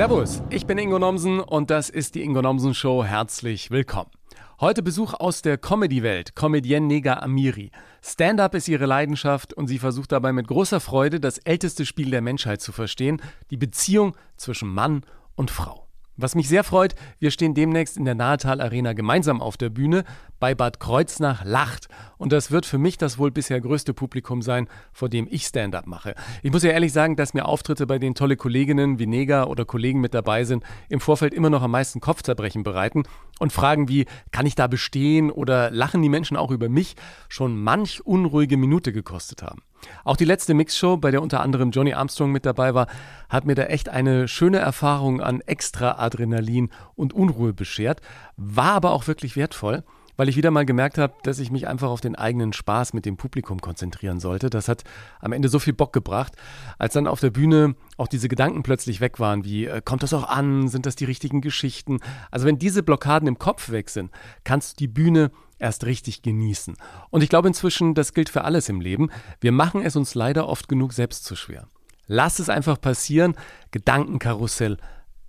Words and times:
Servus, 0.00 0.42
ich 0.48 0.66
bin 0.66 0.78
Ingo 0.78 0.98
Nomsen 0.98 1.40
und 1.40 1.68
das 1.68 1.90
ist 1.90 2.14
die 2.14 2.22
Ingo 2.22 2.40
Nomsen 2.40 2.72
Show. 2.72 3.04
Herzlich 3.04 3.70
willkommen. 3.70 4.10
Heute 4.58 4.82
Besuch 4.82 5.12
aus 5.12 5.42
der 5.42 5.58
Comedy-Welt, 5.58 6.34
Comedienne 6.34 6.86
Nega 6.86 7.18
Amiri. 7.18 7.70
Stand-up 8.02 8.54
ist 8.54 8.66
ihre 8.68 8.86
Leidenschaft 8.86 9.52
und 9.52 9.66
sie 9.66 9.78
versucht 9.78 10.12
dabei 10.12 10.32
mit 10.32 10.48
großer 10.48 10.80
Freude 10.80 11.20
das 11.20 11.36
älteste 11.36 11.84
Spiel 11.84 12.10
der 12.10 12.22
Menschheit 12.22 12.62
zu 12.62 12.72
verstehen, 12.72 13.20
die 13.50 13.58
Beziehung 13.58 14.16
zwischen 14.38 14.72
Mann 14.72 15.04
und 15.36 15.50
Frau. 15.50 15.89
Was 16.20 16.34
mich 16.34 16.48
sehr 16.48 16.64
freut, 16.64 16.94
wir 17.18 17.30
stehen 17.30 17.54
demnächst 17.54 17.96
in 17.96 18.04
der 18.04 18.14
Nahetal 18.14 18.60
Arena 18.60 18.92
gemeinsam 18.92 19.40
auf 19.40 19.56
der 19.56 19.70
Bühne 19.70 20.04
bei 20.38 20.54
Bad 20.54 20.78
Kreuznach 20.78 21.44
lacht. 21.44 21.88
Und 22.18 22.32
das 22.32 22.50
wird 22.50 22.66
für 22.66 22.76
mich 22.76 22.98
das 22.98 23.18
wohl 23.18 23.30
bisher 23.30 23.58
größte 23.58 23.94
Publikum 23.94 24.42
sein, 24.42 24.68
vor 24.92 25.08
dem 25.08 25.26
ich 25.30 25.46
Stand-up 25.46 25.86
mache. 25.86 26.14
Ich 26.42 26.52
muss 26.52 26.62
ja 26.62 26.72
ehrlich 26.72 26.92
sagen, 26.92 27.16
dass 27.16 27.32
mir 27.32 27.46
Auftritte, 27.46 27.86
bei 27.86 27.98
denen 27.98 28.14
tolle 28.14 28.36
Kolleginnen 28.36 28.98
wie 28.98 29.06
Neger 29.06 29.48
oder 29.48 29.64
Kollegen 29.64 30.00
mit 30.00 30.12
dabei 30.12 30.44
sind, 30.44 30.62
im 30.90 31.00
Vorfeld 31.00 31.32
immer 31.32 31.48
noch 31.48 31.62
am 31.62 31.70
meisten 31.70 32.00
Kopfzerbrechen 32.00 32.64
bereiten 32.64 33.04
und 33.38 33.52
Fragen 33.52 33.88
wie, 33.88 34.04
kann 34.30 34.44
ich 34.44 34.54
da 34.54 34.66
bestehen 34.66 35.30
oder 35.30 35.70
lachen 35.70 36.02
die 36.02 36.10
Menschen 36.10 36.36
auch 36.36 36.50
über 36.50 36.68
mich, 36.68 36.96
schon 37.30 37.58
manch 37.58 38.04
unruhige 38.04 38.58
Minute 38.58 38.92
gekostet 38.92 39.42
haben. 39.42 39.62
Auch 40.04 40.16
die 40.16 40.24
letzte 40.24 40.54
Mixshow, 40.54 40.96
bei 40.96 41.10
der 41.10 41.22
unter 41.22 41.40
anderem 41.40 41.70
Johnny 41.70 41.92
Armstrong 41.92 42.32
mit 42.32 42.46
dabei 42.46 42.74
war, 42.74 42.86
hat 43.28 43.44
mir 43.44 43.54
da 43.54 43.64
echt 43.64 43.88
eine 43.88 44.28
schöne 44.28 44.58
Erfahrung 44.58 45.20
an 45.20 45.40
extra 45.40 45.98
Adrenalin 45.98 46.70
und 46.94 47.12
Unruhe 47.12 47.52
beschert, 47.52 48.00
war 48.36 48.72
aber 48.72 48.92
auch 48.92 49.06
wirklich 49.06 49.36
wertvoll 49.36 49.84
weil 50.20 50.28
ich 50.28 50.36
wieder 50.36 50.50
mal 50.50 50.66
gemerkt 50.66 50.98
habe, 50.98 51.14
dass 51.22 51.38
ich 51.38 51.50
mich 51.50 51.66
einfach 51.66 51.88
auf 51.88 52.02
den 52.02 52.14
eigenen 52.14 52.52
Spaß 52.52 52.92
mit 52.92 53.06
dem 53.06 53.16
Publikum 53.16 53.62
konzentrieren 53.62 54.20
sollte. 54.20 54.50
Das 54.50 54.68
hat 54.68 54.84
am 55.18 55.32
Ende 55.32 55.48
so 55.48 55.58
viel 55.58 55.72
Bock 55.72 55.94
gebracht, 55.94 56.34
als 56.78 56.92
dann 56.92 57.06
auf 57.06 57.20
der 57.20 57.30
Bühne 57.30 57.74
auch 57.96 58.06
diese 58.06 58.28
Gedanken 58.28 58.62
plötzlich 58.62 59.00
weg 59.00 59.18
waren, 59.18 59.46
wie 59.46 59.64
äh, 59.64 59.80
kommt 59.82 60.02
das 60.02 60.12
auch 60.12 60.28
an, 60.28 60.68
sind 60.68 60.84
das 60.84 60.94
die 60.94 61.06
richtigen 61.06 61.40
Geschichten? 61.40 62.00
Also 62.30 62.44
wenn 62.46 62.58
diese 62.58 62.82
Blockaden 62.82 63.28
im 63.28 63.38
Kopf 63.38 63.70
weg 63.70 63.88
sind, 63.88 64.10
kannst 64.44 64.72
du 64.72 64.76
die 64.84 64.88
Bühne 64.88 65.30
erst 65.60 65.84
richtig 65.84 66.22
genießen. 66.22 66.76
Und 67.10 67.22
ich 67.22 67.28
glaube 67.28 67.48
inzwischen, 67.48 67.94
das 67.94 68.14
gilt 68.14 68.28
für 68.28 68.44
alles 68.44 68.68
im 68.68 68.80
Leben. 68.80 69.10
Wir 69.40 69.52
machen 69.52 69.82
es 69.82 69.96
uns 69.96 70.14
leider 70.14 70.48
oft 70.48 70.68
genug 70.68 70.92
selbst 70.92 71.24
zu 71.24 71.36
schwer. 71.36 71.68
Lass 72.06 72.40
es 72.40 72.48
einfach 72.48 72.80
passieren, 72.80 73.36
Gedankenkarussell 73.70 74.78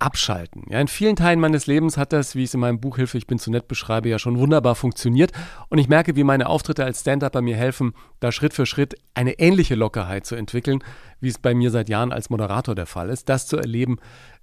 abschalten. 0.02 0.64
Ja, 0.68 0.80
in 0.80 0.88
vielen 0.88 1.14
Teilen 1.14 1.38
meines 1.38 1.68
Lebens 1.68 1.96
hat 1.96 2.12
das, 2.12 2.34
wie 2.34 2.42
ich 2.42 2.50
es 2.50 2.54
in 2.54 2.60
meinem 2.60 2.80
Buch 2.80 2.96
Hilfe, 2.96 3.16
ich 3.18 3.28
bin 3.28 3.38
zu 3.38 3.52
nett 3.52 3.68
beschreibe, 3.68 4.08
ja 4.08 4.18
schon 4.18 4.36
wunderbar 4.38 4.74
funktioniert. 4.74 5.30
Und 5.68 5.78
ich 5.78 5.88
merke, 5.88 6.16
wie 6.16 6.24
meine 6.24 6.48
Auftritte 6.48 6.84
als 6.84 7.02
Stand-Up 7.02 7.40
mir 7.40 7.56
helfen, 7.56 7.94
da 8.18 8.32
Schritt 8.32 8.52
für 8.52 8.66
Schritt 8.66 8.96
eine 9.14 9.38
ähnliche 9.38 9.76
Lockerheit 9.76 10.26
zu 10.26 10.34
entwickeln, 10.34 10.82
wie 11.20 11.28
es 11.28 11.38
bei 11.38 11.54
mir 11.54 11.70
seit 11.70 11.88
Jahren 11.88 12.12
als 12.12 12.30
Moderator 12.30 12.74
der 12.74 12.86
Fall 12.86 13.10
ist. 13.10 13.28
Das 13.28 13.46
zu 13.46 13.56
erleben, 13.56 13.98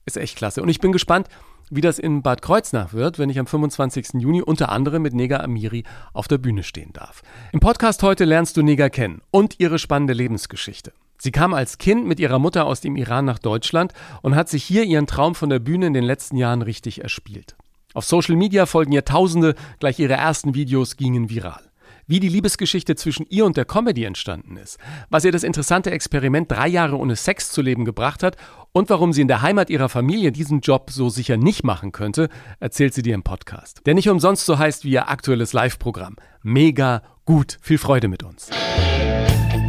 ist 0.05 0.15
echt 0.15 0.37
klasse. 0.37 0.61
Und 0.61 0.69
ich 0.69 0.79
bin 0.79 0.93
gespannt, 0.93 1.27
wie 1.69 1.81
das 1.81 1.99
in 1.99 2.21
Bad 2.21 2.41
Kreuznach 2.41 2.93
wird, 2.93 3.19
wenn 3.19 3.29
ich 3.29 3.39
am 3.39 3.47
25. 3.47 4.21
Juni 4.21 4.41
unter 4.41 4.69
anderem 4.69 5.01
mit 5.01 5.13
Nega 5.13 5.37
Amiri 5.37 5.83
auf 6.13 6.27
der 6.27 6.37
Bühne 6.37 6.63
stehen 6.63 6.93
darf. 6.93 7.21
Im 7.51 7.59
Podcast 7.59 8.03
heute 8.03 8.25
lernst 8.25 8.57
du 8.57 8.61
Nega 8.61 8.89
kennen 8.89 9.21
und 9.31 9.59
ihre 9.59 9.79
spannende 9.79 10.13
Lebensgeschichte. 10.13 10.93
Sie 11.17 11.31
kam 11.31 11.53
als 11.53 11.77
Kind 11.77 12.05
mit 12.05 12.19
ihrer 12.19 12.39
Mutter 12.39 12.65
aus 12.65 12.81
dem 12.81 12.95
Iran 12.95 13.25
nach 13.25 13.39
Deutschland 13.39 13.93
und 14.21 14.35
hat 14.35 14.49
sich 14.49 14.63
hier 14.63 14.83
ihren 14.83 15.07
Traum 15.07 15.35
von 15.35 15.49
der 15.49 15.59
Bühne 15.59 15.87
in 15.87 15.93
den 15.93 16.05
letzten 16.05 16.37
Jahren 16.37 16.61
richtig 16.61 17.01
erspielt. 17.01 17.55
Auf 17.93 18.05
Social 18.05 18.35
Media 18.35 18.65
folgen 18.65 18.91
ihr 18.91 19.05
Tausende, 19.05 19.55
gleich 19.79 19.99
ihre 19.99 20.13
ersten 20.13 20.53
Videos 20.53 20.95
gingen 20.95 21.29
viral 21.29 21.68
wie 22.09 22.19
die 22.19 22.27
Liebesgeschichte 22.27 22.95
zwischen 22.95 23.25
ihr 23.29 23.45
und 23.45 23.55
der 23.55 23.65
Comedy 23.65 24.03
entstanden 24.03 24.57
ist, 24.57 24.79
was 25.09 25.23
ihr 25.23 25.31
das 25.31 25.43
interessante 25.43 25.91
Experiment 25.91 26.51
drei 26.51 26.67
Jahre 26.67 26.97
ohne 26.97 27.15
Sex 27.15 27.51
zu 27.51 27.61
leben 27.61 27.85
gebracht 27.85 28.23
hat 28.23 28.35
und 28.71 28.89
warum 28.89 29.13
sie 29.13 29.21
in 29.21 29.27
der 29.27 29.43
Heimat 29.43 29.69
ihrer 29.69 29.89
Familie 29.89 30.31
diesen 30.31 30.61
Job 30.61 30.89
so 30.91 31.09
sicher 31.09 31.37
nicht 31.37 31.63
machen 31.63 31.91
könnte, 31.91 32.29
erzählt 32.59 32.95
sie 32.95 33.03
dir 33.03 33.13
im 33.13 33.23
Podcast. 33.23 33.81
Der 33.85 33.93
nicht 33.93 34.09
umsonst 34.09 34.45
so 34.45 34.57
heißt 34.57 34.83
wie 34.83 34.91
ihr 34.91 35.07
aktuelles 35.07 35.53
Live-Programm. 35.53 36.15
Mega 36.41 37.03
gut. 37.25 37.59
Viel 37.61 37.77
Freude 37.77 38.07
mit 38.07 38.23
uns. 38.23 38.49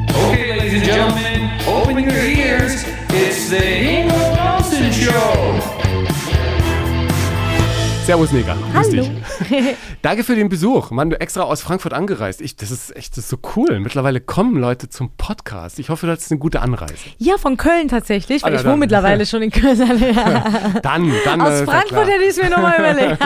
Okay, 0.09 0.57
ladies 0.57 0.75
and 0.75 0.85
gentlemen, 0.85 1.51
open 1.67 1.99
your 1.99 2.25
ears. 2.25 2.85
It's 3.11 3.51
the 3.51 3.57
Ingo 3.57 4.35
Nelson 4.35 4.91
Show. 4.93 5.80
Servus, 8.11 8.33
Neger. 8.33 8.57
Hallo. 8.75 9.07
Danke 10.03 10.25
für 10.25 10.35
den 10.35 10.49
Besuch. 10.49 10.91
Mann, 10.91 11.11
du 11.11 11.21
extra 11.21 11.43
aus 11.43 11.61
Frankfurt 11.61 11.93
angereist. 11.93 12.41
Ich, 12.41 12.57
das 12.57 12.73
ist 12.73 12.97
echt 12.97 13.17
das 13.17 13.23
ist 13.23 13.31
so 13.31 13.39
cool. 13.55 13.79
Mittlerweile 13.79 14.21
kommen 14.21 14.61
Leute 14.61 14.89
zum 14.89 15.11
Podcast. 15.17 15.79
Ich 15.79 15.91
hoffe, 15.91 16.09
das 16.09 16.23
ist 16.23 16.33
eine 16.33 16.41
gute 16.41 16.61
Anreise. 16.61 16.95
Ja, 17.19 17.39
von 17.39 17.57
Köln 17.57 17.87
tatsächlich, 17.87 18.43
weil 18.43 18.57
ah, 18.57 18.59
ich 18.59 18.65
wohne 18.65 18.79
mittlerweile 18.79 19.27
schon 19.27 19.43
in 19.43 19.53
Köln. 19.53 19.79
dann, 20.83 21.13
dann. 21.25 21.41
Aus 21.41 21.61
Frankfurt 21.61 22.09
hätte 22.09 22.25
ich 22.25 22.31
es 22.31 22.43
mir 22.43 22.51
nochmal 22.51 22.81
überlegt. 22.81 23.23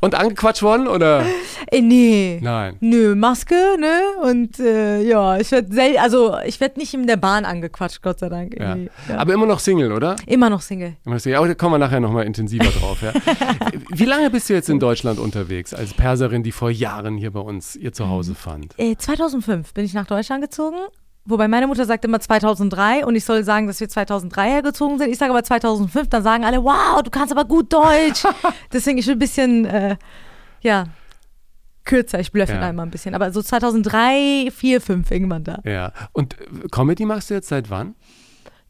Und 0.00 0.14
angequatscht 0.14 0.62
worden, 0.62 0.86
oder? 0.86 1.24
Äh, 1.66 1.80
nee. 1.80 2.38
Nein. 2.40 2.76
Nö, 2.78 3.16
Maske, 3.16 3.56
ne? 3.80 4.02
Und 4.22 4.60
äh, 4.60 5.02
ja, 5.02 5.38
ich 5.38 5.50
werde 5.50 6.00
also 6.00 6.36
ich 6.46 6.60
werde 6.60 6.78
nicht 6.78 6.94
in 6.94 7.08
der 7.08 7.16
Bahn 7.16 7.44
angequatscht, 7.44 8.02
Gott 8.02 8.20
sei 8.20 8.28
Dank. 8.28 8.54
Ja. 8.56 8.76
Ja. 8.76 9.18
Aber 9.18 9.34
immer 9.34 9.46
noch 9.46 9.58
Single, 9.58 9.90
oder? 9.90 10.14
Immer 10.26 10.48
noch 10.48 10.60
Single. 10.60 10.94
Immer 11.04 11.16
noch 11.16 11.20
Single. 11.20 11.38
Aber 11.38 11.48
da 11.48 11.54
kommen 11.54 11.74
wir 11.74 11.78
nachher 11.78 12.03
nochmal 12.04 12.24
intensiver 12.24 12.70
drauf. 12.70 13.02
Ja. 13.02 13.12
Wie 13.90 14.04
lange 14.04 14.30
bist 14.30 14.48
du 14.48 14.54
jetzt 14.54 14.68
in 14.68 14.78
Deutschland 14.78 15.18
unterwegs 15.18 15.74
als 15.74 15.94
Perserin, 15.94 16.42
die 16.42 16.52
vor 16.52 16.70
Jahren 16.70 17.16
hier 17.16 17.32
bei 17.32 17.40
uns 17.40 17.74
ihr 17.74 17.92
Zuhause 17.92 18.32
mhm. 18.32 18.36
fand? 18.36 18.74
Äh, 18.78 18.96
2005 18.96 19.74
bin 19.74 19.84
ich 19.84 19.94
nach 19.94 20.06
Deutschland 20.06 20.42
gezogen. 20.42 20.76
Wobei 21.26 21.48
meine 21.48 21.66
Mutter 21.66 21.86
sagt 21.86 22.04
immer 22.04 22.20
2003 22.20 23.06
und 23.06 23.16
ich 23.16 23.24
soll 23.24 23.44
sagen, 23.44 23.66
dass 23.66 23.80
wir 23.80 23.88
2003 23.88 24.50
hergezogen 24.50 24.98
sind. 24.98 25.10
Ich 25.10 25.16
sage 25.16 25.32
aber 25.32 25.42
2005, 25.42 26.08
dann 26.08 26.22
sagen 26.22 26.44
alle, 26.44 26.62
wow, 26.62 27.02
du 27.02 27.10
kannst 27.10 27.32
aber 27.32 27.46
gut 27.46 27.72
Deutsch. 27.72 28.24
Deswegen 28.72 28.98
ich 28.98 29.06
bin 29.06 29.16
ein 29.16 29.18
bisschen, 29.18 29.64
äh, 29.64 29.96
ja, 30.60 30.88
kürzer. 31.84 32.20
Ich 32.20 32.30
blöffe 32.30 32.54
ja. 32.54 32.60
einmal 32.60 32.86
ein 32.86 32.90
bisschen. 32.90 33.14
Aber 33.14 33.32
so 33.32 33.40
2003, 33.40 34.50
4, 34.54 34.80
5 34.82 35.10
irgendwann 35.10 35.44
da. 35.44 35.60
Ja. 35.64 35.92
Und 36.12 36.36
Comedy 36.70 37.06
machst 37.06 37.30
du 37.30 37.34
jetzt 37.34 37.48
seit 37.48 37.70
wann? 37.70 37.94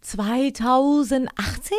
2018? 0.02 1.76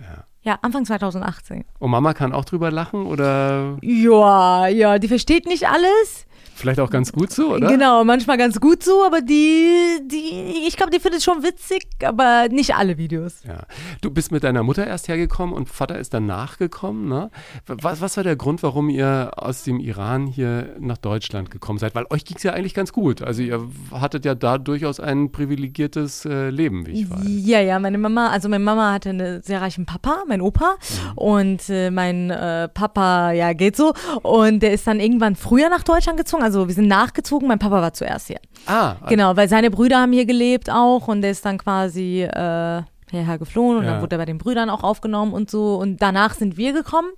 Ja. 0.00 0.24
Ja, 0.48 0.58
Anfang 0.62 0.86
2018. 0.86 1.66
Und 1.78 1.90
Mama 1.90 2.14
kann 2.14 2.32
auch 2.32 2.46
drüber 2.46 2.70
lachen 2.70 3.04
oder? 3.04 3.76
Ja, 3.82 4.66
ja, 4.66 4.98
die 4.98 5.06
versteht 5.06 5.44
nicht 5.44 5.68
alles. 5.68 6.26
Vielleicht 6.58 6.80
auch 6.80 6.90
ganz 6.90 7.12
gut 7.12 7.32
so, 7.32 7.54
oder? 7.54 7.68
Genau, 7.68 8.02
manchmal 8.02 8.36
ganz 8.36 8.60
gut 8.60 8.82
so, 8.82 9.04
aber 9.04 9.20
die, 9.20 10.00
die 10.04 10.66
ich 10.66 10.76
glaube, 10.76 10.90
die 10.90 10.98
findet 10.98 11.20
es 11.20 11.24
schon 11.24 11.44
witzig, 11.44 11.86
aber 12.02 12.48
nicht 12.50 12.74
alle 12.74 12.98
Videos. 12.98 13.44
Ja. 13.46 13.62
Du 14.00 14.10
bist 14.10 14.32
mit 14.32 14.42
deiner 14.42 14.64
Mutter 14.64 14.84
erst 14.84 15.06
hergekommen 15.06 15.54
und 15.54 15.68
Vater 15.68 15.98
ist 15.98 16.14
dann 16.14 16.26
nachgekommen. 16.26 17.08
Ne? 17.08 17.30
Was, 17.66 18.00
was 18.00 18.16
war 18.16 18.24
der 18.24 18.34
Grund, 18.34 18.64
warum 18.64 18.88
ihr 18.88 19.30
aus 19.36 19.62
dem 19.62 19.78
Iran 19.78 20.26
hier 20.26 20.74
nach 20.80 20.98
Deutschland 20.98 21.52
gekommen 21.52 21.78
seid? 21.78 21.94
Weil 21.94 22.06
euch 22.10 22.24
ging 22.24 22.36
es 22.36 22.42
ja 22.42 22.54
eigentlich 22.54 22.74
ganz 22.74 22.92
gut. 22.92 23.22
Also 23.22 23.42
ihr 23.42 23.68
hattet 23.92 24.24
ja 24.24 24.34
da 24.34 24.58
durchaus 24.58 24.98
ein 24.98 25.30
privilegiertes 25.30 26.24
äh, 26.24 26.50
Leben, 26.50 26.86
wie 26.86 27.02
ich 27.02 27.10
weiß. 27.10 27.20
Ja, 27.24 27.60
ja, 27.60 27.78
meine 27.78 27.98
Mama, 27.98 28.30
also 28.30 28.48
meine 28.48 28.64
Mama 28.64 28.92
hatte 28.94 29.10
einen 29.10 29.42
sehr 29.42 29.60
reichen 29.60 29.86
Papa, 29.86 30.24
mein 30.26 30.40
Opa. 30.40 30.74
Mhm. 30.74 31.18
Und 31.18 31.70
äh, 31.70 31.92
mein 31.92 32.30
äh, 32.30 32.68
Papa, 32.68 33.30
ja, 33.30 33.52
geht 33.52 33.76
so. 33.76 33.92
Und 34.22 34.60
der 34.60 34.72
ist 34.72 34.88
dann 34.88 34.98
irgendwann 34.98 35.36
früher 35.36 35.68
nach 35.68 35.84
Deutschland 35.84 36.18
gezogen 36.18 36.47
also 36.48 36.66
wir 36.66 36.74
sind 36.74 36.88
nachgezogen, 36.88 37.46
mein 37.46 37.58
Papa 37.58 37.82
war 37.82 37.92
zuerst 37.92 38.28
hier. 38.28 38.40
Ah. 38.66 38.96
Genau, 39.06 39.36
weil 39.36 39.48
seine 39.48 39.70
Brüder 39.70 40.00
haben 40.00 40.12
hier 40.12 40.24
gelebt 40.24 40.70
auch 40.70 41.06
und 41.08 41.20
der 41.20 41.30
ist 41.32 41.44
dann 41.44 41.58
quasi 41.58 42.22
äh, 42.22 42.82
hierher 43.10 43.38
geflohen 43.38 43.76
und 43.76 43.84
ja. 43.84 43.92
dann 43.92 44.00
wurde 44.00 44.16
er 44.16 44.18
bei 44.18 44.24
den 44.24 44.38
Brüdern 44.38 44.70
auch 44.70 44.82
aufgenommen 44.82 45.34
und 45.34 45.50
so. 45.50 45.76
Und 45.76 46.00
danach 46.00 46.34
sind 46.34 46.56
wir 46.56 46.72
gekommen. 46.72 47.08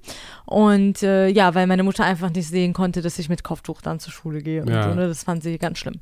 Und 0.46 1.02
äh, 1.02 1.28
ja, 1.28 1.54
weil 1.54 1.68
meine 1.68 1.84
Mutter 1.84 2.04
einfach 2.04 2.30
nicht 2.30 2.48
sehen 2.48 2.72
konnte, 2.72 3.02
dass 3.02 3.18
ich 3.18 3.28
mit 3.28 3.44
Kopftuch 3.44 3.82
dann 3.82 4.00
zur 4.00 4.12
Schule 4.12 4.42
gehe 4.42 4.62
und 4.62 4.68
ja. 4.68 4.82
so. 4.82 4.94
Ne? 4.94 5.06
Das 5.06 5.22
fand 5.22 5.42
sie 5.44 5.58
ganz 5.58 5.78
schlimm. 5.78 6.00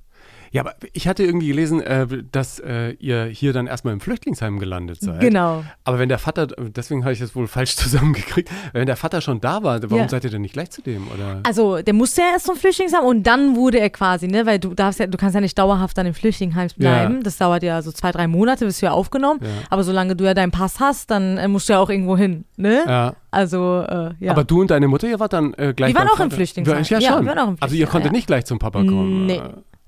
Ja, 0.51 0.63
aber 0.63 0.75
ich 0.93 1.09
hatte 1.09 1.25
irgendwie 1.25 1.49
gelesen, 1.49 1.81
äh, 1.81 2.07
dass 2.31 2.59
äh, 2.59 2.93
ihr 2.99 3.25
hier 3.27 3.53
dann 3.53 3.67
erstmal 3.67 3.93
im 3.93 4.01
Flüchtlingsheim 4.01 4.59
gelandet 4.59 5.01
seid. 5.01 5.21
Genau. 5.21 5.65
Aber 5.85 5.99
wenn 5.99 6.09
der 6.09 6.19
Vater, 6.19 6.47
deswegen 6.47 7.05
habe 7.05 7.13
ich 7.13 7.19
das 7.19 7.35
wohl 7.35 7.47
falsch 7.47 7.77
zusammengekriegt, 7.77 8.51
wenn 8.73 8.87
der 8.87 8.97
Vater 8.97 9.21
schon 9.21 9.41
da 9.41 9.63
war, 9.63 9.83
warum 9.83 9.99
ja. 9.99 10.09
seid 10.09 10.25
ihr 10.25 10.31
denn 10.31 10.43
nicht 10.43 10.55
gleich 10.55 10.71
zu 10.71 10.83
dem? 10.83 11.09
Oder? 11.09 11.41
Also 11.45 11.83
der 11.83 11.95
musste 11.95 12.23
ja 12.23 12.29
erst 12.33 12.47
zum 12.47 12.57
Flüchtlingsheim 12.57 13.05
und 13.05 13.23
dann 13.25 13.57
wurde 13.57 13.79
er 13.79 13.91
quasi, 13.91 14.27
ne, 14.27 14.47
weil 14.47 14.59
du 14.59 14.75
darfst 14.75 15.01
ja, 15.01 15.07
du 15.07 15.19
kannst 15.19 15.35
ja 15.35 15.41
nicht 15.41 15.59
dauerhaft 15.59 15.97
dann 15.99 16.07
im 16.07 16.15
Flüchtlingsheim 16.15 16.69
bleiben. 16.77 17.17
Ja. 17.17 17.23
Das 17.23 17.37
dauert 17.37 17.63
ja 17.63 17.83
so 17.83 17.93
zwei, 17.93 18.13
drei 18.13 18.27
Monate, 18.27 18.65
bis 18.65 18.81
du 18.81 18.87
ja 18.87 18.93
aufgenommen. 18.93 19.41
Ja. 19.43 19.49
Aber 19.71 19.85
solange 19.85 20.17
du 20.17 20.25
ja 20.25 20.35
deinen 20.35 20.51
Pass 20.51 20.81
hast, 20.81 21.11
dann 21.11 21.39
äh, 21.39 21.49
musst 21.49 21.69
du 21.69 21.75
ja 21.75 21.79
auch 21.79 21.91
irgendwo 21.91 22.17
hin, 22.17 22.45
ne? 22.57 22.83
Ja. 22.87 23.15
Also, 23.31 23.85
äh, 23.87 24.11
ja. 24.21 24.33
Aber 24.33 24.45
du 24.45 24.61
und 24.63 24.71
deine 24.71 24.89
Mutter, 24.89 25.07
ihr 25.07 25.21
wart 25.21 25.35
dann 25.35 25.53
äh, 25.55 25.75
gleich. 25.75 25.93
Wir 25.93 26.01
waren 26.01 26.09
auch 26.09 26.13
Vater. 26.13 26.25
im 26.25 26.31
Flüchtlingsheim. 26.31 26.85
Ja, 26.85 27.01
schon. 27.01 27.25
wir 27.25 27.29
waren 27.29 27.39
auch 27.39 27.49
im 27.49 27.57
also 27.61 27.75
ihr 27.75 27.87
konntet 27.87 28.13
nicht 28.13 28.27
gleich 28.27 28.47
zum 28.47 28.59
Papa 28.59 28.81
kommen. 28.81 29.27
Nee. 29.27 29.41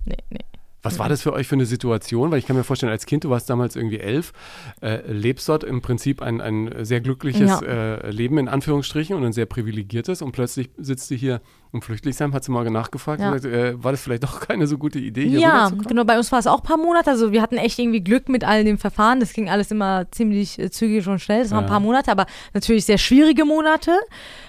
Nee, 0.04 0.16
nee. 0.30 0.49
Was 0.82 0.98
war 0.98 1.08
das 1.08 1.22
für 1.22 1.32
euch 1.32 1.46
für 1.46 1.54
eine 1.54 1.66
Situation? 1.66 2.30
Weil 2.30 2.38
ich 2.38 2.46
kann 2.46 2.56
mir 2.56 2.64
vorstellen, 2.64 2.92
als 2.92 3.06
Kind, 3.06 3.24
du 3.24 3.30
warst 3.30 3.50
damals 3.50 3.76
irgendwie 3.76 3.98
elf, 3.98 4.32
äh, 4.80 5.00
lebst 5.10 5.48
dort 5.48 5.64
im 5.64 5.82
Prinzip 5.82 6.22
ein, 6.22 6.40
ein 6.40 6.84
sehr 6.84 7.00
glückliches 7.00 7.50
ja. 7.50 7.60
äh, 7.60 8.10
Leben 8.10 8.38
in 8.38 8.48
Anführungsstrichen 8.48 9.16
und 9.16 9.24
ein 9.24 9.32
sehr 9.32 9.46
privilegiertes 9.46 10.22
und 10.22 10.32
plötzlich 10.32 10.70
sitzt 10.78 11.10
du 11.10 11.14
hier 11.14 11.40
Um 11.72 11.82
Flüchtlingsheim 11.82 12.34
hat 12.34 12.42
sie 12.42 12.50
mal 12.50 12.68
nachgefragt, 12.68 13.20
ja. 13.20 13.30
gesagt, 13.30 13.54
äh, 13.54 13.82
war 13.82 13.92
das 13.92 14.02
vielleicht 14.02 14.24
doch 14.24 14.40
keine 14.40 14.66
so 14.66 14.76
gute 14.76 14.98
Idee 14.98 15.28
hier 15.28 15.38
Ja, 15.38 15.70
genau, 15.86 16.04
bei 16.04 16.16
uns 16.16 16.32
war 16.32 16.40
es 16.40 16.48
auch 16.48 16.58
ein 16.58 16.64
paar 16.64 16.76
Monate, 16.76 17.10
also 17.10 17.30
wir 17.30 17.42
hatten 17.42 17.56
echt 17.58 17.78
irgendwie 17.78 18.00
Glück 18.00 18.28
mit 18.28 18.42
all 18.42 18.64
dem 18.64 18.76
Verfahren, 18.76 19.20
das 19.20 19.32
ging 19.32 19.48
alles 19.48 19.70
immer 19.70 20.10
ziemlich 20.10 20.58
äh, 20.58 20.70
zügig 20.70 21.06
und 21.06 21.20
schnell, 21.20 21.42
das 21.42 21.52
waren 21.52 21.60
ja. 21.60 21.66
ein 21.66 21.70
paar 21.70 21.80
Monate, 21.80 22.10
aber 22.10 22.26
natürlich 22.54 22.84
sehr 22.84 22.98
schwierige 22.98 23.44
Monate. 23.44 23.92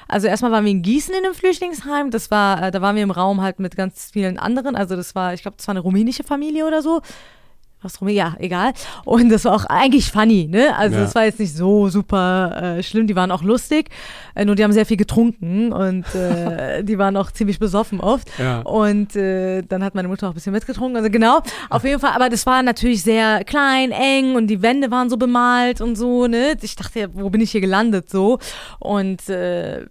Also 0.08 0.28
erstmal 0.28 0.52
waren 0.52 0.66
wir 0.66 0.72
in 0.72 0.82
Gießen 0.82 1.14
in 1.14 1.24
einem 1.24 1.36
Flüchtlingsheim, 1.36 2.10
das 2.10 2.32
war, 2.32 2.64
äh, 2.64 2.72
da 2.72 2.82
waren 2.82 2.96
wir 2.96 3.04
im 3.04 3.12
Raum 3.12 3.42
halt 3.42 3.60
mit 3.60 3.76
ganz 3.76 4.10
vielen 4.12 4.40
anderen, 4.40 4.76
also 4.76 4.96
das 4.96 5.14
war, 5.14 5.34
ich 5.34 5.44
glaube, 5.44 5.58
das 5.58 5.68
war 5.68 5.74
eine 5.74 5.82
rumänische 5.82 6.24
Familie 6.24 6.66
oder 6.66 6.82
so 6.82 7.02
was 7.82 8.00
rum, 8.02 8.10
ja, 8.10 8.36
egal. 8.40 8.74
Und 9.06 9.30
das 9.30 9.46
war 9.46 9.56
auch 9.56 9.66
eigentlich 9.66 10.12
funny, 10.12 10.48
ne? 10.48 10.76
Also 10.78 10.98
es 10.98 11.10
ja. 11.10 11.16
war 11.16 11.26
jetzt 11.26 11.40
nicht 11.40 11.56
so 11.56 11.90
super 11.90 12.78
äh, 12.78 12.84
schlimm, 12.84 13.08
die 13.08 13.16
waren 13.16 13.32
auch 13.32 13.44
lustig, 13.44 13.90
äh, 14.36 14.46
nur 14.46 14.56
die 14.56 14.64
haben 14.64 14.72
sehr 14.72 14.86
viel 14.86 14.98
getrunken 14.98 15.72
und 15.72 16.06
äh, 16.16 16.84
die 16.84 16.98
waren 16.98 17.18
auch 17.18 17.32
ziemlich 17.32 17.60
besoffen 17.60 18.00
oft. 18.00 18.28
Ja. 18.38 18.62
Und 18.62 19.16
äh, 19.16 19.62
dann 19.64 19.84
hat 19.84 19.96
meine 19.96 20.08
Mutter 20.08 20.28
auch 20.28 20.32
ein 20.32 20.36
bisschen 20.36 20.54
mitgetrunken, 20.54 20.98
also 20.98 21.10
genau, 21.10 21.42
auf 21.70 21.84
jeden 21.84 22.00
Fall, 22.00 22.12
aber 22.12 22.30
das 22.30 22.46
war 22.46 22.62
natürlich 22.64 23.04
sehr 23.04 23.44
klein, 23.44 23.92
eng 23.92 24.36
und 24.36 24.48
die 24.48 24.62
Wände 24.62 24.92
waren 24.92 25.10
so 25.10 25.18
bemalt 25.18 25.82
und 25.82 25.96
so, 25.96 26.28
ne? 26.28 26.56
Ich 26.62 26.76
dachte, 26.76 27.10
wo 27.14 27.30
bin 27.30 27.42
ich 27.42 27.52
hier 27.52 27.62
gelandet 27.62 28.10
so? 28.10 28.40
Und 28.80 29.28
äh, 29.30 29.86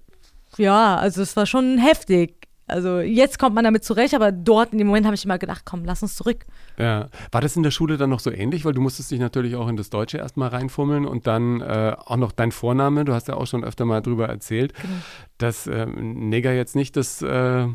ja, 0.57 0.97
also 0.97 1.23
es 1.23 1.37
war 1.37 1.47
schon 1.47 1.79
heftig. 1.79 2.40
Also 2.71 3.01
jetzt 3.01 3.39
kommt 3.39 3.55
man 3.55 3.65
damit 3.65 3.85
zurecht, 3.85 4.15
aber 4.15 4.33
dort 4.33 4.73
in 4.73 4.79
dem 4.79 4.87
Moment 4.87 5.07
habe 5.07 5.15
ich 5.15 5.25
immer 5.25 5.39
gedacht, 5.39 5.63
komm, 5.65 5.85
lass 5.85 6.03
uns 6.03 6.17
zurück. 6.17 6.47
Ja. 6.79 7.09
War 7.33 7.41
das 7.41 7.57
in 7.57 7.63
der 7.63 7.71
Schule 7.71 7.97
dann 7.97 8.11
noch 8.11 8.21
so 8.21 8.31
ähnlich? 8.31 8.65
Weil 8.65 8.75
du 8.75 8.81
musstest 8.81 9.11
dich 9.11 9.21
natürlich 9.21 9.57
auch 9.57 9.69
in 9.69 9.77
das 9.77 9.91
Deutsche 9.91 10.19
erstmal 10.19 10.49
reinfummeln 10.49 11.07
und 11.07 11.27
dann 11.27 11.61
äh, 11.61 11.95
auch 11.99 12.17
noch 12.17 12.33
dein 12.33 12.53
Vorname, 12.53 13.05
du 13.05 13.13
hast 13.13 13.29
ja 13.29 13.35
auch 13.35 13.47
schon 13.47 13.65
öfter 13.65 13.85
mal 13.85 14.01
drüber 14.01 14.29
erzählt, 14.29 14.75
genau. 14.75 14.95
dass 15.39 15.67
äh, 15.67 15.87
Neger 15.87 16.53
jetzt 16.53 16.77
nicht 16.77 16.97
das 16.97 17.23
äh, 17.23 17.67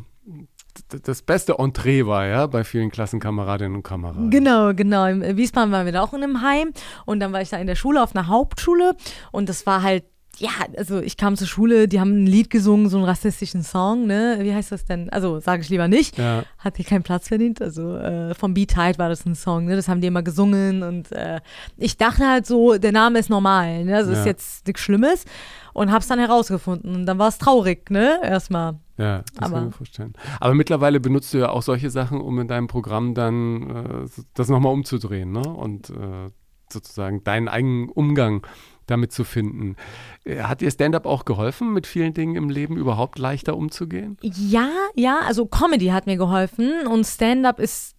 das 0.90 1.22
beste 1.22 1.54
Entree 1.58 2.06
war, 2.06 2.26
ja, 2.26 2.48
bei 2.48 2.64
vielen 2.64 2.92
Klassenkameradinnen 2.92 3.76
und 3.76 3.84
Kameraden. 3.84 4.30
Genau, 4.30 4.74
genau. 4.74 5.06
Im 5.06 5.38
Wiesbaden 5.38 5.72
waren 5.72 5.86
wir 5.86 5.94
da 5.94 6.02
auch 6.02 6.14
in 6.14 6.24
einem 6.24 6.42
Heim 6.42 6.72
und 7.06 7.20
dann 7.20 7.32
war 7.34 7.42
ich 7.42 7.50
da 7.50 7.58
in 7.58 7.68
der 7.68 7.76
Schule 7.76 8.02
auf 8.04 8.16
einer 8.16 8.28
Hauptschule 8.28 8.96
und 9.32 9.50
das 9.50 9.66
war 9.66 9.84
halt 9.84 10.04
ja, 10.38 10.50
also 10.78 11.00
ich 11.00 11.18
kam 11.18 11.36
zur 11.36 11.48
Schule, 11.48 11.88
die 11.88 12.00
haben 12.00 12.24
ein 12.24 12.28
Lied 12.28 12.50
gesungen, 12.50 12.90
so 12.90 12.98
einen 12.98 13.06
rassistischen 13.06 13.64
Song, 13.64 14.06
ne? 14.06 14.38
Wie 14.42 14.54
heißt 14.54 14.72
das 14.72 14.86
denn? 14.86 15.10
Also 15.10 15.40
sage 15.40 15.62
ich 15.62 15.70
lieber 15.70 15.88
nicht. 15.88 16.18
Ja. 16.18 16.44
Hat 16.58 16.78
hier 16.78 16.86
keinen 16.86 17.04
Platz 17.04 17.28
verdient. 17.28 17.62
Also 17.62 17.96
äh, 17.96 18.34
vom 18.36 18.54
Beat 18.54 18.70
Tide 18.70 18.98
war 18.98 19.10
das 19.10 19.26
ein 19.26 19.36
Song, 19.36 19.66
ne? 19.66 19.76
Das 19.76 19.88
haben 19.88 20.02
die 20.02 20.08
immer 20.08 20.24
gesungen 20.24 20.84
und 20.84 21.12
äh, 21.12 21.40
ich 21.78 21.98
dachte 21.98 22.28
halt 22.28 22.46
so, 22.46 22.78
der 22.78 22.92
Name 22.92 23.20
ist 23.20 23.30
normal, 23.30 23.86
ne? 23.86 23.96
Also 23.96 24.12
ja. 24.12 24.20
ist 24.20 24.26
jetzt 24.26 24.68
nichts 24.68 24.82
Schlimmes 24.82 25.26
und 25.74 25.92
hab's 25.92 26.08
dann 26.08 26.20
herausgefunden 26.20 26.96
und 26.96 27.06
dann 27.06 27.18
war 27.20 27.30
es 27.30 27.38
traurig, 27.38 27.90
ne? 27.90 28.20
Erstmal. 28.24 28.80
Ja, 28.98 29.24
das 29.36 29.50
Aber. 29.50 29.56
kann 29.56 29.64
ich 29.64 29.66
mir 29.66 29.78
vorstellen. 29.78 30.14
Aber 30.40 30.54
mittlerweile 30.54 31.00
benutzt 31.00 31.34
du 31.34 31.38
ja 31.38 31.50
auch 31.50 31.62
solche 31.62 31.90
Sachen, 31.90 32.22
um 32.22 32.40
in 32.40 32.48
deinem 32.48 32.68
Programm 32.68 33.14
dann 33.14 34.06
äh, 34.06 34.22
das 34.34 34.50
nochmal 34.50 34.74
umzudrehen, 34.74 35.32
ne? 35.32 35.42
Und 35.42 35.90
äh, 35.90 36.30
sozusagen 36.72 37.24
deinen 37.24 37.48
eigenen 37.48 37.90
Umgang 37.90 38.46
damit 38.88 39.12
zu 39.12 39.24
finden. 39.24 39.76
Äh, 40.24 40.42
hat 40.42 40.62
dir 40.62 40.72
Stand-up 40.72 41.06
auch 41.06 41.26
geholfen, 41.26 41.74
mit 41.74 41.88
vielen 41.88 42.14
Dingen 42.14 42.36
im 42.36 42.50
Leben 42.50 42.78
überhaupt 42.78 43.20
leichter 43.20 43.56
umzugehen? 43.56 44.18
Ja, 44.22 44.70
ja, 44.96 45.20
also 45.26 45.46
Comedy 45.46 45.88
hat 45.88 46.06
mir 46.06 46.18
geholfen 46.18 46.88
und 46.88 47.06
Stand-up 47.06 47.60
ist 47.60 47.96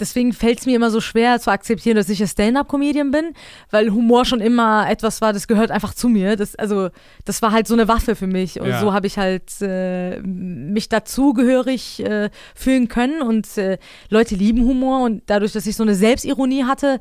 deswegen 0.00 0.32
fällt 0.32 0.60
es 0.60 0.66
mir 0.66 0.76
immer 0.76 0.90
so 0.90 1.00
schwer 1.00 1.40
zu 1.40 1.50
akzeptieren, 1.50 1.96
dass 1.96 2.08
ich 2.08 2.20
ein 2.20 2.28
Stand-up-Comedian 2.28 3.10
bin, 3.10 3.32
weil 3.70 3.90
Humor 3.90 4.24
schon 4.24 4.40
immer 4.40 4.88
etwas 4.88 5.20
war, 5.20 5.32
das 5.32 5.48
gehört 5.48 5.70
einfach 5.70 5.94
zu 5.94 6.08
mir. 6.08 6.36
Das, 6.36 6.56
also, 6.56 6.88
das 7.24 7.42
war 7.42 7.52
halt 7.52 7.66
so 7.66 7.74
eine 7.74 7.88
Waffe 7.88 8.16
für 8.16 8.26
mich. 8.26 8.60
Und 8.60 8.68
ja. 8.68 8.80
so 8.80 8.92
habe 8.92 9.06
ich 9.06 9.18
halt 9.18 9.50
äh, 9.60 10.20
mich 10.20 10.88
dazugehörig 10.88 12.04
äh, 12.04 12.30
fühlen 12.54 12.88
können. 12.88 13.22
Und 13.22 13.58
äh, 13.58 13.78
Leute 14.08 14.34
lieben 14.34 14.64
Humor. 14.64 15.04
Und 15.04 15.22
dadurch, 15.26 15.52
dass 15.52 15.66
ich 15.66 15.76
so 15.76 15.82
eine 15.82 15.94
Selbstironie 15.94 16.64
hatte, 16.64 17.00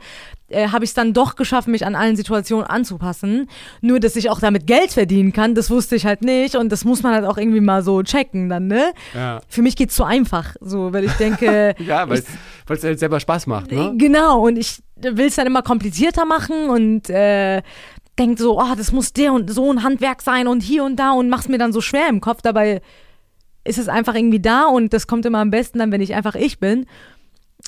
äh, 0.50 0.70
habe 0.70 0.84
ich 0.84 0.92
es 0.92 0.94
dann 0.94 1.14
doch 1.14 1.36
geschafft, 1.36 1.68
mich 1.68 1.86
an 1.86 1.96
allen 1.96 2.16
Situationen 2.16 2.66
anzupassen. 2.66 3.50
Nur, 3.82 4.00
dass 4.00 4.16
ich 4.16 4.30
auch 4.30 4.40
damit 4.40 4.68
Geld 4.68 4.92
verdienen 4.92 5.34
kann, 5.34 5.56
das 5.56 5.70
wusste 5.70 5.96
ich 5.96 6.06
halt 6.06 6.22
nicht. 6.22 6.56
Und 6.56 6.72
das 6.72 6.86
muss 6.86 7.04
man 7.04 7.14
halt 7.14 7.26
auch 7.26 7.38
irgendwie 7.38 7.62
mal 7.62 7.84
so 7.84 8.04
checken 8.04 8.50
dann, 8.50 8.68
ne? 8.68 8.94
Ja. 9.14 9.42
Für 9.48 9.62
mich 9.62 9.76
geht 9.76 9.90
es 9.90 9.96
zu 9.96 10.04
einfach, 10.04 10.56
so, 10.62 10.94
weil 10.94 11.06
ich 11.06 11.14
denke. 11.14 11.76
ja, 11.86 12.08
weil 12.08 12.20
es 12.20 12.84
halt 12.84 13.00
selber 13.00 13.20
Spaß 13.20 13.48
macht, 13.48 13.72
ne? 13.72 13.94
Genau, 13.98 14.46
und 14.46 14.58
ich 14.58 14.82
will 14.98 15.28
es 15.28 15.36
dann 15.36 15.48
immer 15.48 15.62
komplizierter 15.62 16.26
machen 16.26 16.70
und 16.70 17.10
äh, 17.10 17.62
denkt 18.18 18.40
so, 18.40 18.60
oh, 18.60 18.76
das 18.78 18.92
muss 18.92 19.14
der 19.14 19.34
und 19.34 19.50
so 19.50 19.72
ein 19.72 19.84
Handwerk 19.84 20.22
sein 20.22 20.48
und 20.48 20.62
hier 20.62 20.84
und 20.84 20.98
da 20.98 21.12
und 21.12 21.30
mach's 21.30 21.50
mir 21.50 21.58
dann 21.58 21.74
so 21.74 21.82
schwer 21.82 22.08
im 22.08 22.22
Kopf. 22.22 22.42
Dabei 22.42 22.82
ist 23.64 23.78
es 23.78 23.90
einfach 23.90 24.16
irgendwie 24.16 24.40
da 24.40 24.66
und 24.66 24.94
das 24.94 25.08
kommt 25.08 25.26
immer 25.26 25.40
am 25.40 25.50
besten 25.50 25.80
dann, 25.80 25.92
wenn 25.92 26.02
ich 26.02 26.14
einfach 26.14 26.36
ich 26.36 26.60
bin. 26.60 26.86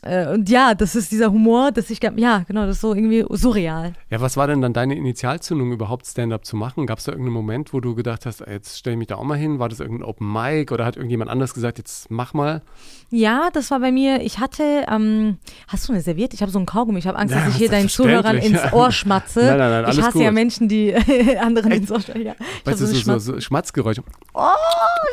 Äh, 0.03 0.27
und 0.27 0.47
ja, 0.49 0.75
das 0.75 0.95
ist 0.95 1.11
dieser 1.11 1.31
Humor, 1.31 1.71
dass 1.71 1.89
ich, 1.89 1.99
ja, 2.01 2.43
genau, 2.47 2.65
das 2.67 2.75
ist 2.75 2.81
so 2.81 2.93
irgendwie 2.93 3.25
surreal. 3.29 3.93
Ja, 4.11 4.21
was 4.21 4.37
war 4.37 4.45
denn 4.47 4.61
dann 4.61 4.71
deine 4.73 4.95
Initialzündung, 4.95 5.71
überhaupt 5.71 6.05
Stand-up 6.05 6.45
zu 6.45 6.55
machen? 6.55 6.85
Gab 6.85 6.99
es 6.99 7.05
da 7.05 7.13
irgendeinen 7.13 7.33
Moment, 7.33 7.73
wo 7.73 7.79
du 7.79 7.95
gedacht 7.95 8.25
hast, 8.27 8.41
jetzt 8.41 8.77
stelle 8.77 8.93
ich 8.93 8.99
mich 8.99 9.07
da 9.07 9.15
auch 9.15 9.23
mal 9.23 9.37
hin? 9.37 9.57
War 9.59 9.69
das 9.69 9.79
irgendein 9.79 10.07
Open 10.07 10.31
Mic 10.31 10.71
oder 10.71 10.85
hat 10.85 10.97
irgendjemand 10.97 11.31
anders 11.31 11.53
gesagt, 11.55 11.79
jetzt 11.79 12.11
mach 12.11 12.33
mal? 12.35 12.61
Ja, 13.09 13.49
das 13.51 13.71
war 13.71 13.79
bei 13.79 13.91
mir, 13.91 14.21
ich 14.21 14.37
hatte, 14.39 14.85
ähm, 14.87 15.37
hast 15.67 15.87
du 15.87 15.93
eine 15.93 16.01
Serviette? 16.01 16.35
Ich 16.35 16.41
habe 16.41 16.51
so 16.51 16.59
einen 16.59 16.65
Kaugummi, 16.67 16.99
ich 16.99 17.07
habe 17.07 17.17
Angst, 17.17 17.33
ja, 17.33 17.41
dass 17.45 17.49
ich 17.53 17.55
hier 17.55 17.69
deinen 17.69 17.89
Zuhörern 17.89 18.37
ins 18.37 18.71
Ohr 18.73 18.91
schmatze. 18.91 19.39
nein, 19.45 19.57
nein, 19.57 19.71
nein, 19.71 19.85
alles 19.85 19.97
Ich 19.97 20.03
hasse 20.03 20.13
gut. 20.13 20.21
ja 20.23 20.31
Menschen, 20.31 20.67
die 20.67 20.93
anderen 21.39 21.71
Echt? 21.71 21.81
ins 21.81 21.91
Ohr 21.91 22.01
schmatzen. 22.01 22.25
Ja. 22.25 22.35
Weißt 22.65 22.81
du, 22.81 22.85
so, 22.85 22.93
so, 22.95 23.19
so 23.19 23.39
Schmatzgeräusche. 23.39 24.03
Oh, 24.33 24.47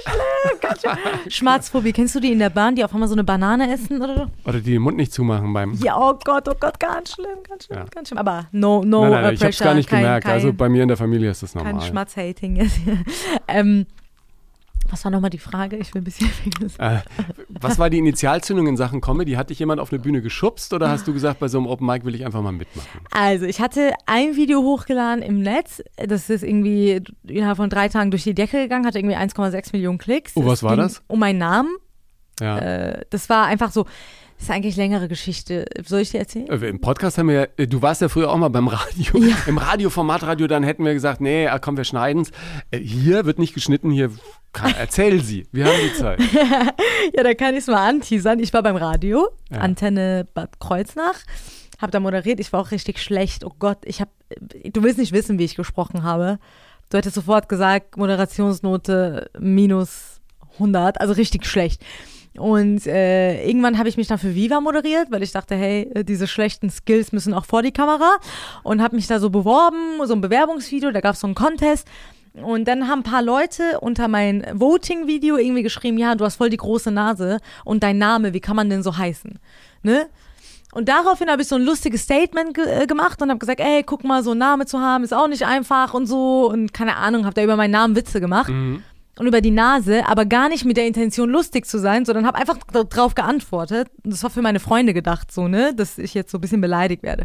schlimm, 0.03 0.61
ganz 0.61 0.81
schlimm. 0.81 0.97
Schmatzphobie, 1.29 1.93
kennst 1.93 2.15
du 2.15 2.21
die 2.21 2.33
in 2.33 2.39
der 2.39 2.51
Bahn, 2.51 2.75
die 2.77 2.85
auf 2.85 2.93
einmal 2.93 3.09
so 3.09 3.15
eine 3.15 3.25
Banane 3.25 3.73
essen 3.73 4.03
oder 4.03 4.15
so? 4.15 4.27
Oder 4.49 4.61
die 4.61 4.74
den 4.75 4.83
Mund 4.83 4.97
nicht 4.97 5.13
zumachen 5.13 5.53
beim. 5.53 5.75
Ja, 5.75 5.97
oh 5.99 6.19
Gott, 6.25 6.49
oh 6.49 6.55
Gott, 6.59 6.79
ganz 6.81 7.13
schlimm, 7.13 7.43
ganz 7.49 7.67
schlimm, 7.67 7.79
ja. 7.79 7.85
ganz 7.87 8.09
schlimm. 8.09 8.19
Aber 8.19 8.47
no, 8.53 8.85
no 8.85 9.03
nein, 9.03 9.11
nein, 9.11 9.25
uh, 9.25 9.33
ich 9.33 9.41
habe 9.41 9.51
es 9.51 9.59
gar 9.59 9.75
nicht 9.75 9.89
kein, 9.89 10.03
gemerkt. 10.03 10.27
Kein, 10.27 10.35
also 10.35 10.53
bei 10.53 10.69
mir 10.69 10.83
in 10.83 10.89
der 10.89 10.97
Familie 10.97 11.31
ist 11.31 11.43
das 11.43 11.55
normal. 11.55 11.73
Kein 11.73 11.83
Schmatzhating. 11.83 12.71
ähm, 13.49 13.87
was 14.89 15.05
war 15.05 15.11
nochmal 15.11 15.31
die 15.31 15.39
Frage? 15.39 15.77
Ich 15.77 15.95
will 15.95 16.03
ein 16.03 16.05
bisschen 16.05 16.31
äh, 16.79 16.99
Was 17.49 17.79
war 17.79 17.89
die 17.89 17.99
Initialzündung 17.99 18.67
in 18.67 18.77
Sachen 18.77 19.01
Comedy? 19.01 19.33
Hat 19.33 19.49
dich 19.49 19.59
jemand 19.59 19.81
auf 19.81 19.91
eine 19.91 19.99
Bühne 19.99 20.21
geschubst 20.21 20.73
oder 20.75 20.91
hast 20.91 21.09
du 21.09 21.15
gesagt, 21.15 21.41
bei 21.41 21.49
so 21.49 21.59
einem 21.59 21.67
Open 21.67 21.87
Mic 21.87 22.05
will 22.05 22.15
ich 22.15 22.25
einfach 22.25 22.43
mal 22.43 22.53
mitmachen? 22.53 23.01
Also, 23.11 23.47
ich 23.47 23.61
hatte 23.61 23.93
ein 24.07 24.37
Video 24.37 24.63
hochgeladen 24.63 25.23
im 25.23 25.41
Netz. 25.41 25.83
Das 25.97 26.29
ist 26.29 26.43
irgendwie 26.43 27.03
innerhalb 27.27 27.57
von 27.57 27.71
drei 27.71 27.89
Tagen 27.89 28.11
durch 28.11 28.25
die 28.25 28.35
Decke 28.35 28.59
gegangen, 28.59 28.87
hatte 28.87 28.99
irgendwie 28.99 29.17
1,6 29.17 29.71
Millionen 29.73 29.99
Klicks. 29.99 30.33
Oh, 30.35 30.45
was 30.45 30.63
war 30.63 30.77
das? 30.77 31.03
Um 31.07 31.19
meinen 31.19 31.39
Namen. 31.39 31.75
Ja. 32.41 32.59
Äh, 32.59 33.05
das 33.11 33.29
war 33.29 33.47
einfach 33.47 33.73
so. 33.73 33.87
Das 34.37 34.45
ist 34.45 34.51
eigentlich 34.51 34.77
längere 34.77 35.09
Geschichte. 35.09 35.65
Soll 35.85 36.01
ich 36.01 36.11
dir 36.11 36.19
erzählen? 36.19 36.49
Äh, 36.49 36.69
Im 36.69 36.81
Podcast 36.81 37.19
haben 37.19 37.29
wir, 37.29 37.49
äh, 37.57 37.67
du 37.67 37.81
warst 37.83 38.01
ja 38.01 38.09
früher 38.09 38.31
auch 38.31 38.37
mal 38.37 38.49
beim 38.49 38.69
Radio. 38.69 39.19
Ja. 39.19 39.37
Im 39.47 39.59
Radioformatradio, 39.59 40.47
dann 40.47 40.63
hätten 40.63 40.85
wir 40.85 40.93
gesagt, 40.93 41.21
nee, 41.21 41.47
ah, 41.47 41.59
komm, 41.59 41.77
wir 41.77 41.85
schneiden's. 41.85 42.31
Äh, 42.71 42.79
hier 42.79 43.25
wird 43.25 43.39
nicht 43.39 43.55
geschnitten, 43.55 43.91
hier 43.91 44.11
erzähl 44.79 45.23
sie. 45.23 45.47
Wir 45.53 45.67
haben 45.67 45.79
die 45.83 45.95
Zeit. 45.95 46.21
ja, 47.17 47.23
da 47.23 47.35
kann 47.35 47.55
ich 47.55 47.61
es 47.61 47.67
mal 47.69 47.89
anteasern. 47.89 48.39
Ich 48.39 48.53
war 48.53 48.63
beim 48.63 48.77
Radio, 48.77 49.29
ja. 49.51 49.59
Antenne 49.59 50.27
Bad 50.35 50.61
Kreuznach, 50.61 51.21
habe 51.81 51.93
da 51.93 52.01
moderiert. 52.01 52.41
Ich 52.41 52.53
war 52.53 52.61
auch 52.61 52.71
richtig 52.71 53.01
schlecht. 53.01 53.45
Oh 53.45 53.53
Gott, 53.59 53.79
ich 53.85 54.01
habe, 54.01 54.11
du 54.41 54.83
willst 54.83 54.99
nicht 54.99 55.13
wissen, 55.13 55.39
wie 55.39 55.45
ich 55.45 55.55
gesprochen 55.55 56.03
habe. 56.03 56.39
Du 56.91 56.99
hättest 56.99 57.15
sofort 57.15 57.49
gesagt, 57.49 57.97
Moderationsnote 57.97 59.31
minus 59.39 60.21
100, 60.55 61.01
also 61.01 61.15
richtig 61.15 61.47
schlecht. 61.47 61.83
Und 62.37 62.87
äh, 62.87 63.47
irgendwann 63.47 63.79
habe 63.79 63.89
ich 63.89 63.97
mich 63.97 64.09
dann 64.09 64.19
für 64.19 64.35
Viva 64.35 64.61
moderiert, 64.61 65.11
weil 65.11 65.23
ich 65.23 65.31
dachte, 65.31 65.55
hey, 65.55 65.89
äh, 65.95 66.05
diese 66.05 66.27
schlechten 66.27 66.69
Skills 66.69 67.13
müssen 67.13 67.33
auch 67.33 67.45
vor 67.45 67.63
die 67.63 67.71
Kamera. 67.71 68.17
Und 68.65 68.83
habe 68.83 68.97
mich 68.97 69.07
da 69.07 69.21
so 69.21 69.31
beworben, 69.31 70.05
so 70.05 70.15
ein 70.15 70.21
Bewerbungsvideo, 70.21 70.91
da 70.91 71.01
gab 71.01 71.15
es 71.15 71.21
so 71.21 71.29
einen 71.29 71.37
Contest. 71.37 71.87
Und 72.35 72.67
dann 72.67 72.89
haben 72.89 73.01
ein 73.01 73.05
paar 73.05 73.23
Leute 73.23 73.79
unter 73.81 74.09
mein 74.09 74.45
Voting-Video 74.53 75.37
irgendwie 75.37 75.63
geschrieben, 75.63 75.99
ja, 75.99 76.17
du 76.17 76.25
hast 76.25 76.37
voll 76.37 76.51
die 76.51 76.57
große 76.57 76.91
Nase 76.91 77.39
und 77.65 77.85
dein 77.85 77.99
Name, 77.99 78.33
wie 78.35 78.41
kann 78.41 78.57
man 78.57 78.69
denn 78.69 78.83
so 78.83 78.97
heißen? 78.97 79.39
Ne? 79.83 80.09
Und 80.73 80.89
daraufhin 80.89 81.31
habe 81.31 81.43
ich 81.43 81.47
so 81.47 81.55
ein 81.55 81.63
lustiges 81.63 82.03
Statement 82.03 82.55
ge 82.55 82.65
äh, 82.65 82.87
gemacht 82.89 83.23
und 83.23 83.31
habe 83.31 83.39
gesagt, 83.39 83.61
ey, 83.61 83.85
guck 83.85 84.03
mal, 84.03 84.25
so 84.25 84.33
einen 84.33 84.41
Namen 84.41 84.67
zu 84.67 84.81
haben, 84.81 85.05
ist 85.05 85.15
auch 85.15 85.29
nicht 85.29 85.47
einfach 85.47 85.95
und 85.95 86.07
so. 86.09 86.51
Und 86.51 86.75
keine 86.75 86.97
Ahnung, 86.97 87.25
habe 87.25 87.35
da 87.35 87.45
über 87.45 87.55
meinen 87.55 87.71
Namen 87.71 87.95
Witze 87.95 88.21
gemacht. 88.21 88.49
Mhm 88.49 88.83
und 89.19 89.27
über 89.27 89.41
die 89.41 89.51
Nase, 89.51 90.07
aber 90.07 90.27
gar 90.27 90.49
nicht 90.49 90.65
mit 90.65 90.77
der 90.77 90.87
Intention 90.87 91.31
lustig 91.31 91.67
zu 91.67 91.79
sein, 91.79 92.05
sondern 92.05 92.27
habe 92.27 92.39
einfach 92.39 92.59
darauf 92.73 93.15
geantwortet. 93.15 93.89
Und 94.03 94.13
das 94.13 94.23
war 94.23 94.31
für 94.31 94.43
meine 94.43 94.61
Freunde 94.61 94.93
gedacht, 94.93 95.31
so, 95.31 95.49
ne, 95.49 95.75
dass 95.75 95.99
ich 95.99 96.15
jetzt 96.15 96.31
so 96.31 96.39
ein 96.39 96.41
bisschen 96.41 96.61
beleidigt 96.61 97.03
werde. 97.03 97.25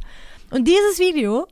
Und 0.52 0.68
dieses 0.68 1.00
Video 1.00 1.48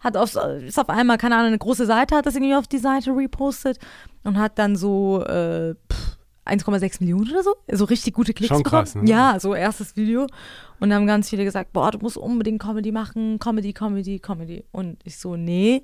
hat 0.00 0.16
auf, 0.16 0.34
ist 0.34 0.78
auf 0.78 0.88
einmal, 0.88 1.18
keine 1.18 1.36
Ahnung, 1.36 1.48
eine 1.48 1.58
große 1.58 1.86
Seite, 1.86 2.16
hat 2.16 2.26
das 2.26 2.34
irgendwie 2.34 2.54
auf 2.54 2.66
die 2.68 2.78
Seite 2.78 3.10
repostet 3.10 3.78
und 4.24 4.38
hat 4.38 4.58
dann 4.58 4.76
so 4.76 5.22
äh, 5.24 5.74
1,6 6.46 7.00
Millionen 7.00 7.30
oder 7.30 7.42
so, 7.42 7.54
so 7.70 7.84
richtig 7.84 8.14
gute 8.14 8.32
Klicks 8.32 8.54
Schon 8.54 8.62
krass, 8.62 8.92
bekommen. 8.92 9.06
Ne? 9.06 9.10
Ja, 9.10 9.40
so 9.40 9.54
erstes 9.54 9.96
Video. 9.96 10.26
Und 10.78 10.90
dann 10.90 11.00
haben 11.00 11.06
ganz 11.06 11.28
viele 11.28 11.44
gesagt, 11.44 11.72
boah, 11.72 11.90
du 11.90 11.98
musst 11.98 12.16
unbedingt 12.16 12.60
Comedy 12.60 12.92
machen, 12.92 13.38
Comedy, 13.38 13.72
Comedy, 13.72 14.18
Comedy. 14.20 14.64
Und 14.72 14.98
ich 15.04 15.18
so, 15.18 15.36
nee, 15.36 15.82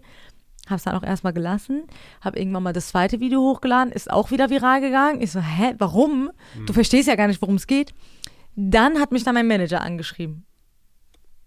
Habe 0.66 0.76
es 0.76 0.84
dann 0.84 0.94
auch 0.94 1.02
erstmal 1.02 1.32
gelassen, 1.32 1.84
habe 2.20 2.38
irgendwann 2.38 2.62
mal 2.62 2.72
das 2.72 2.88
zweite 2.88 3.18
Video 3.18 3.40
hochgeladen, 3.40 3.92
ist 3.92 4.10
auch 4.10 4.30
wieder 4.30 4.48
viral 4.48 4.80
gegangen. 4.80 5.20
Ich 5.20 5.32
so, 5.32 5.40
hä, 5.40 5.74
warum? 5.78 6.30
Du 6.66 6.72
verstehst 6.72 7.08
ja 7.08 7.16
gar 7.16 7.26
nicht, 7.26 7.42
worum 7.42 7.56
es 7.56 7.66
geht. 7.66 7.92
Dann 8.54 9.00
hat 9.00 9.10
mich 9.10 9.24
dann 9.24 9.34
mein 9.34 9.48
Manager 9.48 9.80
angeschrieben. 9.80 10.44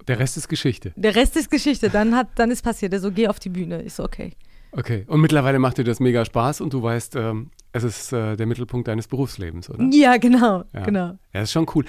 Der 0.08 0.20
Rest 0.20 0.38
ist 0.38 0.50
Geschichte. 0.50 0.94
Der 0.96 1.16
Rest 1.16 1.36
ist 1.36 1.50
Geschichte. 1.50 1.90
Dann, 1.90 2.16
hat, 2.16 2.28
dann 2.36 2.52
ist 2.52 2.62
passiert. 2.62 2.94
Er 2.94 3.00
so, 3.00 3.12
geh 3.12 3.28
auf 3.28 3.40
die 3.40 3.50
Bühne. 3.50 3.82
Ich 3.84 3.94
so, 3.94 4.04
okay. 4.04 4.34
Okay. 4.72 5.06
Und 5.08 5.22
mittlerweile 5.22 5.60
macht 5.60 5.78
dir 5.78 5.84
das 5.84 6.00
mega 6.00 6.26
Spaß 6.26 6.62
und 6.62 6.74
du 6.74 6.84
weißt, 6.84 7.16
ähm, 7.16 7.50
es 7.76 7.84
ist 7.84 8.14
äh, 8.14 8.36
der 8.36 8.46
Mittelpunkt 8.46 8.88
deines 8.88 9.08
Berufslebens, 9.08 9.70
oder? 9.70 9.88
Ja, 9.92 10.18
genau, 10.18 10.64
Ja. 10.74 10.84
genau. 10.84 11.18
Ja, 11.34 11.42
ist 11.42 11.52
schon 11.52 11.66
cool. 11.76 11.84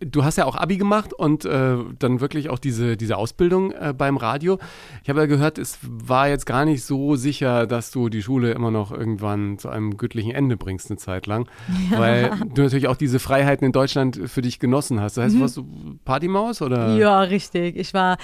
Du 0.00 0.22
hast 0.24 0.38
ja 0.38 0.44
auch 0.44 0.54
Abi 0.54 0.76
gemacht 0.76 1.12
und 1.12 1.44
äh, 1.44 1.76
dann 1.98 2.20
wirklich 2.20 2.48
auch 2.48 2.60
diese, 2.60 2.96
diese 2.96 3.16
Ausbildung 3.16 3.72
äh, 3.72 3.92
beim 3.92 4.16
Radio. 4.16 4.58
Ich 5.02 5.08
habe 5.10 5.18
ja 5.18 5.26
gehört, 5.26 5.58
es 5.58 5.78
war 5.82 6.28
jetzt 6.28 6.46
gar 6.46 6.64
nicht 6.64 6.84
so 6.84 7.16
sicher, 7.16 7.66
dass 7.66 7.90
du 7.90 8.08
die 8.08 8.22
Schule 8.22 8.52
immer 8.52 8.70
noch 8.70 8.92
irgendwann 8.92 9.58
zu 9.58 9.68
einem 9.68 9.96
gütlichen 9.96 10.30
Ende 10.30 10.56
bringst, 10.56 10.90
eine 10.90 10.96
Zeit 10.98 11.26
lang. 11.26 11.48
Weil 11.90 12.30
du 12.54 12.62
natürlich 12.62 12.86
auch 12.86 12.94
diese 12.96 13.18
Freiheiten 13.18 13.66
in 13.66 13.72
Deutschland 13.72 14.20
für 14.26 14.42
dich 14.42 14.60
genossen 14.60 15.00
hast. 15.00 15.16
Das 15.16 15.24
heißt, 15.24 15.40
warst 15.40 15.56
du 15.56 15.98
Partymaus 16.04 16.62
oder? 16.62 16.90
Mhm. 16.90 16.98
Ja, 17.00 17.20
richtig. 17.22 17.74
Ich 17.76 17.94
war, 17.94 18.16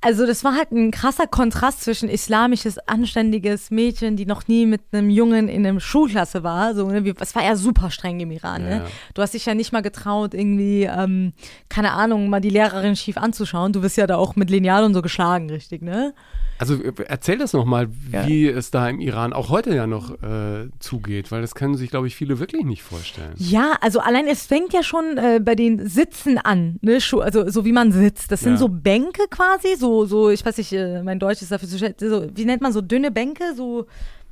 also 0.00 0.24
das 0.24 0.44
war 0.44 0.54
halt 0.54 0.70
ein 0.70 0.92
krasser 0.92 1.26
Kontrast 1.26 1.82
zwischen 1.82 2.08
islamisches, 2.08 2.78
anständiges 2.78 3.72
Mädchen, 3.72 4.14
die 4.16 4.26
noch 4.26 4.46
nie 4.46 4.66
mit 4.66 4.82
einem 4.92 5.10
Jungen 5.10 5.48
in 5.48 5.66
einer 5.66 5.80
Schulklasse 5.80 6.44
war. 6.44 6.51
So, 6.74 6.88
ne? 6.90 7.14
Es 7.20 7.34
war 7.34 7.42
ja 7.44 7.56
super 7.56 7.90
streng 7.90 8.20
im 8.20 8.30
Iran. 8.30 8.62
Ja. 8.62 8.68
Ne? 8.78 8.84
Du 9.14 9.22
hast 9.22 9.34
dich 9.34 9.46
ja 9.46 9.54
nicht 9.54 9.72
mal 9.72 9.82
getraut, 9.82 10.34
irgendwie, 10.34 10.84
ähm, 10.84 11.32
keine 11.68 11.92
Ahnung, 11.92 12.28
mal 12.28 12.40
die 12.40 12.50
Lehrerin 12.50 12.96
schief 12.96 13.16
anzuschauen. 13.16 13.72
Du 13.72 13.82
wirst 13.82 13.96
ja 13.96 14.06
da 14.06 14.16
auch 14.16 14.36
mit 14.36 14.50
Lineal 14.50 14.84
und 14.84 14.94
so 14.94 15.02
geschlagen, 15.02 15.50
richtig, 15.50 15.82
ne? 15.82 16.14
Also 16.58 16.74
äh, 16.74 16.92
erzähl 17.08 17.38
das 17.38 17.52
nochmal, 17.54 17.88
Ja. 18.12 18.26
wie 18.28 18.46
es 18.46 18.70
da 18.70 18.88
im 18.88 19.00
Iran 19.00 19.32
auch 19.32 19.48
heute 19.48 19.74
ja 19.74 19.86
noch 19.88 20.10
äh, 20.22 20.68
zugeht, 20.78 21.32
weil 21.32 21.40
das 21.40 21.54
können 21.56 21.74
sich, 21.76 21.90
glaube 21.90 22.06
ich, 22.06 22.14
viele 22.14 22.38
wirklich 22.38 22.64
nicht 22.64 22.82
vorstellen. 22.82 23.32
Ja, 23.36 23.72
also 23.80 23.98
allein 24.00 24.26
es 24.28 24.46
fängt 24.46 24.72
ja 24.72 24.82
schon 24.84 25.16
äh, 25.18 25.40
bei 25.42 25.54
den 25.56 25.88
Sitzen 25.88 26.38
an, 26.38 26.78
ne? 26.82 26.98
Also 27.20 27.48
so 27.50 27.64
wie 27.64 27.72
man 27.72 27.90
sitzt. 27.90 28.30
Das 28.30 28.40
sind 28.42 28.52
Ja. 28.52 28.58
so 28.58 28.68
Bänke 28.68 29.22
quasi, 29.30 29.74
so, 29.76 30.04
so, 30.06 30.30
ich 30.30 30.44
weiß 30.46 30.56
nicht, 30.58 30.72
äh, 30.72 31.02
mein 31.02 31.18
Deutsch 31.18 31.42
ist 31.42 31.50
dafür 31.50 31.68
zu 31.68 31.78
schlecht, 31.78 31.98
so, 32.00 32.28
wie 32.34 32.44
nennt 32.44 32.62
man 32.62 32.72
so 32.72 32.80
dünne 32.80 33.10
Bänke? 33.10 33.42
So, 33.56 33.86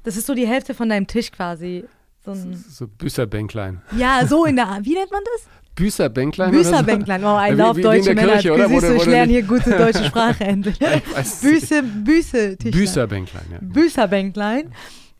das 0.05 0.17
ist 0.17 0.27
so 0.27 0.35
die 0.35 0.47
Hälfte 0.47 0.73
von 0.75 0.89
deinem 0.89 1.07
Tisch 1.09 1.33
quasi. 1.33 1.85
So 2.25 2.33
ein, 2.33 2.55
So 2.69 2.87
Büßerbänklein. 2.87 3.81
ja, 3.97 4.27
so 4.27 4.45
in 4.45 4.57
der 4.57 4.69
Art. 4.69 4.85
Wie 4.85 4.95
nennt 4.95 5.11
man 5.11 5.23
das? 5.35 5.47
Büßerbänklein? 5.75 6.53
so? 6.53 6.59
Büßerbänklein. 6.59 7.23
Oh, 7.25 7.27
Ja, 7.29 7.39
ein 7.39 7.55
wie- 7.55 7.59
Lauf 7.61 7.77
wie- 7.77 7.79
wie 7.79 7.83
deutsche 7.85 8.15
Männer. 8.15 8.33
Kirche, 8.33 8.53
oder? 8.53 8.69
Siehst 8.69 8.83
du, 8.83 8.95
ich 8.97 9.07
lerne 9.07 9.33
hier 9.33 9.43
gute 9.43 9.71
deutsche 9.71 10.05
Sprache 10.05 10.45
endlich. 10.45 10.79
Büße, 10.79 11.83
Büße. 11.83 12.57
Büßerbänklein, 12.57 13.45
ja. 13.53 13.59
Büßerbänklein. 13.63 14.73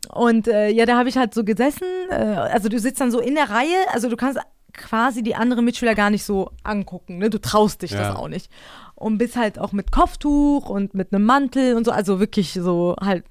Und 0.09 0.47
äh, 0.47 0.69
ja, 0.69 0.85
da 0.85 0.97
habe 0.97 1.09
ich 1.09 1.17
halt 1.17 1.33
so 1.33 1.43
gesessen. 1.43 1.87
Äh, 2.09 2.13
also 2.15 2.69
du 2.69 2.79
sitzt 2.79 3.01
dann 3.01 3.11
so 3.11 3.19
in 3.19 3.33
der 3.35 3.49
Reihe. 3.49 3.75
Also 3.93 4.09
du 4.09 4.15
kannst 4.17 4.39
quasi 4.73 5.23
die 5.23 5.35
anderen 5.35 5.65
Mitschüler 5.65 5.95
gar 5.95 6.09
nicht 6.09 6.23
so 6.25 6.51
angucken. 6.63 7.17
Ne? 7.17 7.29
Du 7.29 7.39
traust 7.39 7.81
dich 7.81 7.91
Ja. 7.91 8.09
das 8.09 8.15
auch 8.15 8.27
nicht. 8.27 8.51
Und 8.95 9.17
bist 9.17 9.35
halt 9.35 9.57
auch 9.57 9.71
mit 9.71 9.91
Kopftuch 9.91 10.69
und 10.69 10.93
mit 10.93 11.13
einem 11.13 11.25
Mantel 11.25 11.75
und 11.75 11.85
so. 11.85 11.91
Also 11.91 12.19
wirklich 12.19 12.53
so 12.53 12.95
halt 13.01 13.23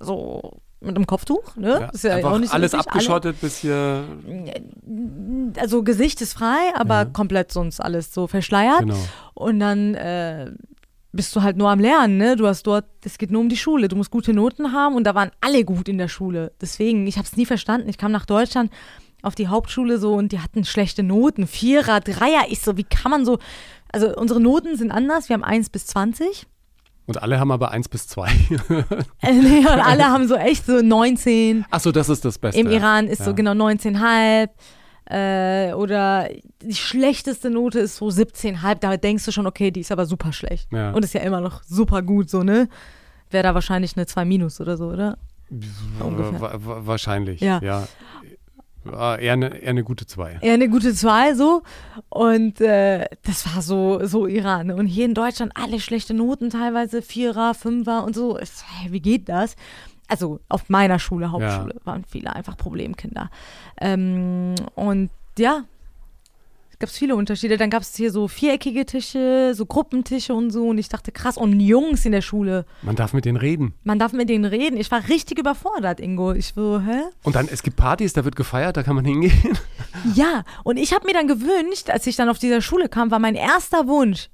so 0.00 0.60
mit 0.86 0.96
einem 0.96 1.06
Kopftuch. 1.06 1.56
Ne? 1.56 1.78
Ja, 1.80 1.88
Ist 1.90 2.04
ja 2.04 2.16
auch 2.24 2.38
nicht 2.38 2.50
so 2.50 2.54
alles 2.54 2.72
üblich. 2.72 2.86
abgeschottet 2.86 3.40
bis 3.40 3.58
hier. 3.58 4.04
Alle, 4.26 5.52
also 5.60 5.82
Gesicht 5.82 6.20
ist 6.20 6.32
frei, 6.34 6.72
aber 6.74 7.06
komplett 7.06 7.52
sonst 7.52 7.80
alles 7.80 8.12
so 8.12 8.26
verschleiert. 8.26 8.80
Genau. 8.80 8.96
Und 9.34 9.60
dann 9.60 9.94
äh, 9.94 10.50
bist 11.12 11.34
du 11.34 11.42
halt 11.42 11.56
nur 11.56 11.70
am 11.70 11.80
Lernen, 11.80 12.18
ne? 12.18 12.36
Du 12.36 12.46
hast 12.46 12.64
dort, 12.66 12.84
es 13.04 13.18
geht 13.18 13.30
nur 13.30 13.40
um 13.40 13.48
die 13.48 13.56
Schule. 13.56 13.88
Du 13.88 13.96
musst 13.96 14.10
gute 14.10 14.32
Noten 14.32 14.72
haben 14.72 14.94
und 14.94 15.04
da 15.04 15.14
waren 15.14 15.30
alle 15.40 15.64
gut 15.64 15.88
in 15.88 15.98
der 15.98 16.08
Schule. 16.08 16.52
Deswegen, 16.60 17.06
ich 17.06 17.16
habe 17.16 17.26
es 17.26 17.36
nie 17.36 17.46
verstanden. 17.46 17.88
Ich 17.88 17.98
kam 17.98 18.12
nach 18.12 18.26
Deutschland 18.26 18.70
auf 19.22 19.34
die 19.34 19.48
Hauptschule 19.48 19.98
so 19.98 20.14
und 20.14 20.32
die 20.32 20.40
hatten 20.40 20.64
schlechte 20.64 21.02
Noten. 21.02 21.46
Vierer, 21.46 22.00
Dreier. 22.00 22.44
Ich 22.48 22.60
so, 22.60 22.76
wie 22.76 22.84
kann 22.84 23.10
man 23.10 23.24
so. 23.24 23.38
Also 23.90 24.14
unsere 24.14 24.40
Noten 24.40 24.76
sind 24.76 24.90
anders. 24.90 25.28
Wir 25.28 25.34
haben 25.34 25.44
1 25.44 25.70
bis 25.70 25.86
20. 25.86 26.46
Und 27.06 27.22
alle 27.22 27.38
haben 27.38 27.50
aber 27.52 27.70
1 27.70 27.88
bis 27.88 28.08
2. 28.08 28.28
Äh, 29.22 29.32
nee, 29.32 29.58
und 29.60 29.66
alle 29.66 30.04
haben 30.06 30.26
so 30.28 30.34
echt 30.34 30.66
so 30.66 30.80
19. 30.82 31.64
Achso, 31.70 31.92
das 31.92 32.08
ist 32.08 32.24
das 32.24 32.38
Beste. 32.38 32.60
Im 32.60 32.68
Iran 32.70 33.06
ist 33.08 33.20
ja. 33.20 33.24
so 33.26 33.34
genau 33.34 33.52
19,5. 33.52 34.48
Äh, 35.08 35.72
oder 35.74 36.28
die 36.62 36.74
schlechteste 36.74 37.48
Note 37.50 37.78
ist 37.78 37.96
so 37.96 38.06
17,5. 38.08 38.74
Da 38.80 38.96
denkst 38.96 39.24
du 39.24 39.30
schon, 39.32 39.46
okay, 39.46 39.70
die 39.70 39.80
ist 39.80 39.92
aber 39.92 40.04
super 40.06 40.32
schlecht. 40.32 40.72
Ja. 40.72 40.90
Und 40.92 41.04
ist 41.04 41.14
ja 41.14 41.20
immer 41.20 41.40
noch 41.40 41.62
super 41.62 42.02
gut, 42.02 42.28
so, 42.28 42.42
ne? 42.42 42.68
Wäre 43.30 43.44
da 43.44 43.54
wahrscheinlich 43.54 43.96
eine 43.96 44.06
2 44.06 44.24
minus 44.24 44.60
oder 44.60 44.76
so, 44.76 44.86
oder? 44.86 45.18
ungefähr. 46.00 46.40
Wa- 46.40 46.54
wa- 46.54 46.80
Wahrscheinlich. 46.86 47.40
Ja. 47.40 47.60
ja. 47.62 47.86
War 48.92 49.18
eher 49.18 49.34
eine, 49.34 49.56
eher 49.58 49.70
eine 49.70 49.84
gute 49.84 50.06
2. 50.06 50.38
Eher 50.40 50.54
eine 50.54 50.68
gute 50.68 50.94
2 50.94 51.34
so. 51.34 51.62
Und 52.08 52.60
äh, 52.60 53.06
das 53.22 53.52
war 53.52 53.62
so, 53.62 54.04
so 54.06 54.26
Iran. 54.26 54.70
Und 54.70 54.86
hier 54.86 55.04
in 55.04 55.14
Deutschland 55.14 55.52
alle 55.54 55.80
schlechte 55.80 56.14
Noten, 56.14 56.50
teilweise 56.50 57.02
Vierer, 57.02 57.54
Fünfer 57.54 58.04
und 58.04 58.14
so. 58.14 58.38
Wie 58.88 59.00
geht 59.00 59.28
das? 59.28 59.56
Also 60.08 60.40
auf 60.48 60.68
meiner 60.68 60.98
Schule, 60.98 61.32
Hauptschule, 61.32 61.74
waren 61.84 62.04
viele 62.08 62.34
einfach 62.34 62.56
Problemkinder. 62.56 63.30
Ähm, 63.80 64.54
und 64.74 65.10
ja, 65.38 65.64
es 66.76 66.80
gab 66.80 66.90
viele 66.90 67.16
Unterschiede. 67.16 67.56
Dann 67.56 67.70
gab 67.70 67.80
es 67.80 67.96
hier 67.96 68.12
so 68.12 68.28
viereckige 68.28 68.84
Tische, 68.84 69.52
so 69.54 69.64
Gruppentische 69.64 70.34
und 70.34 70.50
so. 70.50 70.68
Und 70.68 70.76
ich 70.76 70.90
dachte, 70.90 71.10
krass, 71.10 71.38
und 71.38 71.58
Jungs 71.58 72.04
in 72.04 72.12
der 72.12 72.20
Schule. 72.20 72.66
Man 72.82 72.96
darf 72.96 73.14
mit 73.14 73.24
denen 73.24 73.38
reden. 73.38 73.72
Man 73.82 73.98
darf 73.98 74.12
mit 74.12 74.28
denen 74.28 74.44
reden. 74.44 74.76
Ich 74.76 74.90
war 74.90 75.08
richtig 75.08 75.38
überfordert, 75.38 76.00
Ingo. 76.00 76.32
Ich 76.32 76.52
so, 76.54 76.78
hä? 76.80 77.04
Und 77.22 77.34
dann, 77.34 77.48
es 77.50 77.62
gibt 77.62 77.78
Partys, 77.78 78.12
da 78.12 78.26
wird 78.26 78.36
gefeiert, 78.36 78.76
da 78.76 78.82
kann 78.82 78.94
man 78.94 79.04
hingehen. 79.04 79.32
Ja, 80.14 80.44
und 80.62 80.76
ich 80.76 80.92
habe 80.92 81.06
mir 81.06 81.14
dann 81.14 81.26
gewünscht, 81.26 81.88
als 81.88 82.06
ich 82.06 82.16
dann 82.16 82.28
auf 82.28 82.38
dieser 82.38 82.60
Schule 82.60 82.88
kam, 82.88 83.10
war 83.10 83.18
mein 83.18 83.34
erster 83.34 83.88
Wunsch. 83.88 84.28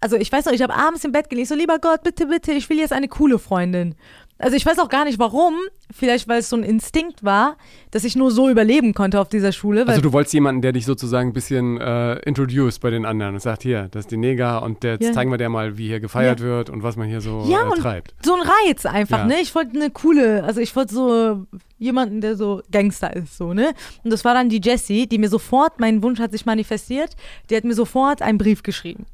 Also 0.00 0.16
ich 0.16 0.30
weiß 0.30 0.44
noch, 0.44 0.52
ich 0.52 0.62
habe 0.62 0.74
abends 0.74 1.04
im 1.04 1.12
Bett 1.12 1.30
gelegen, 1.30 1.46
so 1.46 1.54
lieber 1.54 1.78
Gott, 1.78 2.02
bitte, 2.02 2.26
bitte, 2.26 2.52
ich 2.52 2.68
will 2.68 2.78
jetzt 2.78 2.92
eine 2.92 3.08
coole 3.08 3.38
Freundin. 3.38 3.94
Also 4.38 4.54
ich 4.56 4.66
weiß 4.66 4.78
auch 4.80 4.90
gar 4.90 5.04
nicht 5.06 5.18
warum, 5.18 5.54
vielleicht 5.90 6.28
weil 6.28 6.40
es 6.40 6.50
so 6.50 6.56
ein 6.56 6.62
Instinkt 6.62 7.24
war, 7.24 7.56
dass 7.90 8.04
ich 8.04 8.16
nur 8.16 8.30
so 8.30 8.50
überleben 8.50 8.92
konnte 8.92 9.18
auf 9.18 9.30
dieser 9.30 9.50
Schule. 9.50 9.86
Also 9.86 10.02
du 10.02 10.12
wolltest 10.12 10.34
jemanden, 10.34 10.60
der 10.60 10.72
dich 10.72 10.84
sozusagen 10.84 11.30
ein 11.30 11.32
bisschen 11.32 11.80
äh, 11.80 12.16
introduced 12.20 12.82
bei 12.82 12.90
den 12.90 13.06
anderen 13.06 13.34
und 13.34 13.40
sagt, 13.40 13.62
hier, 13.62 13.88
das 13.90 14.00
ist 14.00 14.10
die 14.10 14.18
Neger 14.18 14.62
und 14.62 14.84
jetzt 14.84 15.04
Ja. 15.06 15.12
zeigen 15.12 15.30
wir 15.30 15.38
dir 15.38 15.48
mal, 15.48 15.78
wie 15.78 15.86
hier 15.86 16.00
gefeiert 16.00 16.40
wird 16.40 16.68
und 16.68 16.82
was 16.82 16.96
man 16.96 17.08
hier 17.08 17.22
so 17.22 17.46
ja, 17.48 17.66
äh, 17.66 17.80
treibt. 17.80 18.14
so 18.22 18.34
ein 18.34 18.42
Reiz 18.66 18.84
einfach, 18.84 19.20
Ja. 19.20 19.24
ne? 19.26 19.36
Ich 19.40 19.54
wollte 19.54 19.74
eine 19.74 19.90
coole, 19.90 20.44
also 20.44 20.60
ich 20.60 20.76
wollte 20.76 20.92
so 20.94 21.46
jemanden, 21.78 22.20
der 22.20 22.36
so 22.36 22.60
Gangster 22.70 23.16
ist, 23.16 23.38
so, 23.38 23.54
ne? 23.54 23.72
Und 24.04 24.12
das 24.12 24.24
war 24.26 24.34
dann 24.34 24.50
die 24.50 24.60
Jessie, 24.62 25.06
die 25.06 25.16
mir 25.18 25.30
sofort, 25.30 25.80
mein 25.80 26.02
Wunsch 26.02 26.20
hat 26.20 26.32
sich 26.32 26.44
manifestiert, 26.44 27.16
die 27.48 27.56
hat 27.56 27.64
mir 27.64 27.74
sofort 27.74 28.20
einen 28.20 28.36
Brief 28.38 28.62
geschrieben. 28.62 29.06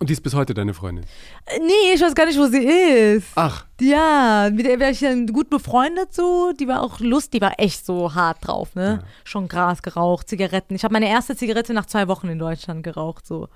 Und 0.00 0.08
die 0.10 0.12
ist 0.12 0.20
bis 0.22 0.34
heute 0.34 0.54
deine 0.54 0.74
Freundin. 0.74 1.04
Äh, 1.46 1.58
Nee, 1.60 1.94
ich 1.94 2.00
weiß 2.00 2.14
gar 2.14 2.26
nicht, 2.26 2.38
wo 2.38 2.46
sie 2.46 2.64
ist. 2.64 3.26
Ach, 3.34 3.64
Ja, 3.80 4.48
mit 4.52 4.64
der 4.64 4.78
wäre 4.78 4.92
ich 4.92 5.00
dann 5.00 5.26
gut 5.26 5.50
befreundet 5.50 6.14
so. 6.14 6.52
Die 6.58 6.68
war 6.68 6.82
auch 6.82 7.00
lustig, 7.00 7.40
die 7.40 7.44
war 7.44 7.54
echt 7.58 7.84
so 7.84 8.14
hart 8.14 8.38
drauf, 8.46 8.74
ne? 8.76 9.02
Schon 9.24 9.48
Gras 9.48 9.82
geraucht, 9.82 10.28
Zigaretten. 10.28 10.74
Ich 10.76 10.84
habe 10.84 10.92
meine 10.92 11.08
erste 11.08 11.34
Zigarette 11.36 11.74
nach 11.74 11.86
zwei 11.86 12.06
Wochen 12.06 12.28
in 12.28 12.38
Deutschland 12.38 12.84
geraucht, 12.84 13.26
so. 13.26 13.48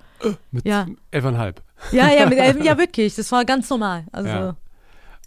mit 0.51 0.65
Ja. 0.65 0.85
elfeinhalb. 1.11 1.61
Ja, 1.91 2.09
ja, 2.11 2.25
mit 2.27 2.37
elf, 2.37 2.61
ja 2.63 2.77
wirklich, 2.77 3.15
das 3.15 3.31
war 3.31 3.45
ganz 3.45 3.69
normal. 3.69 4.03
Also, 4.11 4.29
Ja. 4.29 4.55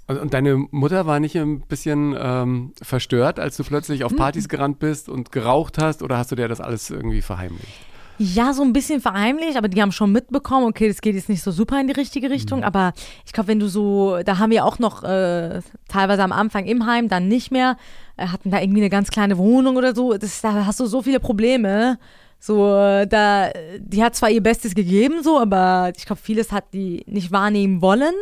Und, 0.08 0.34
deine 0.34 0.54
Mutter 0.70 1.06
war 1.06 1.18
nicht 1.18 1.34
ein 1.36 1.62
bisschen 1.62 2.14
ähm, 2.16 2.72
verstört, 2.80 3.40
als 3.40 3.56
du 3.56 3.64
plötzlich 3.64 4.00
Hm. 4.00 4.06
auf 4.06 4.16
Partys 4.16 4.48
gerannt 4.48 4.78
bist 4.78 5.08
und 5.08 5.32
geraucht 5.32 5.78
hast 5.78 6.02
oder 6.02 6.18
hast 6.18 6.30
du 6.30 6.36
dir 6.36 6.46
das 6.46 6.60
alles 6.60 6.90
irgendwie 6.90 7.22
verheimlicht? 7.22 7.66
Ja, 8.18 8.52
so 8.52 8.62
ein 8.62 8.72
bisschen 8.72 9.00
verheimlicht, 9.00 9.56
aber 9.56 9.68
die 9.68 9.80
haben 9.82 9.92
schon 9.92 10.10
mitbekommen, 10.10 10.66
okay, 10.66 10.88
das 10.88 11.00
geht 11.00 11.14
jetzt 11.14 11.28
nicht 11.28 11.42
so 11.42 11.50
super 11.50 11.78
in 11.80 11.86
die 11.86 11.92
richtige 11.92 12.30
Richtung, 12.30 12.64
aber 12.64 12.92
ich 13.26 13.32
glaube, 13.32 13.48
wenn 13.48 13.60
du 13.60 13.68
so, 13.68 14.18
da 14.24 14.38
haben 14.38 14.50
wir 14.50 14.64
auch 14.64 14.78
noch 14.78 15.02
äh, 15.02 15.60
teilweise 15.88 16.22
am 16.22 16.32
Anfang 16.32 16.64
im 16.64 16.86
Heim, 16.86 17.08
dann 17.08 17.28
nicht 17.28 17.50
mehr, 17.50 17.76
äh, 18.16 18.28
hatten 18.28 18.50
da 18.50 18.60
irgendwie 18.60 18.80
eine 18.80 18.90
ganz 18.90 19.10
kleine 19.10 19.36
Wohnung 19.36 19.76
oder 19.76 19.94
so, 19.94 20.14
das, 20.14 20.40
da 20.40 20.64
hast 20.64 20.80
du 20.80 20.86
so 20.86 21.02
viele 21.02 21.20
Probleme. 21.20 21.98
So, 22.38 22.76
äh, 22.76 23.06
da, 23.06 23.50
die 23.78 24.02
hat 24.02 24.14
zwar 24.14 24.30
ihr 24.30 24.42
Bestes 24.42 24.74
gegeben, 24.74 25.22
so, 25.22 25.38
aber 25.38 25.92
ich 25.96 26.06
glaube, 26.06 26.20
vieles 26.22 26.52
hat 26.52 26.72
die 26.72 27.02
nicht 27.06 27.32
wahrnehmen 27.32 27.80
wollen. 27.80 28.14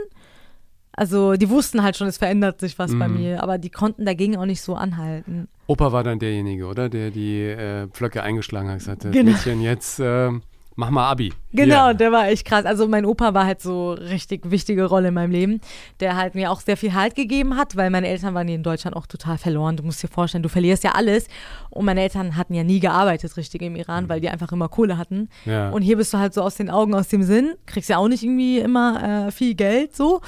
Also, 0.96 1.34
die 1.34 1.50
wussten 1.50 1.82
halt 1.82 1.96
schon, 1.96 2.06
es 2.06 2.18
verändert 2.18 2.60
sich 2.60 2.78
was 2.78 2.96
bei 2.96 3.08
mir, 3.08 3.42
aber 3.42 3.58
die 3.58 3.70
konnten 3.70 4.04
dagegen 4.04 4.36
auch 4.36 4.46
nicht 4.46 4.62
so 4.62 4.74
anhalten. 4.74 5.48
Opa 5.66 5.92
war 5.92 6.04
dann 6.04 6.18
derjenige, 6.18 6.66
oder? 6.66 6.88
Der 6.88 7.10
die 7.10 7.40
äh, 7.40 7.88
Pflöcke 7.88 8.22
eingeschlagen 8.22 8.68
hat, 8.68 8.78
gesagt 8.78 9.02
Genau. 9.02 9.32
Mädchen, 9.32 9.60
jetzt 9.62 9.98
äh, 9.98 10.30
mach 10.76 10.90
mal 10.90 11.08
Abi. 11.10 11.32
Genau, 11.52 11.86
Hier. 11.86 11.94
der 11.94 12.12
war 12.12 12.28
echt 12.28 12.44
krass. 12.44 12.64
Also 12.64 12.88
mein 12.88 13.04
Opa 13.06 13.34
war 13.34 13.46
halt 13.46 13.60
so 13.60 13.92
richtig 13.92 14.50
wichtige 14.50 14.84
Rolle 14.84 15.08
in 15.08 15.14
meinem 15.14 15.30
Leben, 15.30 15.60
der 16.00 16.16
halt 16.16 16.34
mir 16.34 16.50
auch 16.50 16.60
sehr 16.60 16.76
viel 16.76 16.94
Halt 16.94 17.14
gegeben 17.14 17.56
hat, 17.56 17.76
weil 17.76 17.90
meine 17.90 18.08
Eltern 18.08 18.34
waren 18.34 18.46
hier 18.46 18.56
in 18.56 18.62
Deutschland 18.62 18.96
auch 18.96 19.06
total 19.06 19.38
verloren. 19.38 19.76
Du 19.76 19.82
musst 19.82 20.02
dir 20.02 20.08
vorstellen, 20.08 20.42
du 20.42 20.48
verlierst 20.48 20.84
ja 20.84 20.92
alles. 20.92 21.28
Und 21.70 21.84
meine 21.84 22.02
Eltern 22.02 22.36
hatten 22.36 22.54
ja 22.54 22.64
nie 22.64 22.80
gearbeitet 22.80 23.36
richtig 23.36 23.62
im 23.62 23.76
Iran, 23.76 24.08
weil 24.08 24.20
die 24.20 24.28
einfach 24.28 24.52
immer 24.52 24.68
Kohle 24.68 24.98
hatten. 24.98 25.28
Ja. 25.44 25.70
Und 25.70 25.82
hier 25.82 25.96
bist 25.96 26.12
du 26.12 26.18
halt 26.18 26.34
so 26.34 26.42
aus 26.42 26.56
den 26.56 26.70
Augen, 26.70 26.94
aus 26.94 27.08
dem 27.08 27.22
Sinn, 27.22 27.54
kriegst 27.66 27.88
ja 27.88 27.98
auch 27.98 28.08
nicht 28.08 28.22
irgendwie 28.22 28.58
immer 28.58 29.28
äh, 29.28 29.30
viel 29.30 29.54
Geld 29.54 29.94
so. 29.96 30.20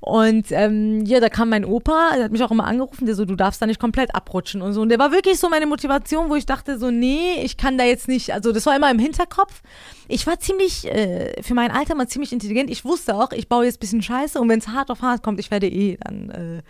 Und 0.00 0.46
ähm, 0.52 1.04
ja, 1.06 1.18
da 1.20 1.28
kam 1.28 1.48
mein 1.48 1.64
Opa, 1.64 2.10
der 2.14 2.24
hat 2.24 2.32
mich 2.32 2.42
auch 2.44 2.50
immer 2.52 2.66
angerufen, 2.66 3.06
der 3.06 3.14
so, 3.16 3.24
du 3.24 3.34
darfst 3.34 3.60
da 3.60 3.66
nicht 3.66 3.80
komplett 3.80 4.14
abrutschen 4.14 4.62
und 4.62 4.72
so. 4.72 4.80
Und 4.82 4.90
der 4.90 4.98
war 4.98 5.10
wirklich 5.12 5.38
so 5.40 5.48
meine 5.48 5.66
Motivation, 5.66 6.30
wo 6.30 6.36
ich 6.36 6.46
dachte 6.46 6.78
so, 6.78 6.90
nee, 6.90 7.42
ich 7.42 7.56
kann 7.56 7.76
da 7.78 7.84
jetzt 7.84 8.06
nicht, 8.06 8.32
also 8.32 8.52
das 8.52 8.64
war 8.66 8.76
immer 8.76 8.90
im 8.90 8.98
Hinterkopf. 9.00 9.60
Ich 10.06 10.26
war 10.26 10.38
ziemlich, 10.38 10.86
äh, 10.86 11.42
für 11.42 11.54
mein 11.54 11.70
Alter 11.72 11.94
mal 11.96 12.06
ziemlich 12.08 12.32
intelligent. 12.32 12.70
Ich 12.70 12.84
wusste 12.84 13.14
auch, 13.16 13.32
ich 13.32 13.48
baue 13.48 13.64
jetzt 13.64 13.78
ein 13.78 13.80
bisschen 13.80 14.02
Scheiße 14.02 14.40
und 14.40 14.48
wenn 14.48 14.60
es 14.60 14.68
hart 14.68 14.90
auf 14.90 15.02
hart 15.02 15.22
kommt, 15.22 15.40
ich 15.40 15.50
werde 15.50 15.66
eh 15.68 15.96
dann, 16.02 16.30
äh, 16.30 16.62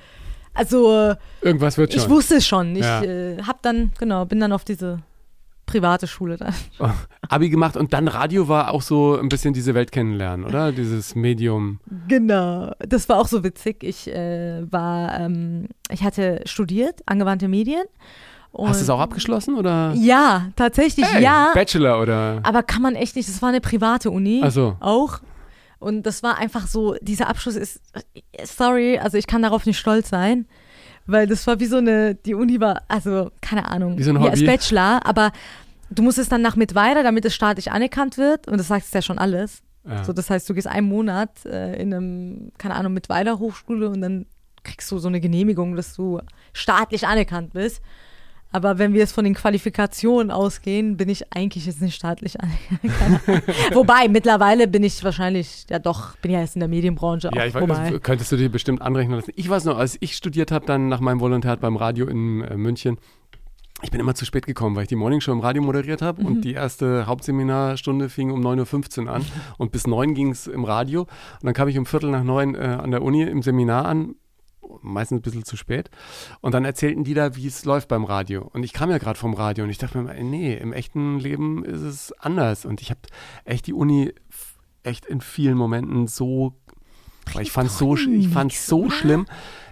also 0.54 1.14
Irgendwas 1.42 1.76
wird 1.78 1.92
schon. 1.92 2.02
ich 2.02 2.08
wusste 2.08 2.36
es 2.36 2.46
schon. 2.46 2.74
Ich 2.74 2.82
Ja. 2.82 3.02
äh, 3.02 3.42
hab 3.46 3.62
dann, 3.62 3.92
genau, 3.98 4.24
bin 4.24 4.40
dann 4.40 4.52
auf 4.52 4.64
diese 4.64 5.00
private 5.68 6.08
Schule 6.08 6.36
dann. 6.36 6.54
Oh, 6.80 6.88
Abi 7.28 7.48
gemacht 7.50 7.76
und 7.76 7.92
dann 7.92 8.08
Radio 8.08 8.48
war 8.48 8.72
auch 8.72 8.82
so 8.82 9.16
ein 9.18 9.28
bisschen 9.28 9.54
diese 9.54 9.74
Welt 9.74 9.92
kennenlernen, 9.92 10.44
oder? 10.44 10.72
Dieses 10.72 11.14
Medium. 11.14 11.78
Genau, 12.08 12.72
das 12.80 13.08
war 13.08 13.18
auch 13.18 13.28
so 13.28 13.44
witzig. 13.44 13.84
Ich 13.84 14.08
äh, 14.08 14.62
war, 14.70 15.20
ähm, 15.20 15.68
ich 15.90 16.02
hatte 16.02 16.42
studiert, 16.46 17.02
angewandte 17.06 17.46
Medien. 17.46 17.84
Und 18.50 18.70
Hast 18.70 18.80
du 18.80 18.84
es 18.84 18.90
auch 18.90 19.00
abgeschlossen 19.00 19.56
oder? 19.56 19.92
Ja, 19.94 20.48
tatsächlich, 20.56 21.06
Hey, 21.06 21.22
ja. 21.22 21.50
Bachelor 21.54 22.00
oder? 22.00 22.40
Aber 22.42 22.62
kann 22.62 22.82
man 22.82 22.94
echt 22.96 23.14
nicht, 23.14 23.28
das 23.28 23.42
war 23.42 23.50
eine 23.50 23.60
private 23.60 24.10
Uni. 24.10 24.40
Ach 24.42 24.50
so. 24.50 24.76
Auch. 24.80 25.20
Und 25.78 26.04
das 26.04 26.22
war 26.22 26.38
einfach 26.38 26.66
so, 26.66 26.96
dieser 27.02 27.28
Abschluss 27.28 27.54
ist, 27.54 27.80
sorry, 28.44 28.98
also 28.98 29.16
ich 29.16 29.26
kann 29.26 29.42
darauf 29.42 29.66
nicht 29.66 29.78
stolz 29.78 30.08
sein, 30.08 30.46
weil 31.08 31.26
das 31.26 31.46
war 31.46 31.58
wie 31.58 31.66
so 31.66 31.78
eine, 31.78 32.14
die 32.14 32.34
Uni 32.34 32.60
war, 32.60 32.82
also 32.86 33.30
keine 33.40 33.68
Ahnung, 33.68 33.98
Wie 33.98 34.02
so 34.02 34.10
ein 34.10 34.22
ja, 34.22 34.30
als 34.30 34.40
Hobby. 34.40 34.46
Bachelor, 34.46 35.04
aber 35.04 35.32
du 35.90 36.02
musst 36.02 36.18
es 36.18 36.28
dann 36.28 36.42
nach 36.42 36.54
mit 36.54 36.74
weiter, 36.74 37.02
damit 37.02 37.24
es 37.24 37.34
staatlich 37.34 37.72
anerkannt 37.72 38.18
wird 38.18 38.46
und 38.46 38.58
das 38.58 38.68
sagt 38.68 38.84
es 38.84 38.92
ja 38.92 39.02
schon 39.02 39.18
alles. 39.18 39.62
Ja. 39.88 40.04
So, 40.04 40.12
das 40.12 40.28
heißt, 40.28 40.48
du 40.48 40.54
gehst 40.54 40.66
einen 40.66 40.86
Monat 40.86 41.46
äh, 41.46 41.80
in 41.80 41.94
einem, 41.94 42.52
keine 42.58 42.74
Ahnung, 42.74 42.92
mit 42.92 43.08
weiter 43.08 43.38
Hochschule 43.38 43.88
und 43.88 44.02
dann 44.02 44.26
kriegst 44.62 44.90
du 44.90 44.98
so 44.98 45.08
eine 45.08 45.20
Genehmigung, 45.20 45.76
dass 45.76 45.94
du 45.94 46.20
staatlich 46.52 47.06
anerkannt 47.06 47.54
bist. 47.54 47.80
Aber 48.50 48.78
wenn 48.78 48.92
wir 48.94 49.00
jetzt 49.00 49.12
von 49.12 49.24
den 49.24 49.34
Qualifikationen 49.34 50.30
ausgehen, 50.30 50.96
bin 50.96 51.08
ich 51.10 51.32
eigentlich 51.34 51.66
jetzt 51.66 51.82
nicht 51.82 51.94
staatlich 51.94 52.36
anerkannt. 52.40 53.42
Wobei, 53.74 54.08
mittlerweile 54.08 54.66
bin 54.66 54.82
ich 54.82 55.04
wahrscheinlich, 55.04 55.66
ja 55.68 55.78
doch, 55.78 56.16
bin 56.16 56.30
ja 56.30 56.40
jetzt 56.40 56.56
in 56.56 56.60
der 56.60 56.68
Medienbranche 56.68 57.30
Ja, 57.34 57.42
auch 57.42 57.46
ich 57.46 57.54
weiß, 57.54 57.90
das 57.92 58.02
könntest 58.02 58.32
du 58.32 58.36
dir 58.36 58.48
bestimmt 58.50 58.80
anrechnen 58.80 59.16
lassen. 59.18 59.32
Ich 59.36 59.48
weiß 59.50 59.64
noch, 59.66 59.76
als 59.76 59.98
ich 60.00 60.14
studiert 60.16 60.50
habe, 60.50 60.64
dann 60.64 60.88
nach 60.88 61.00
meinem 61.00 61.20
Volontariat 61.20 61.60
beim 61.60 61.76
Radio 61.76 62.06
in 62.06 62.42
äh, 62.42 62.56
München, 62.56 62.96
ich 63.82 63.90
bin 63.92 64.00
immer 64.00 64.14
zu 64.14 64.24
spät 64.24 64.44
gekommen, 64.46 64.74
weil 64.74 64.82
ich 64.84 64.88
die 64.88 64.96
Morningshow 64.96 65.30
im 65.30 65.40
Radio 65.40 65.62
moderiert 65.62 66.02
habe 66.02 66.22
Mhm. 66.22 66.26
und 66.26 66.40
die 66.40 66.54
erste 66.54 67.06
Hauptseminarstunde 67.06 68.08
fing 68.08 68.30
um 68.30 68.40
9.15 68.40 69.04
Uhr 69.06 69.12
an 69.12 69.24
und 69.58 69.72
bis 69.72 69.86
9 69.86 70.14
ging 70.14 70.30
es 70.30 70.46
im 70.46 70.64
Radio 70.64 71.02
und 71.02 71.08
dann 71.44 71.54
kam 71.54 71.68
ich 71.68 71.78
um 71.78 71.86
Viertel 71.86 72.10
nach 72.10 72.24
neun 72.24 72.54
äh, 72.54 72.58
an 72.60 72.90
der 72.90 73.02
Uni 73.02 73.22
im 73.22 73.42
Seminar 73.42 73.84
an, 73.84 74.14
meistens 74.82 75.18
ein 75.18 75.22
bisschen 75.22 75.44
zu 75.44 75.56
spät 75.56 75.90
und 76.40 76.52
dann 76.54 76.64
erzählten 76.64 77.04
die 77.04 77.14
da, 77.14 77.36
wie 77.36 77.46
es 77.46 77.64
läuft 77.64 77.88
beim 77.88 78.04
Radio 78.04 78.48
und 78.52 78.62
ich 78.62 78.72
kam 78.72 78.90
ja 78.90 78.98
gerade 78.98 79.18
vom 79.18 79.34
Radio 79.34 79.64
und 79.64 79.70
ich 79.70 79.78
dachte 79.78 79.98
mir, 79.98 80.14
nee, 80.22 80.54
im 80.54 80.72
echten 80.72 81.18
Leben 81.18 81.64
ist 81.64 81.80
es 81.82 82.12
anders 82.12 82.64
und 82.64 82.80
ich 82.80 82.90
habe 82.90 83.00
echt 83.44 83.66
die 83.66 83.72
Uni 83.74 84.12
echt 84.82 85.06
in 85.06 85.20
vielen 85.20 85.56
Momenten 85.56 86.06
so 86.06 86.54
weil 87.34 87.42
ich 87.42 87.52
fand 87.52 87.70
so, 87.70 87.92
sch- 87.92 88.08
ich 88.10 88.28
fand's 88.28 88.66
so 88.66 88.88
schlimm. 88.88 89.26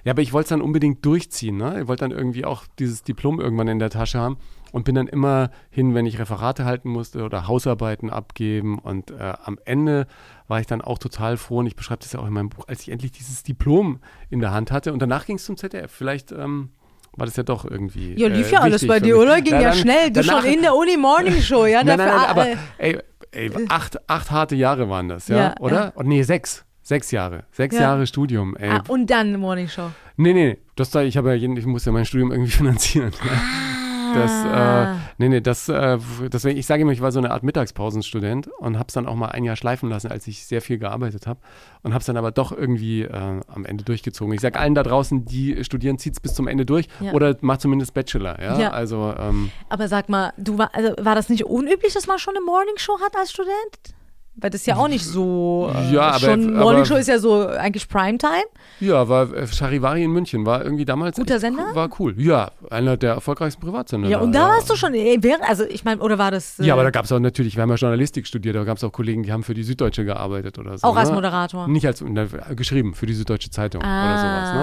Ja, 0.05 0.13
aber 0.13 0.21
ich 0.21 0.35
wollte 0.35 0.45
es 0.45 0.49
dann 0.51 0.61
unbedingt 0.61 1.03
durchziehen. 1.07 1.57
Ne? 1.57 1.81
Ich 1.81 1.89
wollte 1.89 2.07
dann 2.07 2.11
irgendwie 2.11 2.45
auch 2.45 2.65
dieses 2.79 3.03
Diplom 3.03 3.41
irgendwann 3.41 3.67
in 3.69 3.79
der 3.79 3.89
Tasche 3.89 4.19
haben 4.19 4.37
und 4.73 4.85
bin 4.85 4.95
dann 4.95 5.07
immer 5.09 5.51
hin, 5.71 5.95
wenn 5.95 6.07
ich 6.07 6.19
Referate 6.19 6.65
halten 6.65 6.89
musste 6.91 7.23
oder 7.25 7.47
Hausarbeiten 7.49 8.11
abgeben. 8.11 8.79
Und 8.79 9.11
äh, 9.11 9.35
am 9.45 9.59
Ende 9.65 10.07
war 10.49 10.61
ich 10.61 10.67
dann 10.67 10.81
auch 10.83 10.99
total 10.99 11.37
froh 11.37 11.59
und 11.59 11.67
ich 11.67 11.77
beschreibe 11.77 12.01
das 12.03 12.13
ja 12.13 12.21
auch 12.21 12.27
in 12.27 12.33
meinem 12.33 12.49
Buch, 12.51 12.65
als 12.69 12.83
ich 12.83 12.91
endlich 12.91 13.13
dieses 13.13 13.43
Diplom 13.43 14.01
in 14.31 14.41
der 14.41 14.53
Hand 14.53 14.71
hatte. 14.73 14.93
Und 14.93 15.01
danach 15.01 15.27
ging 15.27 15.37
es 15.37 15.45
zum 15.45 15.57
ZDF. 15.57 15.91
Vielleicht 15.91 16.33
ähm, 16.33 16.71
war 17.17 17.27
das 17.27 17.37
ja 17.37 17.43
doch 17.43 17.65
irgendwie. 17.65 18.15
Ja, 18.19 18.29
lief 18.29 18.51
äh, 18.51 18.55
ja 18.55 18.61
alles 18.61 18.83
wichtig 18.83 18.89
bei 18.89 19.01
dir, 19.01 19.19
oder? 19.19 19.41
Ging 19.41 19.55
ja, 19.55 19.63
dann- 19.71 19.75
schnell. 19.79 20.11
Du 20.11 20.21
danach- 20.23 20.43
schon 20.43 20.53
in 20.53 20.63
der 20.63 20.75
Uni 20.75 20.97
Morning 20.97 21.41
Show, 21.41 21.65
ja? 21.67 21.79
Nein, 21.85 21.99
nein, 21.99 22.09
nein, 22.09 22.29
aber 22.29 22.49
äh, 22.49 22.57
ey, 22.79 22.99
ey 23.33 23.51
acht, 23.69 24.09
acht 24.09 24.31
harte 24.31 24.55
Jahre 24.57 24.89
waren 24.91 25.09
das, 25.09 25.29
ja? 25.29 25.37
Ja, 25.37 25.55
oder? 25.61 25.77
ja. 25.77 25.93
Oh, 25.97 26.03
nee, 26.03 26.23
sechs. 26.23 26.65
Sechs 26.83 27.11
Jahre. 27.11 27.45
Sechs 27.51 27.75
Ja. 27.75 27.83
Jahre 27.83 28.07
Studium, 28.07 28.55
ey. 28.57 28.71
ah, 28.71 28.83
und 28.89 29.11
dann 29.11 29.41
Morning 29.41 29.67
Show. 29.69 29.91
Nee, 30.17 30.33
nee, 30.35 30.59
das 30.77 30.91
da, 30.91 31.03
ich 31.03 31.17
habe 31.17 31.31
ja 31.31 31.35
jeden, 31.35 31.57
ich 31.57 31.67
muss 31.67 31.85
ja 31.85 31.91
mein 31.93 32.05
Studium 32.05 32.31
irgendwie 32.31 32.51
finanzieren. 32.57 33.11
Das, 34.15 34.31
Ah. 34.47 34.93
äh, 34.93 34.97
nee, 35.19 35.29
nee, 35.29 35.41
das, 35.41 35.69
äh, 35.69 35.99
deswegen, 36.33 36.59
ich 36.59 36.67
sage 36.67 36.83
immer, 36.83 36.93
ich 36.93 37.01
war 37.01 37.13
so 37.13 37.19
eine 37.19 37.31
Art 37.31 37.43
Mittagspausenstudent 37.43 38.49
und 38.59 38.77
habe 38.79 38.87
es 38.89 38.95
dann 38.95 39.07
auch 39.07 39.15
mal 39.15 39.29
ein 39.29 39.45
Jahr 39.45 39.57
schleifen 39.57 39.89
lassen, 39.89 40.11
als 40.11 40.27
ich 40.27 40.47
sehr 40.47 40.63
viel 40.63 40.79
gearbeitet 40.79 41.27
habe 41.27 41.41
und 41.83 41.93
habe 41.93 42.01
es 42.01 42.07
dann 42.07 42.17
aber 42.17 42.31
doch 42.31 42.53
irgendwie 42.53 43.03
äh, 43.03 43.11
am 43.47 43.65
Ende 43.65 43.85
durchgezogen. 43.85 44.33
Ich 44.35 44.41
sage 44.41 44.59
allen 44.59 44.75
da 44.75 44.83
draußen, 44.83 45.25
die 45.25 45.65
studieren, 45.65 45.99
zieht 45.99 46.15
es 46.15 46.21
bis 46.21 46.35
zum 46.35 46.49
Ende 46.49 46.67
durch 46.67 46.89
Ja. 47.01 47.13
oder 47.13 47.37
macht 47.41 47.61
zumindest 47.61 47.95
Bachelor, 47.95 48.41
ja, 48.41 48.59
Ja. 48.59 48.71
also 48.71 49.15
ähm, 49.19 49.51
Aber 49.69 49.89
sag 49.89 50.09
mal, 50.09 50.33
du 50.37 50.59
war, 50.59 50.71
also 50.75 50.95
war 51.01 51.15
das 51.15 51.29
nicht 51.29 51.45
unüblich, 51.45 51.95
dass 51.95 52.07
man 52.07 52.19
schon 52.19 52.37
eine 52.37 52.45
Morning 52.45 52.77
Show 52.77 52.99
hat 53.05 53.17
als 53.17 53.31
Student? 53.33 53.96
Weil 54.39 54.51
das 54.51 54.61
ist 54.61 54.67
ja 54.67 54.77
auch 54.77 54.89
nicht 54.89 55.05
so. 55.05 55.73
Äh, 55.75 55.95
Ja, 55.95 56.11
aber- 56.11 56.19
schon, 56.19 56.51
aber- 56.55 56.65
Morning 56.65 56.85
Show 56.85 56.97
ist 56.97 57.07
ja 57.09 57.19
so 57.19 57.47
eigentlich 57.47 57.89
Primetime. 57.89 58.45
ja, 58.81 59.09
war 59.09 59.33
äh, 59.33 59.47
Charivari 59.47 60.05
in 60.05 60.11
München, 60.11 60.45
war 60.45 60.63
irgendwie 60.63 60.85
damals 60.85 61.17
Guter 61.17 61.35
echt 61.37 61.41
Sender? 61.41 61.75
War 61.75 61.89
cool, 61.99 62.15
ja, 62.19 62.51
einer 62.71 62.99
der 62.99 63.15
erfolgreichsten 63.15 63.63
Privatsender. 63.63 64.09
Ja, 64.11 64.19
und 64.19 64.33
da 64.35 64.49
warst 64.49 64.69
du 64.69 64.77
schon. 64.77 64.93
äh, 64.93 65.17
Während, 65.23 65.43
also 65.49 65.65
ich 65.65 65.85
meine, 65.85 66.03
oder 66.03 66.19
war 66.19 66.31
das. 66.31 66.59
Äh, 66.59 66.65
Ja, 66.65 66.75
aber 66.75 66.83
da 66.85 66.91
gab 66.91 67.07
es 67.07 67.13
auch 67.13 67.19
natürlich, 67.19 67.57
wir 67.57 67.63
haben 67.63 67.71
ja 67.71 67.77
Journalistik 67.77 68.27
studiert, 68.27 68.57
da 68.57 68.65
gab 68.65 68.77
es 68.77 68.85
auch 68.85 68.93
Kollegen, 68.93 69.23
die 69.23 69.33
haben 69.33 69.43
für 69.43 69.55
die 69.55 69.63
Süddeutsche 69.63 70.05
gearbeitet 70.05 70.59
oder 70.59 70.77
so. 70.77 70.87
auch 70.87 70.97
als 70.97 71.09
ne? 71.09 71.15
Moderator. 71.15 71.67
Nicht 71.69 71.87
als 71.87 72.03
na, 72.07 72.27
geschrieben 72.55 72.93
für 72.95 73.07
die 73.07 73.15
Süddeutsche 73.15 73.49
Zeitung 73.51 73.81
oder 73.81 74.19
sowas. 74.19 74.55
Ne? 74.55 74.63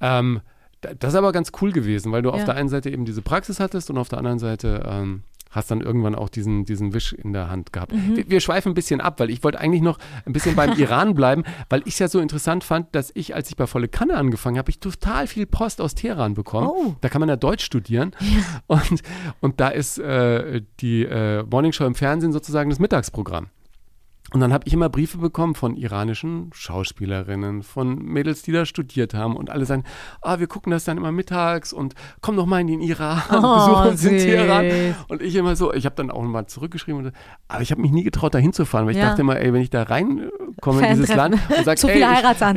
Ah. 0.00 0.18
Ähm, 0.18 0.40
da- 0.80 0.90
das 0.98 1.12
ist 1.12 1.16
aber 1.18 1.32
ganz 1.32 1.52
cool 1.60 1.72
gewesen, 1.72 2.10
weil 2.12 2.22
du 2.22 2.30
auf 2.30 2.38
Ja. 2.38 2.44
der 2.46 2.54
einen 2.56 2.68
Seite 2.70 2.88
eben 2.90 3.04
diese 3.04 3.20
Praxis 3.20 3.60
hattest 3.60 3.90
und 3.90 3.98
auf 3.98 4.08
der 4.08 4.18
anderen 4.18 4.38
Seite 4.38 4.82
ähm, 4.86 5.22
hast 5.54 5.70
dann 5.70 5.80
irgendwann 5.80 6.14
auch 6.14 6.28
diesen, 6.28 6.64
diesen 6.64 6.92
Wisch 6.92 7.12
in 7.12 7.32
der 7.32 7.50
Hand 7.50 7.72
gehabt. 7.72 7.92
Mhm. 7.92 8.16
Wir, 8.16 8.30
wir 8.30 8.40
schweifen 8.40 8.72
ein 8.72 8.74
bisschen 8.74 9.00
ab, 9.00 9.20
weil 9.20 9.30
ich 9.30 9.42
wollte 9.44 9.60
eigentlich 9.60 9.82
noch 9.82 9.98
ein 10.26 10.32
bisschen 10.32 10.56
beim 10.56 10.72
Iran 10.78 11.14
bleiben, 11.14 11.44
weil 11.68 11.82
ich 11.84 11.94
es 11.94 11.98
ja 12.00 12.08
so 12.08 12.20
interessant 12.20 12.64
fand, 12.64 12.94
dass 12.94 13.10
ich, 13.14 13.34
als 13.34 13.48
ich 13.48 13.56
bei 13.56 13.66
Volle 13.66 13.88
Kanne 13.88 14.16
angefangen 14.16 14.58
habe, 14.58 14.70
ich 14.70 14.80
total 14.80 15.26
viel 15.26 15.46
Post 15.46 15.80
aus 15.80 15.94
Teheran 15.94 16.34
bekommen. 16.34 16.68
Oh. 16.68 16.96
Da 17.00 17.08
kann 17.08 17.20
man 17.20 17.28
ja 17.28 17.36
Deutsch 17.36 17.64
studieren. 17.64 18.12
Und, 18.66 19.02
und 19.40 19.60
da 19.60 19.68
ist 19.68 19.98
äh, 19.98 20.62
die 20.80 21.04
äh, 21.04 21.42
Morningshow 21.44 21.84
im 21.84 21.94
Fernsehen 21.94 22.32
sozusagen 22.32 22.70
das 22.70 22.78
Mittagsprogramm. 22.78 23.48
Und 24.32 24.40
dann 24.40 24.52
habe 24.52 24.66
ich 24.66 24.72
immer 24.72 24.88
Briefe 24.88 25.18
bekommen 25.18 25.54
von 25.54 25.76
iranischen 25.76 26.50
Schauspielerinnen, 26.54 27.62
von 27.62 28.02
Mädels, 28.02 28.42
die 28.42 28.52
da 28.52 28.64
studiert 28.66 29.14
haben 29.14 29.36
und 29.36 29.50
alle 29.50 29.64
sagen, 29.64 29.84
ah, 30.22 30.40
wir 30.40 30.46
gucken 30.48 30.72
das 30.72 30.84
dann 30.84 30.96
immer 30.96 31.12
mittags 31.12 31.72
und 31.72 31.94
komm 32.20 32.34
doch 32.36 32.46
mal 32.46 32.60
in 32.60 32.66
den 32.66 32.80
Iran, 32.80 33.22
Oh, 33.30 33.54
besuch 33.54 33.84
uns 33.84 34.04
in 34.04 34.18
süß. 34.18 34.24
Teheran. 34.24 34.94
Und 35.08 35.22
ich 35.22 35.36
immer 35.36 35.54
so, 35.56 35.72
ich 35.72 35.84
habe 35.84 35.94
dann 35.94 36.10
auch 36.10 36.22
mal 36.22 36.46
zurückgeschrieben, 36.46 37.04
und, 37.06 37.12
aber 37.48 37.62
ich 37.62 37.70
habe 37.70 37.80
mich 37.82 37.92
nie 37.92 38.02
getraut, 38.02 38.34
da 38.34 38.38
hinzufahren, 38.38 38.86
weil 38.86 38.94
ich 38.96 39.00
Ja. 39.00 39.10
dachte 39.10 39.20
immer, 39.20 39.38
ey, 39.38 39.52
wenn 39.52 39.60
ich 39.60 39.70
da 39.70 39.82
reinkomme 39.84 40.80
in 40.88 40.96
dieses. 40.96 41.14
Land 41.14 41.34
und 41.56 41.64
sage, 41.64 41.80
ey, 41.92 42.00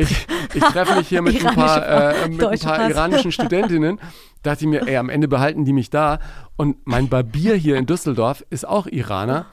ich, 0.01 0.27
ich, 0.51 0.55
ich 0.55 0.63
treffe 0.63 0.95
mich 0.95 1.07
hier 1.09 1.21
mit 1.21 1.45
ein 1.45 1.53
paar, 1.53 1.85
äh, 1.85 2.29
mit 2.29 2.43
ein 2.43 2.59
paar 2.59 2.89
iranischen 2.89 3.31
Studentinnen, 3.31 3.99
dachte 4.41 4.63
ich 4.63 4.69
mir, 4.69 4.87
ey, 4.87 4.97
am 4.97 5.09
Ende 5.09 5.27
behalten 5.27 5.65
die 5.65 5.73
mich 5.73 5.89
da. 5.89 6.19
Und 6.55 6.77
mein 6.87 7.09
Barbier 7.09 7.55
hier 7.55 7.75
in 7.75 7.85
Düsseldorf 7.85 8.43
ist 8.49 8.67
auch 8.67 8.87
Iraner. 8.87 9.45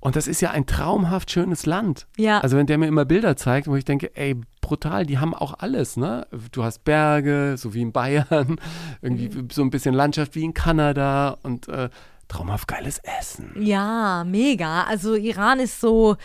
Und 0.00 0.14
das 0.14 0.28
ist 0.28 0.40
ja 0.40 0.50
ein 0.52 0.66
traumhaft 0.66 1.30
schönes 1.30 1.66
Land. 1.66 2.06
Ja. 2.16 2.38
Also 2.40 2.56
wenn 2.56 2.66
der 2.66 2.78
mir 2.78 2.86
immer 2.86 3.04
Bilder 3.04 3.36
zeigt, 3.36 3.66
wo 3.66 3.74
ich 3.74 3.84
denke, 3.84 4.14
ey, 4.16 4.36
brutal, 4.60 5.04
die 5.06 5.18
haben 5.18 5.34
auch 5.34 5.54
alles, 5.58 5.96
ne? 5.96 6.26
Du 6.52 6.62
hast 6.62 6.84
Berge, 6.84 7.56
so 7.58 7.74
wie 7.74 7.82
in 7.82 7.92
Bayern, 7.92 8.60
irgendwie 9.02 9.28
Mhm. 9.28 9.48
so 9.50 9.62
ein 9.62 9.70
bisschen 9.70 9.94
Landschaft 9.94 10.34
wie 10.36 10.44
in 10.44 10.54
Kanada 10.54 11.36
und 11.42 11.68
äh, 11.68 11.88
traumhaft 12.28 12.68
geiles 12.68 13.00
Essen. 13.18 13.54
Ja, 13.58 14.22
mega. 14.24 14.84
Also 14.84 15.14
Iran 15.14 15.58
ist 15.58 15.80
so 15.80 16.16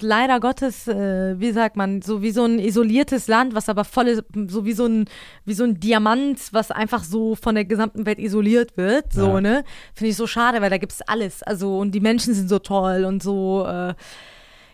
leider 0.00 0.40
Gottes, 0.40 0.88
äh, 0.88 1.38
wie 1.38 1.52
sagt 1.52 1.76
man, 1.76 2.02
so 2.02 2.22
wie 2.22 2.30
so 2.30 2.44
ein 2.44 2.58
isoliertes 2.58 3.28
Land, 3.28 3.54
was 3.54 3.68
aber 3.68 3.84
voll 3.84 4.08
ist, 4.08 4.22
so 4.48 4.64
wie 4.64 4.72
so 4.72 4.86
ein 4.86 5.06
wie 5.44 5.54
so 5.54 5.64
ein 5.64 5.80
Diamant, 5.80 6.38
was 6.52 6.70
einfach 6.70 7.04
so 7.04 7.34
von 7.34 7.54
der 7.54 7.64
gesamten 7.64 8.06
Welt 8.06 8.18
isoliert 8.18 8.76
wird, 8.76 9.12
so 9.12 9.34
Ja. 9.34 9.40
ne? 9.40 9.64
Finde 9.94 10.10
ich 10.10 10.16
so 10.16 10.26
schade, 10.26 10.60
weil 10.60 10.70
da 10.70 10.78
gibt's 10.78 11.02
alles. 11.02 11.42
Also 11.42 11.78
und 11.78 11.92
die 11.92 12.00
Menschen 12.00 12.34
sind 12.34 12.48
so 12.48 12.58
toll 12.58 13.04
und 13.04 13.22
so 13.22 13.66
äh, 13.66 13.94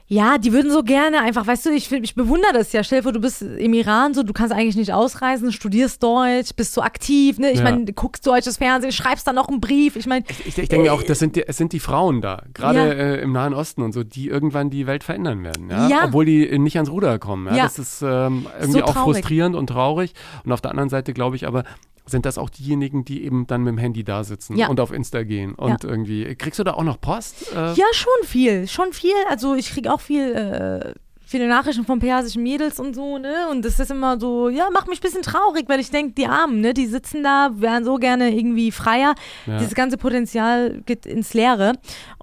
ja, 0.09 0.39
die 0.39 0.53
würden 0.53 0.71
so 0.71 0.83
gerne 0.85 1.21
einfach, 1.21 1.47
weißt 1.47 1.67
du, 1.67 1.71
ich, 1.71 1.91
ich 1.91 2.15
bewundere 2.15 2.53
das 2.53 2.73
ja. 2.73 2.85
Stell 2.85 3.01
dir 3.01 3.03
vor, 3.03 3.13
du 3.13 3.21
bist 3.21 3.43
im 3.43 3.73
Iran, 3.75 4.15
so, 4.15 4.23
du 4.23 4.33
kannst 4.33 4.53
eigentlich 4.55 4.77
nicht 4.77 4.93
ausreisen, 4.93 5.51
studierst 5.51 6.01
Deutsch, 6.03 6.51
bist 6.55 6.75
so 6.75 6.83
aktiv, 6.83 7.39
ne? 7.39 7.51
Ich 7.51 7.59
Ja. 7.59 7.65
meine, 7.65 7.93
guckst 7.93 8.25
deutsches 8.25 8.59
Fernsehen, 8.59 8.93
schreibst 8.93 9.27
dann 9.27 9.35
noch 9.35 9.49
einen 9.49 9.61
Brief. 9.61 9.97
Ich 9.97 10.07
meine, 10.07 10.25
Ich, 10.45 10.59
ich 10.59 10.69
denke 10.69 10.85
mir 10.85 10.93
auch, 10.93 11.03
das 11.03 11.19
sind 11.19 11.35
die, 11.35 11.47
es 11.49 11.57
sind 11.57 11.73
die 11.73 11.81
Frauen 11.81 12.21
da, 12.21 12.43
gerade 12.55 12.79
Ja. 12.79 12.85
äh, 12.93 13.21
im 13.23 13.33
Nahen 13.33 13.53
Osten 13.53 13.83
und 13.83 13.93
so, 13.93 14.05
die 14.05 14.29
irgendwann 14.29 14.71
die 14.71 14.87
Welt 14.87 15.03
verändern 15.03 15.43
werden. 15.43 15.71
Ja? 15.71 15.89
Ja. 15.89 16.05
Obwohl 16.05 16.25
die 16.25 16.49
äh, 16.49 16.59
nicht 16.59 16.77
ans 16.77 16.91
Ruder 16.91 17.19
kommen. 17.19 17.53
Ja? 17.53 17.65
Das 17.65 17.79
ist 17.79 18.01
ähm, 18.03 18.47
irgendwie 18.61 18.79
So 18.79 18.85
auch 18.85 18.95
frustrierend 18.95 19.57
und 19.57 19.67
traurig. 19.67 20.13
Und 20.45 20.53
auf 20.53 20.61
der 20.61 20.71
anderen 20.71 20.89
Seite 20.89 21.15
glaube 21.15 21.35
ich 21.35 21.47
aber, 21.49 21.65
sind 22.07 22.25
das 22.27 22.39
auch 22.39 22.51
diejenigen, 22.51 23.05
die 23.05 23.25
eben 23.25 23.47
dann 23.47 23.63
mit 23.63 23.73
dem 23.73 23.79
Handy 23.79 24.05
da 24.05 24.23
sitzen 24.25 24.57
Ja. 24.57 24.69
und 24.69 24.81
auf 24.81 24.93
Insta 24.93 25.23
gehen. 25.25 25.55
Und 25.55 25.85
irgendwie, 25.85 26.35
kriegst 26.37 26.59
du 26.59 26.65
da 26.65 26.75
auch 26.75 26.85
noch 26.85 27.01
Post? 27.01 27.53
Äh, 27.55 27.73
Ja, 27.75 27.85
schon 27.93 28.13
viel, 28.25 28.69
schon 28.69 28.93
viel. 28.93 29.15
Also 29.29 29.55
ich 29.55 29.71
kriege 29.73 29.93
auch 29.93 30.01
viel, 30.01 30.33
äh, 30.33 30.95
viele 31.29 31.49
Nachrichten 31.49 31.85
von 31.85 31.99
persischen 31.99 32.45
Mädels 32.45 32.79
und 32.79 32.95
so, 32.95 33.19
ne? 33.19 33.49
Und 33.51 33.65
das 33.65 33.81
ist 33.81 33.91
immer 33.91 34.21
so, 34.21 34.49
ja, 34.49 34.71
macht 34.71 34.87
mich 34.87 35.01
ein 35.01 35.03
bisschen 35.03 35.23
traurig, 35.23 35.65
weil 35.69 35.81
ich 35.81 35.91
denke, 35.91 36.13
die 36.15 36.27
Armen, 36.29 36.61
ne? 36.61 36.73
Die 36.73 36.87
sitzen 36.87 37.25
da, 37.25 37.51
wären 37.57 37.85
so 37.85 37.97
gerne 37.97 38.33
irgendwie 38.33 38.71
freier. 38.71 39.17
Ja. 39.47 39.59
Dieses 39.59 39.75
ganze 39.75 39.97
Potenzial 39.97 40.83
geht 40.87 41.05
ins 41.05 41.35
Leere. 41.35 41.73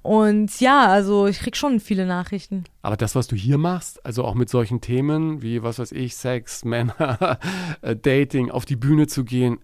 Und 0.01 0.59
ja, 0.61 0.87
also 0.87 1.27
ich 1.27 1.39
krieg 1.39 1.55
schon 1.57 1.81
viele 1.81 2.05
Nachrichten. 2.05 2.63
Aber 2.81 2.95
das, 2.97 3.15
was 3.15 3.27
du 3.27 3.35
hier 3.35 3.57
machst, 3.57 4.05
also 4.05 4.23
auch 4.23 4.35
mit 4.35 4.49
solchen 4.49 4.79
Themen 4.79 5.41
wie, 5.41 5.63
was 5.63 5.79
weiß 5.79 5.91
ich, 5.91 6.15
Sex, 6.15 6.63
Männer, 6.65 7.39
äh, 7.81 7.95
Dating, 7.97 8.51
auf 8.51 8.63
die 8.63 8.77
Bühne 8.77 9.07
zu 9.07 9.25
gehen, 9.25 9.59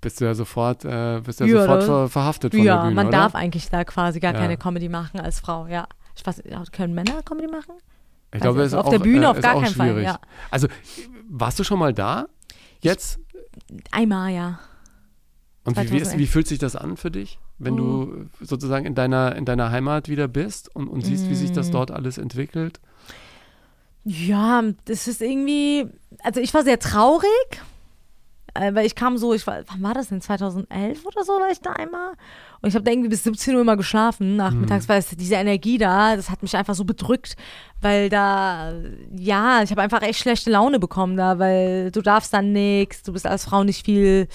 bist 0.00 0.20
du 0.20 0.24
ja 0.24 0.34
sofort, 0.34 0.84
äh, 0.84 1.20
bist 1.24 1.40
ja 1.40 1.46
Ja, 1.46 1.60
sofort 1.62 1.84
ver 1.84 2.08
verhaftet 2.08 2.54
von 2.54 2.62
ja, 2.62 2.76
der 2.76 2.82
Bühne, 2.84 2.94
man 2.94 3.06
oder? 3.08 3.18
darf 3.18 3.34
eigentlich 3.34 3.68
da 3.70 3.84
quasi 3.84 4.20
gar 4.20 4.32
Ja. 4.34 4.38
keine 4.40 4.56
Comedy 4.56 4.88
machen 4.88 5.20
als 5.20 5.40
Frau, 5.40 5.66
ja. 5.66 5.86
Ich 6.16 6.26
weiß, 6.26 6.42
können 6.72 6.94
Männer 6.94 7.22
Comedy 7.22 7.48
machen? 7.48 7.72
Ich 8.32 8.40
glaube, 8.40 8.60
Also 8.60 8.60
es 8.62 8.72
ist 8.72 8.78
auf 8.78 8.86
auch, 8.86 8.90
der 8.90 8.98
Bühne 8.98 9.24
äh, 9.26 9.28
auf 9.28 9.40
gar 9.40 9.54
keinen 9.54 9.74
Fall, 9.74 9.88
schwierig. 9.90 10.04
ja. 10.04 10.18
Also, 10.50 10.68
warst 11.28 11.58
du 11.58 11.64
schon 11.64 11.78
mal 11.78 11.92
da? 11.94 12.26
Jetzt? 12.80 13.18
Einmal, 13.92 14.32
ja. 14.32 14.58
Und 15.64 15.76
wie, 15.76 15.90
wie, 15.90 15.96
ist, 15.96 16.10
2011. 16.10 16.18
wie 16.18 16.26
fühlt 16.26 16.46
sich 16.48 16.58
das 16.58 16.76
an 16.76 16.96
für 16.96 17.10
dich, 17.10 17.38
wenn 17.58 17.76
du 17.76 18.26
sozusagen 18.40 18.84
in 18.84 18.94
deiner, 18.94 19.34
in 19.36 19.44
deiner 19.46 19.70
Heimat 19.70 20.08
wieder 20.08 20.28
bist 20.28 20.74
und, 20.74 20.88
und 20.88 21.02
siehst, 21.06 21.30
wie 21.30 21.34
sich 21.34 21.52
das 21.52 21.68
Mm. 21.68 21.72
dort 21.72 21.90
alles 21.90 22.18
entwickelt? 22.18 22.80
Ja, 24.04 24.62
das 24.84 25.08
ist 25.08 25.22
irgendwie, 25.22 25.86
also 26.22 26.40
ich 26.40 26.52
war 26.52 26.62
sehr 26.64 26.78
traurig, 26.78 27.28
weil 28.72 28.86
ich 28.86 28.94
kam 28.94 29.18
so, 29.18 29.34
ich 29.34 29.46
war, 29.46 29.62
wann 29.68 29.82
war 29.82 29.94
das 29.94 30.08
denn, 30.08 30.20
2011 30.20 31.04
oder 31.04 31.24
so 31.24 31.32
war 31.32 31.50
ich 31.50 31.60
da 31.60 31.72
einmal? 31.72 32.12
Und 32.60 32.68
ich 32.68 32.74
habe 32.76 32.84
da 32.84 32.92
irgendwie 32.92 33.10
bis 33.10 33.24
17 33.24 33.54
Uhr 33.54 33.60
immer 33.60 33.76
geschlafen 33.76 34.36
nachmittags, 34.36 34.88
weil 34.88 34.98
es, 34.98 35.08
diese 35.08 35.34
Energie 35.34 35.76
da, 35.76 36.16
das 36.16 36.30
hat 36.30 36.42
mich 36.42 36.56
einfach 36.56 36.74
so 36.74 36.84
bedrückt, 36.84 37.36
weil 37.82 38.08
da, 38.08 38.72
ja, 39.14 39.62
ich 39.62 39.70
habe 39.70 39.82
einfach 39.82 40.00
echt 40.00 40.20
schlechte 40.20 40.50
Laune 40.50 40.78
bekommen 40.78 41.16
da, 41.16 41.38
weil 41.38 41.90
du 41.90 42.00
darfst 42.00 42.32
dann 42.32 42.52
nichts, 42.52 43.02
du 43.02 43.12
bist 43.12 43.26
als 43.26 43.44
Frau 43.44 43.64
nicht 43.64 43.84
viel, 43.84 44.28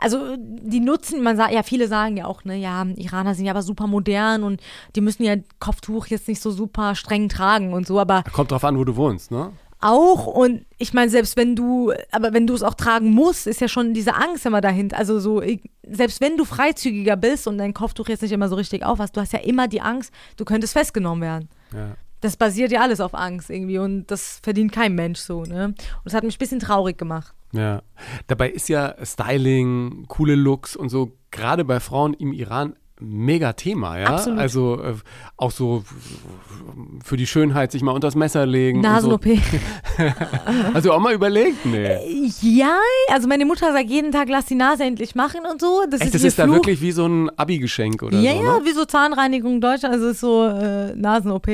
also 0.00 0.36
die 0.38 0.80
nutzen, 0.80 1.22
man 1.22 1.36
sagt, 1.36 1.52
ja, 1.52 1.62
viele 1.62 1.86
sagen 1.86 2.16
ja 2.16 2.24
auch, 2.24 2.44
ne, 2.44 2.56
ja, 2.56 2.84
Iraner 2.96 3.36
sind 3.36 3.44
ja 3.44 3.52
aber 3.52 3.62
super 3.62 3.86
modern 3.86 4.42
und 4.42 4.60
die 4.96 5.00
müssen 5.00 5.22
ja 5.22 5.36
Kopftuch 5.60 6.06
jetzt 6.06 6.26
nicht 6.26 6.42
so 6.42 6.50
super 6.50 6.96
streng 6.96 7.28
tragen 7.28 7.72
und 7.72 7.86
so, 7.86 8.00
aber 8.00 8.24
Kommt 8.32 8.50
drauf 8.50 8.64
an, 8.64 8.76
wo 8.78 8.84
du 8.84 8.96
wohnst, 8.96 9.30
ne? 9.30 9.52
Auch 9.80 10.26
und 10.26 10.64
ich 10.78 10.92
meine, 10.94 11.10
selbst 11.10 11.36
wenn 11.36 11.54
du, 11.54 11.92
aber 12.12 12.32
wenn 12.32 12.46
du 12.46 12.54
es 12.54 12.62
auch 12.62 12.74
tragen 12.74 13.10
musst, 13.10 13.46
ist 13.46 13.60
ja 13.60 13.68
schon 13.68 13.94
diese 13.94 14.14
Angst 14.14 14.46
immer 14.46 14.60
dahinter. 14.60 14.96
Also 14.96 15.20
so, 15.20 15.42
ich- 15.42 15.62
selbst 15.88 16.20
wenn 16.20 16.36
du 16.36 16.44
freizügiger 16.44 17.16
bist 17.16 17.46
und 17.46 17.58
dein 17.58 17.74
Kopftuch 17.74 18.08
jetzt 18.08 18.22
nicht 18.22 18.32
immer 18.32 18.48
so 18.48 18.56
richtig 18.56 18.84
auf 18.84 18.98
hast, 18.98 19.16
du 19.16 19.20
hast 19.20 19.32
ja 19.32 19.40
immer 19.40 19.68
die 19.68 19.80
Angst, 19.80 20.12
du 20.36 20.44
könntest 20.44 20.72
festgenommen 20.72 21.22
werden. 21.22 21.48
Ja. 21.74 21.90
Das 22.22 22.36
basiert 22.36 22.72
ja 22.72 22.80
alles 22.80 23.00
auf 23.00 23.14
Angst 23.14 23.50
irgendwie 23.50 23.78
und 23.78 24.06
das 24.10 24.40
verdient 24.42 24.72
kein 24.72 24.94
Mensch 24.94 25.20
so, 25.20 25.42
ne? 25.42 25.66
Und 25.66 25.76
das 26.04 26.14
hat 26.14 26.24
mich 26.24 26.36
ein 26.36 26.38
bisschen 26.38 26.60
traurig 26.60 26.96
gemacht. 26.96 27.34
Ja. 27.52 27.82
Dabei 28.26 28.50
ist 28.50 28.68
ja 28.68 28.94
Styling, 29.04 30.06
coole 30.08 30.34
Looks 30.34 30.76
und 30.76 30.88
so, 30.88 31.12
gerade 31.30 31.64
bei 31.64 31.78
Frauen 31.80 32.14
im 32.14 32.32
Iran, 32.32 32.74
mega 33.00 33.52
Thema, 33.52 33.98
ja? 33.98 34.06
Absolut. 34.06 34.38
Also 34.38 34.82
äh, 34.82 34.94
auch 35.36 35.50
so 35.50 35.84
für 37.04 37.16
die 37.16 37.26
Schönheit 37.26 37.72
sich 37.72 37.82
mal 37.82 37.92
unter 37.92 38.08
das 38.08 38.14
Messer 38.14 38.46
legen. 38.46 38.80
Nasen-OP. 38.80 39.24
So. 39.24 39.32
Hast 40.74 40.86
du 40.86 40.92
auch 40.92 41.00
mal 41.00 41.14
überlegt? 41.14 41.64
Nee. 41.66 42.30
Ja, 42.40 42.78
also 43.10 43.28
meine 43.28 43.44
Mutter 43.44 43.72
sagt 43.72 43.88
jeden 43.88 44.12
Tag, 44.12 44.28
lass 44.28 44.46
die 44.46 44.54
Nase 44.54 44.84
endlich 44.84 45.14
machen 45.14 45.40
und 45.50 45.60
so. 45.60 45.84
Das 45.90 46.00
Echt, 46.00 46.08
ist 46.08 46.14
das 46.14 46.22
ist 46.24 46.38
da 46.38 46.48
wirklich 46.48 46.80
wie 46.80 46.92
so 46.92 47.06
ein 47.06 47.30
Abi-Geschenk 47.36 48.02
oder 48.02 48.18
ja, 48.18 48.32
so, 48.32 48.42
ja, 48.42 48.58
ne? 48.58 48.64
wie 48.64 48.72
so 48.72 48.84
Zahnreinigung 48.84 49.54
in 49.54 49.60
Deutschland, 49.60 49.94
also 49.94 50.08
ist 50.08 50.20
so 50.20 50.46
äh, 50.46 50.94
Nasen-OP. 50.94 51.48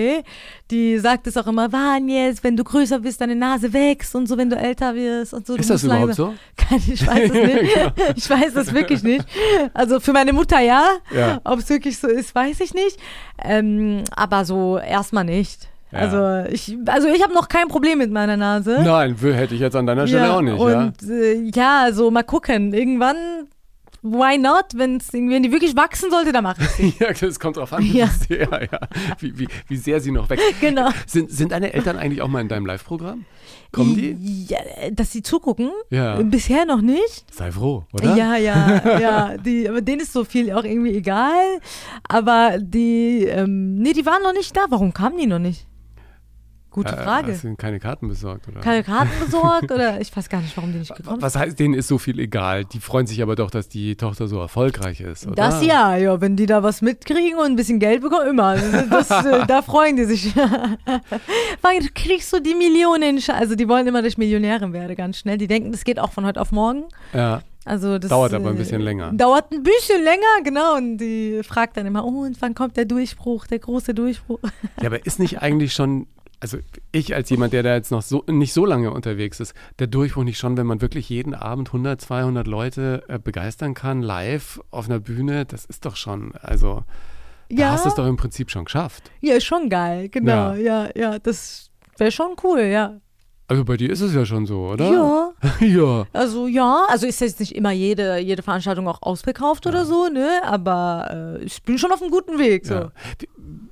Die 0.72 0.98
sagt 0.98 1.26
es 1.26 1.36
auch 1.36 1.46
immer, 1.46 1.68
jetzt, 2.08 2.42
wenn 2.42 2.56
du 2.56 2.64
größer 2.64 3.00
bist, 3.00 3.20
deine 3.20 3.36
Nase 3.36 3.74
wächst 3.74 4.14
und 4.14 4.26
so, 4.26 4.38
wenn 4.38 4.48
du 4.48 4.56
älter 4.56 4.94
wirst 4.94 5.34
und 5.34 5.46
so. 5.46 5.54
Ist 5.54 5.68
das 5.68 5.84
überhaupt 5.84 6.14
so? 6.14 6.32
Ich 6.70 7.06
weiß 7.06 7.30
es 7.30 7.34
nicht. 7.34 7.92
Ich 8.16 8.30
weiß 8.30 8.54
das 8.54 8.72
wirklich 8.72 9.02
nicht. 9.02 9.26
Also 9.74 10.00
für 10.00 10.14
meine 10.14 10.32
Mutter 10.32 10.60
ja. 10.60 10.84
Ja. 11.14 11.42
Ob 11.44 11.58
es 11.58 11.68
wirklich 11.68 11.98
so 11.98 12.08
ist, 12.08 12.34
weiß 12.34 12.60
ich 12.60 12.72
nicht. 12.72 12.98
Ähm, 13.44 14.04
aber 14.16 14.46
so 14.46 14.78
erstmal 14.78 15.24
nicht. 15.24 15.68
Ja. 15.92 15.98
Also 15.98 16.50
ich, 16.50 16.74
also 16.86 17.08
ich 17.08 17.22
habe 17.22 17.34
noch 17.34 17.48
kein 17.48 17.68
Problem 17.68 17.98
mit 17.98 18.10
meiner 18.10 18.38
Nase. 18.38 18.80
Nein, 18.82 19.14
hätte 19.20 19.54
ich 19.54 19.60
jetzt 19.60 19.76
an 19.76 19.84
deiner 19.84 20.06
Stelle 20.06 20.32
auch 20.32 20.40
nicht, 20.40 20.58
ja. 20.58 20.84
und 20.84 21.02
äh, 21.02 21.34
ja, 21.54 21.82
also 21.82 22.10
mal 22.10 22.22
gucken. 22.22 22.72
Irgendwann, 22.72 23.16
why 24.02 24.36
not? 24.38 24.66
Wenn's, 24.74 25.12
wenn 25.12 25.42
die 25.42 25.52
wirklich 25.52 25.76
wachsen 25.76 26.10
sollte, 26.10 26.32
dann 26.32 26.44
mache 26.44 26.60
ich 26.78 26.98
Ja, 27.00 27.12
das 27.12 27.38
kommt 27.40 27.56
drauf 27.56 27.72
an, 27.72 27.82
wie, 27.84 27.98
Ja. 27.98 28.08
sehr, 28.08 28.48
ja, 28.70 28.80
wie, 29.20 29.38
wie, 29.38 29.48
wie 29.68 29.76
sehr 29.76 30.00
sie 30.00 30.10
noch 30.10 30.28
wächst. 30.28 30.44
Genau. 30.60 30.88
Sind, 31.06 31.30
sind 31.30 31.52
deine 31.52 31.72
Eltern 31.72 31.96
eigentlich 31.96 32.22
auch 32.22 32.28
mal 32.28 32.40
in 32.40 32.48
deinem 32.48 32.66
Live-Programm? 32.66 33.24
Kommen 33.72 33.96
die? 33.96 34.44
Ja, 34.48 34.58
dass 34.92 35.12
sie 35.12 35.22
zugucken? 35.22 35.70
Ja. 35.88 36.20
Bisher 36.22 36.66
noch 36.66 36.82
nicht. 36.82 37.24
Sei 37.32 37.50
froh, 37.50 37.84
oder? 37.94 38.14
Ja, 38.16 38.36
ja, 38.36 38.98
ja. 38.98 39.38
Die, 39.38 39.66
aber 39.68 39.80
denen 39.80 40.00
ist 40.02 40.12
so 40.12 40.24
viel 40.24 40.52
auch 40.52 40.64
irgendwie 40.64 40.94
egal. 40.94 41.58
Aber 42.06 42.58
die, 42.58 43.24
ähm, 43.24 43.76
nee, 43.78 43.94
die 43.94 44.04
waren 44.04 44.22
noch 44.22 44.34
nicht 44.34 44.54
da. 44.56 44.66
Warum 44.68 44.92
kamen 44.92 45.16
die 45.16 45.26
noch 45.26 45.38
nicht? 45.38 45.66
Gute 46.72 46.92
Äh, 46.92 47.04
Frage. 47.04 47.32
Hast 47.32 47.44
du 47.44 47.54
keine 47.54 47.78
Karten 47.78 48.08
besorgt, 48.08 48.48
oder? 48.48 48.60
Keine 48.60 48.82
Karten 48.82 49.10
besorgt 49.24 49.70
oder 49.70 50.00
ich 50.00 50.14
weiß 50.16 50.28
gar 50.28 50.40
nicht, 50.40 50.56
warum 50.56 50.72
die 50.72 50.78
nicht 50.78 50.94
gekommen 50.94 51.16
sind. 51.16 51.22
Was 51.22 51.36
heißt, 51.36 51.58
denen 51.58 51.74
ist 51.74 51.88
so 51.88 51.98
viel 51.98 52.18
egal? 52.18 52.64
Die 52.64 52.80
freuen 52.80 53.06
sich 53.06 53.22
aber 53.22 53.36
doch, 53.36 53.50
dass 53.50 53.68
die 53.68 53.96
Tochter 53.96 54.26
so 54.26 54.40
erfolgreich 54.40 55.00
ist, 55.00 55.26
oder? 55.26 55.34
Das 55.34 55.64
ja, 55.64 55.96
ja, 55.96 56.20
wenn 56.20 56.34
die 56.36 56.46
da 56.46 56.62
was 56.62 56.82
mitkriegen 56.82 57.38
und 57.38 57.46
ein 57.46 57.56
bisschen 57.56 57.78
Geld 57.78 58.02
bekommen, 58.02 58.28
immer. 58.28 58.56
Das, 58.56 59.10
äh, 59.10 59.46
da 59.48 59.62
freuen 59.62 59.96
die 59.96 60.04
sich. 60.04 60.34
Weil 61.62 61.80
kriegst 61.94 62.32
du 62.32 62.40
die 62.40 62.54
Millionen, 62.54 63.20
also 63.28 63.54
die 63.54 63.68
wollen 63.68 63.86
immer, 63.86 64.02
dass 64.02 64.12
ich 64.12 64.18
Millionärin 64.18 64.72
werde, 64.72 64.96
ganz 64.96 65.18
schnell. 65.18 65.38
Die 65.38 65.46
denken, 65.46 65.72
das 65.72 65.84
geht 65.84 65.98
auch 65.98 66.12
von 66.12 66.24
heute 66.24 66.40
auf 66.40 66.52
morgen. 66.52 66.84
Ja. 67.12 67.42
Also 67.64 67.98
das, 67.98 68.10
Dauert 68.10 68.34
aber 68.34 68.48
ein 68.48 68.56
äh, 68.56 68.58
bisschen 68.58 68.80
länger. 68.80 69.12
Dauert 69.12 69.52
ein 69.52 69.62
bisschen 69.62 70.02
länger, 70.02 70.42
genau. 70.42 70.76
Und 70.76 70.98
die 70.98 71.42
fragt 71.44 71.76
dann 71.76 71.86
immer, 71.86 72.04
oh, 72.04 72.22
und 72.22 72.40
wann 72.40 72.54
kommt 72.54 72.76
der 72.76 72.86
Durchbruch, 72.86 73.46
der 73.46 73.60
große 73.60 73.94
Durchbruch? 73.94 74.40
ja, 74.80 74.86
aber 74.86 75.04
ist 75.06 75.20
nicht 75.20 75.42
eigentlich 75.42 75.72
schon, 75.72 76.06
also 76.42 76.58
ich 76.90 77.14
als 77.14 77.30
jemand, 77.30 77.52
der 77.52 77.62
da 77.62 77.74
jetzt 77.74 77.92
noch 77.92 78.02
so 78.02 78.24
nicht 78.26 78.52
so 78.52 78.66
lange 78.66 78.90
unterwegs 78.90 79.38
ist, 79.38 79.54
der 79.78 79.86
Durchbruch 79.86 80.24
nicht 80.24 80.38
schon, 80.38 80.56
wenn 80.56 80.66
man 80.66 80.80
wirklich 80.80 81.08
jeden 81.08 81.34
Abend 81.34 81.68
100, 81.68 82.00
200 82.00 82.48
Leute 82.48 83.04
äh, 83.06 83.20
begeistern 83.20 83.74
kann, 83.74 84.02
live 84.02 84.60
auf 84.72 84.86
einer 84.86 84.98
Bühne, 84.98 85.44
das 85.46 85.64
ist 85.64 85.86
doch 85.86 85.94
schon, 85.94 86.32
also 86.42 86.82
da 87.48 87.70
hast 87.70 87.84
du 87.84 87.90
es 87.90 87.94
doch 87.94 88.06
im 88.06 88.16
Prinzip 88.16 88.50
schon 88.50 88.64
geschafft. 88.64 89.12
ja, 89.20 89.36
ist 89.36 89.44
schon 89.44 89.68
geil, 89.68 90.08
genau. 90.08 90.54
Ja, 90.54 90.88
ja, 90.96 91.20
das 91.20 91.70
wäre 91.96 92.10
schon 92.10 92.34
cool, 92.42 92.62
ja. 92.62 93.00
Also 93.46 93.64
bei 93.64 93.76
dir 93.76 93.90
ist 93.90 94.00
es 94.00 94.12
ja 94.12 94.24
schon 94.26 94.44
so, 94.46 94.66
oder? 94.66 94.90
Ja. 94.90 95.32
ja. 95.64 96.06
Also 96.12 96.48
ja, 96.48 96.86
also 96.88 97.06
ist 97.06 97.20
jetzt 97.20 97.38
nicht 97.38 97.54
immer 97.54 97.70
jede, 97.70 98.18
jede 98.18 98.42
Veranstaltung 98.42 98.88
auch 98.88 99.00
ausverkauft 99.02 99.66
oder 99.66 99.84
so, 99.84 100.08
ne? 100.08 100.40
Aber 100.42 101.38
äh, 101.38 101.44
ich 101.44 101.62
bin 101.62 101.78
schon 101.78 101.92
auf 101.92 102.02
einem 102.02 102.10
guten 102.10 102.38
Weg. 102.38 102.66
So. 102.66 102.74
Ja. 102.74 102.92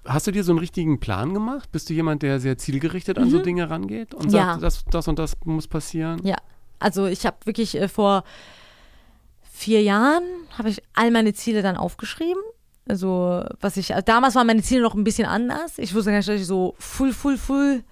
Hast 0.04 0.26
du 0.26 0.30
dir 0.30 0.44
so 0.44 0.52
einen 0.52 0.58
richtigen 0.58 0.98
Plan 1.00 1.34
gemacht? 1.34 1.70
Bist 1.72 1.90
du 1.90 1.94
jemand, 1.94 2.22
der 2.22 2.40
sehr 2.40 2.56
zielgerichtet 2.58 3.18
an 3.18 3.30
so 3.30 3.38
Dinge 3.42 3.68
rangeht 3.70 4.14
und 4.14 4.26
Mhm. 4.28 4.34
Ja. 4.34 4.44
sagt, 4.52 4.62
das, 4.62 4.84
das 4.90 5.08
und 5.08 5.18
das 5.18 5.34
muss 5.44 5.68
passieren? 5.68 6.20
Ja, 6.24 6.36
also 6.78 7.06
ich 7.06 7.26
habe 7.26 7.36
wirklich 7.44 7.76
äh, 7.76 7.88
vor 7.88 8.24
vier 9.52 9.82
Jahren 9.82 10.22
habe 10.56 10.70
ich 10.70 10.82
all 10.94 11.10
meine 11.10 11.34
Ziele 11.34 11.62
dann 11.62 11.76
aufgeschrieben. 11.76 12.42
Also 12.88 13.44
was 13.60 13.76
ich, 13.76 13.94
also 13.94 14.04
damals 14.04 14.34
waren 14.34 14.46
meine 14.46 14.62
Ziele 14.62 14.80
noch 14.82 14.94
ein 14.94 15.04
bisschen 15.04 15.26
anders. 15.28 15.78
Ich 15.78 15.94
wusste 15.94 16.10
gar 16.10 16.16
nicht, 16.16 16.28
dass 16.28 16.40
ich 16.40 16.46
so 16.46 16.74
full, 16.78 17.12
full, 17.12 17.36
full 17.36 17.84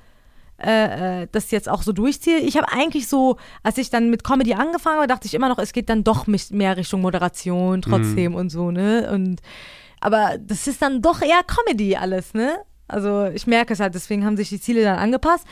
äh, 0.61 1.23
äh, 1.23 1.29
das 1.31 1.51
jetzt 1.53 1.68
auch 1.68 1.83
so 1.83 1.92
durchziehe. 1.92 2.38
Ich 2.40 2.57
habe 2.57 2.68
eigentlich 2.73 3.07
so, 3.07 3.37
als 3.62 3.79
ich 3.79 3.90
dann 3.90 4.11
mit 4.11 4.25
Comedy 4.25 4.55
angefangen 4.55 4.97
habe, 4.97 5.07
dachte 5.07 5.27
ich 5.27 5.35
immer 5.35 5.49
noch, 5.49 5.59
es 5.59 5.73
geht 5.73 5.88
dann 5.88 6.03
doch 6.05 6.27
mehr 6.27 6.77
Richtung 6.77 7.01
Moderation 7.03 7.83
trotzdem 7.83 8.35
und 8.35 8.51
so, 8.51 8.71
ne? 8.73 9.09
Und 9.12 9.40
aber 10.01 10.37
das 10.41 10.67
ist 10.67 10.81
dann 10.83 11.03
doch 11.03 11.21
eher 11.23 11.43
Comedy 11.47 11.97
alles, 11.97 12.35
ne? 12.35 12.59
Also 12.91 13.27
ich 13.27 13.47
merke 13.47 13.75
es 13.75 13.81
halt, 13.81 13.95
deswegen 13.95 14.25
haben 14.25 14.37
sich 14.39 14.49
die 14.49 14.61
Ziele 14.61 14.83
dann 14.83 14.99
angepasst. 14.99 15.47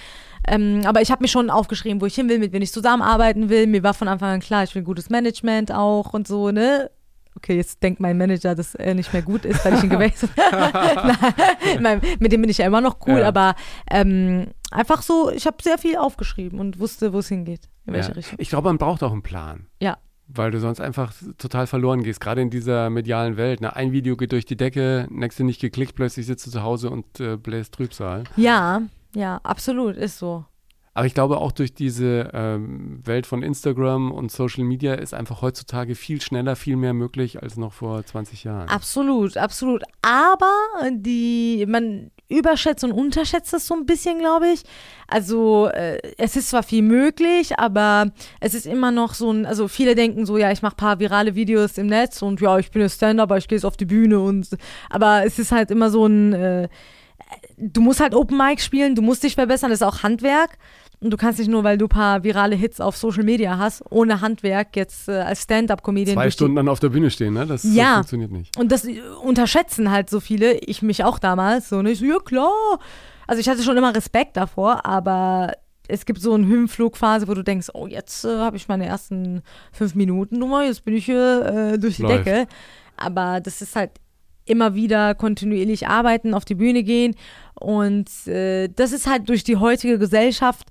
Ähm, 0.48 0.82
aber 0.86 1.02
ich 1.02 1.10
habe 1.10 1.22
mir 1.22 1.28
schon 1.28 1.50
aufgeschrieben, 1.50 2.00
wo 2.00 2.06
ich 2.06 2.14
hin 2.14 2.28
will, 2.30 2.38
mit 2.38 2.52
wem 2.52 2.62
ich 2.62 2.72
zusammenarbeiten 2.72 3.48
will. 3.50 3.66
Mir 3.66 3.82
war 3.82 3.92
von 3.94 4.08
Anfang 4.08 4.30
an 4.30 4.40
klar, 4.40 4.62
ich 4.64 4.74
will 4.74 4.82
gutes 4.82 5.10
Management 5.10 5.70
auch 5.72 6.14
und 6.14 6.26
so, 6.26 6.50
ne? 6.50 6.90
Okay, 7.36 7.56
jetzt 7.56 7.82
denkt 7.82 8.00
mein 8.00 8.16
Manager, 8.16 8.54
dass 8.54 8.74
er 8.74 8.94
nicht 8.94 9.12
mehr 9.12 9.20
gut 9.20 9.44
ist, 9.44 9.62
weil 9.64 9.74
ich 9.74 9.82
ihn 9.82 9.90
gewechselt 9.90 10.30
habe. 10.38 12.00
Mit 12.18 12.32
dem 12.32 12.40
bin 12.40 12.48
ich 12.50 12.58
ja 12.58 12.66
immer 12.66 12.80
noch 12.80 12.96
cool, 13.06 13.20
Ja. 13.20 13.28
aber 13.28 13.54
ähm, 13.90 14.46
einfach 14.70 15.02
so, 15.02 15.30
ich 15.30 15.46
habe 15.46 15.56
sehr 15.62 15.76
viel 15.78 15.96
aufgeschrieben 15.96 16.58
und 16.60 16.78
wusste, 16.78 17.12
wo 17.12 17.18
es 17.18 17.28
hingeht, 17.28 17.68
in 17.86 17.92
welche 17.92 18.08
Ja. 18.10 18.14
Richtung. 18.14 18.38
Ich 18.40 18.48
glaube, 18.48 18.68
man 18.68 18.78
braucht 18.78 19.02
auch 19.02 19.12
einen 19.12 19.22
Plan. 19.22 19.66
Ja, 19.82 19.98
Weil 20.28 20.50
du 20.50 20.58
sonst 20.58 20.80
einfach 20.80 21.12
total 21.38 21.66
verloren 21.66 22.02
gehst, 22.02 22.20
gerade 22.20 22.42
in 22.42 22.50
dieser 22.50 22.90
medialen 22.90 23.36
Welt. 23.36 23.60
Ne? 23.60 23.74
Ein 23.74 23.92
Video 23.92 24.16
geht 24.16 24.32
durch 24.32 24.44
die 24.44 24.56
Decke, 24.56 25.06
nächste 25.10 25.44
nicht 25.44 25.60
geklickt, 25.60 25.94
plötzlich 25.94 26.26
sitzt 26.26 26.46
du 26.46 26.50
zu 26.50 26.62
Hause 26.62 26.90
und 26.90 27.20
äh, 27.20 27.36
bläst 27.36 27.74
Trübsal. 27.74 28.24
ja, 28.36 28.82
ja, 29.14 29.40
absolut, 29.44 29.96
ist 29.96 30.18
so. 30.18 30.44
Aber 30.96 31.06
ich 31.06 31.12
glaube 31.12 31.38
auch 31.38 31.52
durch 31.52 31.74
diese 31.74 32.30
ähm, 32.32 33.00
Welt 33.04 33.26
von 33.26 33.42
Instagram 33.42 34.10
und 34.10 34.32
Social 34.32 34.64
Media 34.64 34.94
ist 34.94 35.12
einfach 35.12 35.42
heutzutage 35.42 35.94
viel 35.94 36.22
schneller, 36.22 36.56
viel 36.56 36.76
mehr 36.76 36.94
möglich 36.94 37.42
als 37.42 37.58
noch 37.58 37.74
vor 37.74 38.02
20 38.02 38.44
Jahren. 38.44 38.68
Absolut, 38.70 39.36
absolut. 39.36 39.82
Aber 40.00 40.50
die, 40.90 41.66
man 41.68 42.10
überschätzt 42.28 42.84
und 42.84 42.92
unterschätzt 42.92 43.54
es 43.54 43.66
so 43.66 43.74
ein 43.74 43.86
bisschen, 43.86 44.18
glaube 44.18 44.48
ich. 44.48 44.62
Also 45.06 45.68
äh, 45.68 45.98
es 46.18 46.36
ist 46.36 46.50
zwar 46.50 46.62
viel 46.62 46.82
möglich, 46.82 47.58
aber 47.58 48.10
es 48.40 48.54
ist 48.54 48.66
immer 48.66 48.90
noch 48.90 49.14
so 49.14 49.30
ein, 49.30 49.46
also 49.46 49.68
viele 49.68 49.94
denken 49.94 50.26
so, 50.26 50.36
ja, 50.36 50.50
ich 50.50 50.62
mache 50.62 50.76
paar 50.76 50.98
virale 50.98 51.34
Videos 51.34 51.78
im 51.78 51.86
Netz 51.86 52.22
und 52.22 52.40
ja, 52.40 52.58
ich 52.58 52.70
bin 52.70 52.82
ein 52.82 52.90
Stand-up, 52.90 53.30
aber 53.30 53.38
ich 53.38 53.48
gehe 53.48 53.56
jetzt 53.56 53.64
auf 53.64 53.76
die 53.76 53.84
Bühne 53.84 54.20
und 54.20 54.48
aber 54.90 55.24
es 55.24 55.38
ist 55.38 55.52
halt 55.52 55.70
immer 55.70 55.90
so 55.90 56.06
ein, 56.06 56.32
äh, 56.32 56.68
du 57.56 57.80
musst 57.80 58.00
halt 58.00 58.14
Open 58.14 58.36
Mic 58.36 58.60
spielen, 58.60 58.94
du 58.94 59.02
musst 59.02 59.22
dich 59.22 59.34
verbessern, 59.34 59.70
das 59.70 59.80
ist 59.80 59.86
auch 59.86 60.02
Handwerk. 60.02 60.58
Und 61.00 61.10
du 61.10 61.16
kannst 61.16 61.38
nicht 61.38 61.50
nur, 61.50 61.62
weil 61.62 61.76
du 61.76 61.86
ein 61.86 61.90
paar 61.90 62.24
virale 62.24 62.56
Hits 62.56 62.80
auf 62.80 62.96
Social 62.96 63.22
Media 63.22 63.58
hast, 63.58 63.82
ohne 63.90 64.20
Handwerk 64.22 64.76
jetzt 64.76 65.08
äh, 65.08 65.12
als 65.12 65.42
Stand-up-Comedian. 65.42 66.16
Zwei 66.16 66.30
Stunden 66.30 66.56
dann 66.56 66.68
auf 66.68 66.80
der 66.80 66.88
Bühne 66.88 67.10
stehen, 67.10 67.34
ne? 67.34 67.46
Das, 67.46 67.64
ja. 67.64 67.84
das 67.84 67.94
funktioniert 67.94 68.32
nicht. 68.32 68.58
Und 68.58 68.72
das 68.72 68.86
unterschätzen 69.22 69.90
halt 69.90 70.08
so 70.08 70.20
viele, 70.20 70.54
ich 70.54 70.80
mich 70.80 71.04
auch 71.04 71.18
damals. 71.18 71.68
So, 71.68 71.78
und 71.78 71.86
ich 71.86 71.98
so, 71.98 72.06
ja 72.06 72.18
klar. 72.18 72.50
Also 73.26 73.40
ich 73.40 73.48
hatte 73.48 73.62
schon 73.62 73.76
immer 73.76 73.94
Respekt 73.94 74.36
davor, 74.36 74.86
aber 74.86 75.52
es 75.88 76.06
gibt 76.06 76.20
so 76.20 76.32
eine 76.32 76.46
Höhenflugphase, 76.46 77.28
wo 77.28 77.34
du 77.34 77.42
denkst, 77.42 77.68
oh, 77.74 77.86
jetzt 77.86 78.24
äh, 78.24 78.38
habe 78.38 78.56
ich 78.56 78.68
meine 78.68 78.86
ersten 78.86 79.42
fünf 79.72 79.94
Minuten 79.94 80.38
Nummer, 80.38 80.64
jetzt 80.64 80.84
bin 80.84 80.96
ich 80.96 81.04
hier 81.04 81.72
äh, 81.74 81.78
durch 81.78 81.96
die 81.96 82.02
Läuft. 82.02 82.26
Decke. 82.26 82.46
Aber 82.96 83.40
das 83.40 83.60
ist 83.60 83.76
halt 83.76 83.90
immer 84.46 84.74
wieder 84.74 85.14
kontinuierlich 85.14 85.88
arbeiten, 85.88 86.32
auf 86.32 86.44
die 86.44 86.54
Bühne 86.54 86.82
gehen. 86.82 87.14
Und 87.54 88.08
äh, 88.26 88.68
das 88.68 88.92
ist 88.92 89.06
halt 89.06 89.28
durch 89.28 89.44
die 89.44 89.56
heutige 89.56 89.98
Gesellschaft 89.98 90.68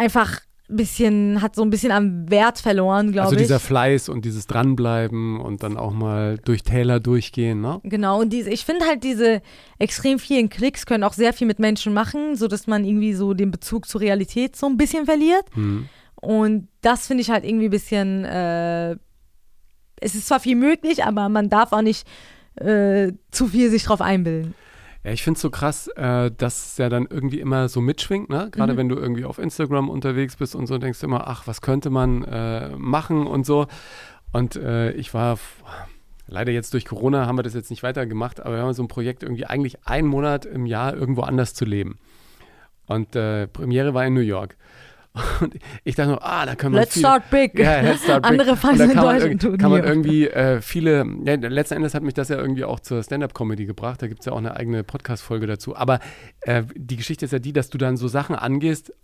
einfach 0.00 0.40
ein 0.68 0.76
bisschen, 0.76 1.42
hat 1.42 1.56
so 1.56 1.62
ein 1.62 1.70
bisschen 1.70 1.90
am 1.92 2.30
Wert 2.30 2.58
verloren, 2.58 3.12
glaube 3.12 3.26
Also 3.26 3.36
ich. 3.36 3.42
dieser 3.42 3.58
Fleiß 3.60 4.08
und 4.08 4.24
dieses 4.24 4.46
Dranbleiben 4.46 5.40
und 5.40 5.62
dann 5.62 5.76
auch 5.76 5.92
mal 5.92 6.38
durch 6.44 6.62
Täler 6.62 7.00
durchgehen, 7.00 7.60
ne? 7.60 7.80
Genau, 7.82 8.20
und 8.20 8.32
diese, 8.32 8.50
ich 8.50 8.64
finde 8.64 8.86
halt 8.86 9.02
diese 9.02 9.42
extrem 9.78 10.18
vielen 10.18 10.48
Klicks 10.48 10.86
können 10.86 11.04
auch 11.04 11.12
sehr 11.12 11.32
viel 11.32 11.46
mit 11.46 11.58
Menschen 11.58 11.92
machen, 11.92 12.36
sodass 12.36 12.66
man 12.66 12.84
irgendwie 12.84 13.14
so 13.14 13.34
den 13.34 13.50
Bezug 13.50 13.88
zur 13.88 14.00
Realität 14.00 14.56
so 14.56 14.66
ein 14.66 14.76
bisschen 14.76 15.06
verliert. 15.06 15.44
Hm. 15.54 15.88
Und 16.14 16.68
das 16.82 17.06
finde 17.06 17.22
ich 17.22 17.30
halt 17.30 17.44
irgendwie 17.44 17.66
ein 17.66 17.70
bisschen, 17.70 18.24
äh, 18.24 18.92
es 20.00 20.14
ist 20.14 20.28
zwar 20.28 20.40
viel 20.40 20.56
möglich, 20.56 21.04
aber 21.04 21.28
man 21.28 21.48
darf 21.48 21.72
auch 21.72 21.82
nicht 21.82 22.06
äh, 22.56 23.12
zu 23.30 23.48
viel 23.48 23.70
sich 23.70 23.84
drauf 23.84 24.00
einbilden. 24.00 24.54
Ja, 25.02 25.12
ich 25.12 25.22
finde 25.22 25.36
es 25.38 25.42
so 25.42 25.50
krass, 25.50 25.88
äh, 25.96 26.30
dass 26.30 26.72
es 26.72 26.78
ja 26.78 26.88
dann 26.90 27.06
irgendwie 27.08 27.40
immer 27.40 27.68
so 27.68 27.80
mitschwingt, 27.80 28.28
ne? 28.28 28.48
Gerade 28.50 28.74
Mhm. 28.74 28.76
wenn 28.76 28.88
du 28.90 28.96
irgendwie 28.96 29.24
auf 29.24 29.38
Instagram 29.38 29.88
unterwegs 29.88 30.36
bist 30.36 30.54
und 30.54 30.66
so, 30.66 30.76
denkst 30.78 31.00
du 31.00 31.06
immer, 31.06 31.26
ach, 31.26 31.46
was 31.46 31.62
könnte 31.62 31.88
man 31.90 32.22
äh, 32.24 32.70
machen 32.76 33.26
und 33.26 33.46
so. 33.46 33.66
Und 34.32 34.56
äh, 34.56 34.92
ich 34.92 35.14
war 35.14 35.38
leider 36.26 36.52
jetzt 36.52 36.74
durch 36.74 36.84
Corona 36.84 37.26
haben 37.26 37.38
wir 37.38 37.42
das 37.42 37.54
jetzt 37.54 37.70
nicht 37.70 37.82
weitergemacht, 37.82 38.40
aber 38.40 38.56
wir 38.56 38.62
haben 38.62 38.72
so 38.74 38.82
ein 38.82 38.88
Projekt, 38.88 39.22
irgendwie 39.22 39.46
eigentlich 39.46 39.86
einen 39.86 40.06
Monat 40.06 40.44
im 40.44 40.66
Jahr 40.66 40.94
irgendwo 40.94 41.22
anders 41.22 41.54
zu 41.54 41.64
leben. 41.64 41.98
Und 42.86 43.16
äh, 43.16 43.46
Premiere 43.48 43.94
war 43.94 44.04
in 44.06 44.14
New 44.14 44.20
York. 44.20 44.56
Und 45.40 45.54
ich 45.82 45.96
dachte 45.96 46.10
nur, 46.10 46.24
ah, 46.24 46.46
da 46.46 46.54
können 46.54 46.74
wir 46.74 46.80
Let's 46.82 46.94
viel, 46.94 47.00
start 47.02 47.30
big. 47.30 47.58
ja, 47.58 47.80
let's 47.80 48.04
start 48.04 48.22
big. 48.22 48.30
Andere 48.40 48.56
da 48.56 48.70
in 48.84 48.94
Deutschland 48.94 49.44
irg- 49.44 49.58
kann 49.58 49.70
man 49.70 49.82
irgendwie 49.84 50.28
äh, 50.28 50.60
viele, 50.60 51.04
ja, 51.24 51.34
letzten 51.34 51.74
Endes 51.74 51.94
hat 51.94 52.02
mich 52.04 52.14
das 52.14 52.28
ja 52.28 52.36
irgendwie 52.36 52.64
auch 52.64 52.78
zur 52.80 53.02
Stand-Up-Comedy 53.02 53.66
gebracht. 53.66 54.00
Da 54.02 54.06
gibt 54.06 54.20
es 54.20 54.26
ja 54.26 54.32
auch 54.32 54.38
eine 54.38 54.56
eigene 54.56 54.84
Podcast-Folge 54.84 55.46
dazu. 55.46 55.74
Aber 55.74 55.98
äh, 56.42 56.62
die 56.76 56.96
Geschichte 56.96 57.24
ist 57.24 57.32
ja 57.32 57.40
die, 57.40 57.52
dass 57.52 57.70
du 57.70 57.78
dann 57.78 57.96
so 57.96 58.06
Sachen 58.06 58.36
angehst, 58.36 58.94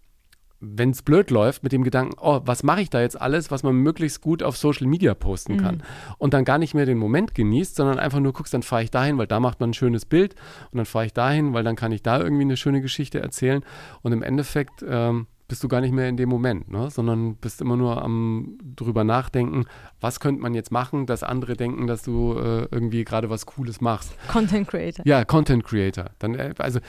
wenn 0.61 0.91
es 0.91 1.03
blöd 1.03 1.31
läuft, 1.31 1.65
mit 1.65 1.73
dem 1.73 1.85
Gedanken, 1.85 2.15
oh, 2.19 2.41
was 2.45 2.63
mache 2.63 2.81
ich 2.81 2.89
da 2.89 3.01
jetzt 3.01 3.21
alles, 3.21 3.51
was 3.51 3.63
man 3.63 3.75
möglichst 3.75 4.23
gut 4.23 4.43
auf 4.43 4.57
Social 4.57 4.87
Media 4.87 5.13
posten 5.15 5.59
kann. 5.59 5.83
Und 6.17 6.33
dann 6.33 6.47
gar 6.47 6.57
nicht 6.57 6.73
mehr 6.73 6.87
den 6.87 6.97
Moment 6.97 7.35
genießt, 7.35 7.77
sondern 7.77 7.99
einfach 7.99 8.21
nur 8.21 8.33
guckst, 8.33 8.55
dann 8.55 8.63
fahre 8.63 8.83
ich 8.83 8.91
dahin, 8.91 9.19
weil 9.19 9.27
da 9.27 9.39
macht 9.39 9.61
man 9.61 9.71
ein 9.71 9.75
schönes 9.75 10.07
Bild 10.07 10.35
und 10.71 10.79
dann 10.79 10.87
fahre 10.87 11.07
ich 11.07 11.13
dahin, 11.13 11.53
weil 11.53 11.63
dann 11.63 11.77
kann 11.77 11.93
ich 11.93 12.03
da 12.03 12.19
irgendwie 12.19 12.43
eine 12.45 12.57
schöne 12.57 12.81
Geschichte 12.81 13.21
erzählen. 13.21 13.63
Und 14.01 14.13
im 14.13 14.23
Endeffekt 14.23 14.83
ähm, 14.89 15.27
bist 15.49 15.63
du 15.63 15.69
gar 15.69 15.81
nicht 15.81 15.93
mehr 15.93 16.09
in 16.09 16.17
dem 16.17 16.29
Moment, 16.29 16.71
ne? 16.71 16.91
sondern 16.91 17.37
bist 17.37 17.61
immer 17.61 17.77
nur 17.77 18.03
am 18.03 18.59
drüber 18.77 19.05
nachdenken, 19.05 19.65
was 20.01 20.21
könnte 20.21 20.43
man 20.43 20.55
jetzt 20.55 20.73
machen, 20.73 21.07
dass 21.07 21.23
andere 21.23 21.57
denken, 21.57 21.87
dass 21.87 22.03
du 22.03 22.35
äh, 22.35 22.67
irgendwie 22.71 23.05
gerade 23.05 23.31
was 23.31 23.47
Cooles 23.47 23.81
machst. 23.81 24.13
Content 24.29 24.69
Creator. 24.69 25.07
Ja, 25.07 25.25
Content 25.25 25.65
Creator. 25.65 26.07
Dann, 26.19 26.35
äh, 26.35 26.55
also, 26.59 26.81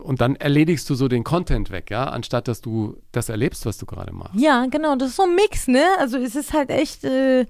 und 0.00 0.20
dann 0.20 0.36
erledigst 0.36 0.88
du 0.88 0.94
so 0.94 1.08
den 1.08 1.24
Content 1.24 1.70
weg, 1.70 1.90
ja, 1.90 2.04
anstatt 2.04 2.48
dass 2.48 2.60
du 2.60 2.96
das 3.12 3.28
erlebst, 3.28 3.66
was 3.66 3.76
du 3.78 3.86
gerade 3.86 4.12
machst. 4.12 4.34
Ja, 4.36 4.66
genau, 4.66 4.96
das 4.96 5.10
ist 5.10 5.16
so 5.16 5.24
ein 5.24 5.34
Mix, 5.34 5.68
ne? 5.68 5.84
Also 5.98 6.16
es 6.16 6.34
ist 6.34 6.52
halt 6.52 6.70
echt 6.70 7.04
äh, 7.04 7.46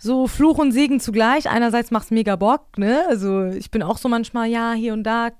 so 0.00 0.26
Fluch 0.26 0.58
und 0.58 0.72
Segen 0.72 0.98
zugleich. 0.98 1.48
Einerseits 1.48 1.90
macht 1.90 2.04
es 2.06 2.10
mega 2.10 2.34
Bock, 2.36 2.78
ne? 2.78 3.04
Also 3.08 3.46
ich 3.46 3.70
bin 3.70 3.82
auch 3.82 3.98
so 3.98 4.08
manchmal, 4.08 4.48
ja, 4.48 4.72
hier 4.72 4.94
und 4.94 5.04
da. 5.04 5.30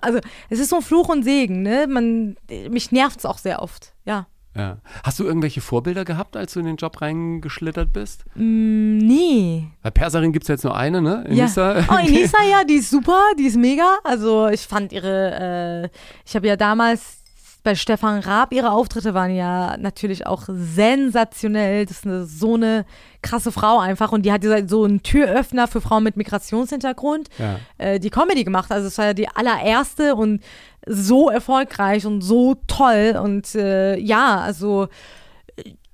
Also 0.00 0.20
es 0.50 0.58
ist 0.58 0.70
so 0.70 0.76
ein 0.76 0.82
Fluch 0.82 1.08
und 1.08 1.22
Segen, 1.22 1.62
ne? 1.62 1.86
Man, 1.88 2.36
mich 2.70 2.92
nervt 2.92 3.20
es 3.20 3.26
auch 3.26 3.38
sehr 3.38 3.62
oft, 3.62 3.94
ja. 4.04 4.26
Ja. 4.54 4.78
Hast 5.02 5.18
du 5.18 5.24
irgendwelche 5.24 5.62
Vorbilder 5.62 6.04
gehabt, 6.04 6.36
als 6.36 6.52
du 6.52 6.60
in 6.60 6.66
den 6.66 6.76
Job 6.76 7.00
reingeschlittert 7.00 7.92
bist? 7.92 8.24
Mm, 8.34 8.98
nee. 8.98 9.64
Bei 9.82 9.90
Perserin 9.90 10.32
gibt 10.32 10.44
es 10.44 10.48
jetzt 10.48 10.64
nur 10.64 10.76
eine, 10.76 11.00
ne? 11.00 11.24
Enisa. 11.26 11.78
Ja. 11.78 11.86
Oh, 11.90 11.96
Inisa, 12.06 12.36
ja, 12.42 12.62
die 12.64 12.74
ist 12.74 12.90
super, 12.90 13.18
die 13.38 13.44
ist 13.44 13.56
mega. 13.56 13.98
Also 14.04 14.48
ich 14.48 14.60
fand 14.60 14.92
ihre, 14.92 15.88
äh, 15.90 15.98
ich 16.26 16.36
habe 16.36 16.46
ja 16.48 16.56
damals 16.56 17.21
bei 17.62 17.74
Stefan 17.76 18.18
Raab, 18.20 18.52
ihre 18.52 18.72
Auftritte 18.72 19.14
waren 19.14 19.34
ja 19.34 19.76
natürlich 19.76 20.26
auch 20.26 20.42
sensationell. 20.48 21.86
Das 21.86 21.98
ist 21.98 22.06
eine, 22.06 22.24
so 22.24 22.54
eine 22.54 22.84
krasse 23.22 23.52
Frau 23.52 23.78
einfach. 23.78 24.10
Und 24.12 24.22
die 24.22 24.32
hat 24.32 24.42
so 24.68 24.84
einen 24.84 25.02
Türöffner 25.02 25.68
für 25.68 25.80
Frauen 25.80 26.02
mit 26.02 26.16
Migrationshintergrund, 26.16 27.28
Ja. 27.38 27.60
äh, 27.78 28.00
die 28.00 28.10
Comedy 28.10 28.42
gemacht. 28.44 28.72
Also 28.72 28.88
es 28.88 28.98
war 28.98 29.06
ja 29.06 29.14
die 29.14 29.28
allererste 29.28 30.16
und 30.16 30.42
so 30.86 31.30
erfolgreich 31.30 32.04
und 32.04 32.20
so 32.22 32.56
toll. 32.66 33.18
Und 33.22 33.54
äh, 33.54 33.96
ja, 33.98 34.40
also 34.40 34.88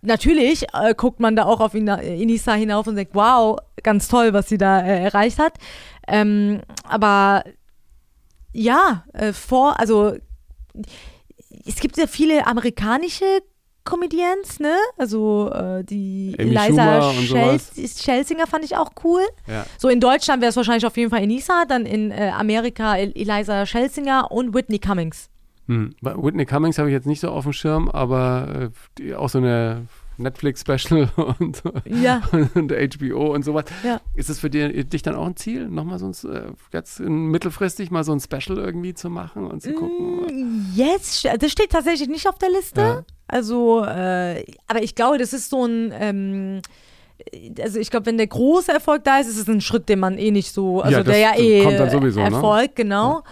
natürlich 0.00 0.64
äh, 0.72 0.94
guckt 0.94 1.20
man 1.20 1.36
da 1.36 1.44
auch 1.44 1.60
auf 1.60 1.74
Inisa 1.74 2.54
hinauf 2.54 2.86
und 2.86 2.96
denkt, 2.96 3.14
wow, 3.14 3.58
ganz 3.82 4.08
toll, 4.08 4.32
was 4.32 4.48
sie 4.48 4.56
da 4.58 4.80
äh, 4.80 5.02
erreicht 5.04 5.38
hat. 5.38 5.52
Ähm, 6.06 6.62
aber 6.84 7.44
ja, 8.54 9.04
äh, 9.12 9.32
vor, 9.34 9.78
also 9.78 10.14
es 11.68 11.76
gibt 11.76 11.96
ja 11.96 12.06
viele 12.06 12.46
amerikanische 12.46 13.24
Comedians, 13.84 14.60
ne? 14.60 14.76
Also 14.96 15.50
äh, 15.52 15.84
die 15.84 16.36
Amy 16.38 16.50
Eliza 16.50 17.12
Schelsinger 17.12 18.46
fand 18.46 18.64
ich 18.64 18.76
auch 18.76 18.90
cool. 19.04 19.22
ja. 19.46 19.64
So 19.78 19.88
in 19.88 20.00
Deutschland 20.00 20.42
wäre 20.42 20.50
es 20.50 20.56
wahrscheinlich 20.56 20.84
auf 20.84 20.96
jeden 20.96 21.10
Fall 21.10 21.22
Enisa, 21.22 21.64
dann 21.66 21.86
in 21.86 22.10
äh, 22.10 22.32
Amerika 22.34 22.96
El 22.96 23.12
Eliza 23.14 23.64
Schelsinger 23.64 24.30
und 24.30 24.54
Whitney 24.54 24.78
Cummings. 24.78 25.30
Hm. 25.68 25.94
Whitney 26.00 26.46
Cummings 26.46 26.78
habe 26.78 26.88
ich 26.88 26.94
jetzt 26.94 27.06
nicht 27.06 27.20
so 27.20 27.28
auf 27.28 27.44
dem 27.44 27.52
Schirm, 27.52 27.88
aber 27.88 28.48
äh, 28.48 28.68
die, 28.98 29.14
auch 29.14 29.28
so 29.28 29.38
eine 29.38 29.86
Netflix-Special 30.18 31.10
und, 31.38 31.62
Ja. 31.86 32.22
und 32.54 32.72
HBO 32.72 33.34
und 33.34 33.44
sowas. 33.44 33.64
Ja. 33.84 34.00
Ist 34.14 34.28
es 34.30 34.38
für 34.40 34.50
dich 34.50 35.02
dann 35.02 35.14
auch 35.14 35.26
ein 35.26 35.36
Ziel, 35.36 35.68
nochmal 35.68 35.98
so 35.98 36.06
ein, 36.06 36.32
äh, 36.32 36.42
jetzt 36.72 37.00
mittelfristig 37.00 37.90
mal 37.90 38.04
so 38.04 38.12
ein 38.12 38.20
Special 38.20 38.58
irgendwie 38.58 38.94
zu 38.94 39.08
machen 39.10 39.46
und 39.46 39.62
zu 39.62 39.72
gucken? 39.72 40.20
Mm, 40.26 40.72
Jetzt, 40.74 41.20
ste- 41.20 41.38
das 41.38 41.50
steht 41.52 41.70
tatsächlich 41.70 42.08
nicht 42.08 42.28
auf 42.28 42.38
der 42.38 42.50
Liste. 42.50 42.80
Ja. 42.80 43.04
Also, 43.26 43.84
äh, 43.84 44.44
aber 44.66 44.82
ich 44.82 44.94
glaube, 44.94 45.18
das 45.18 45.32
ist 45.32 45.50
so 45.50 45.64
ein, 45.66 45.92
ähm, 45.98 46.62
also 47.60 47.78
ich 47.78 47.90
glaube, 47.90 48.06
wenn 48.06 48.16
der 48.16 48.26
große 48.28 48.72
Erfolg 48.72 49.04
da 49.04 49.18
ist, 49.18 49.28
ist 49.28 49.38
es 49.38 49.48
ein 49.48 49.60
Schritt, 49.60 49.88
den 49.88 49.98
man 49.98 50.18
eh 50.18 50.30
nicht 50.30 50.52
so, 50.52 50.80
also 50.80 50.98
Ja, 50.98 51.02
das 51.02 51.12
der 51.14 51.20
ja 51.22 51.36
eh 51.38 51.62
kommt 51.64 51.78
dann 51.78 51.90
sowieso, 51.90 52.20
ne? 52.20 52.26
Erfolg, 52.26 52.74
genau. 52.76 53.22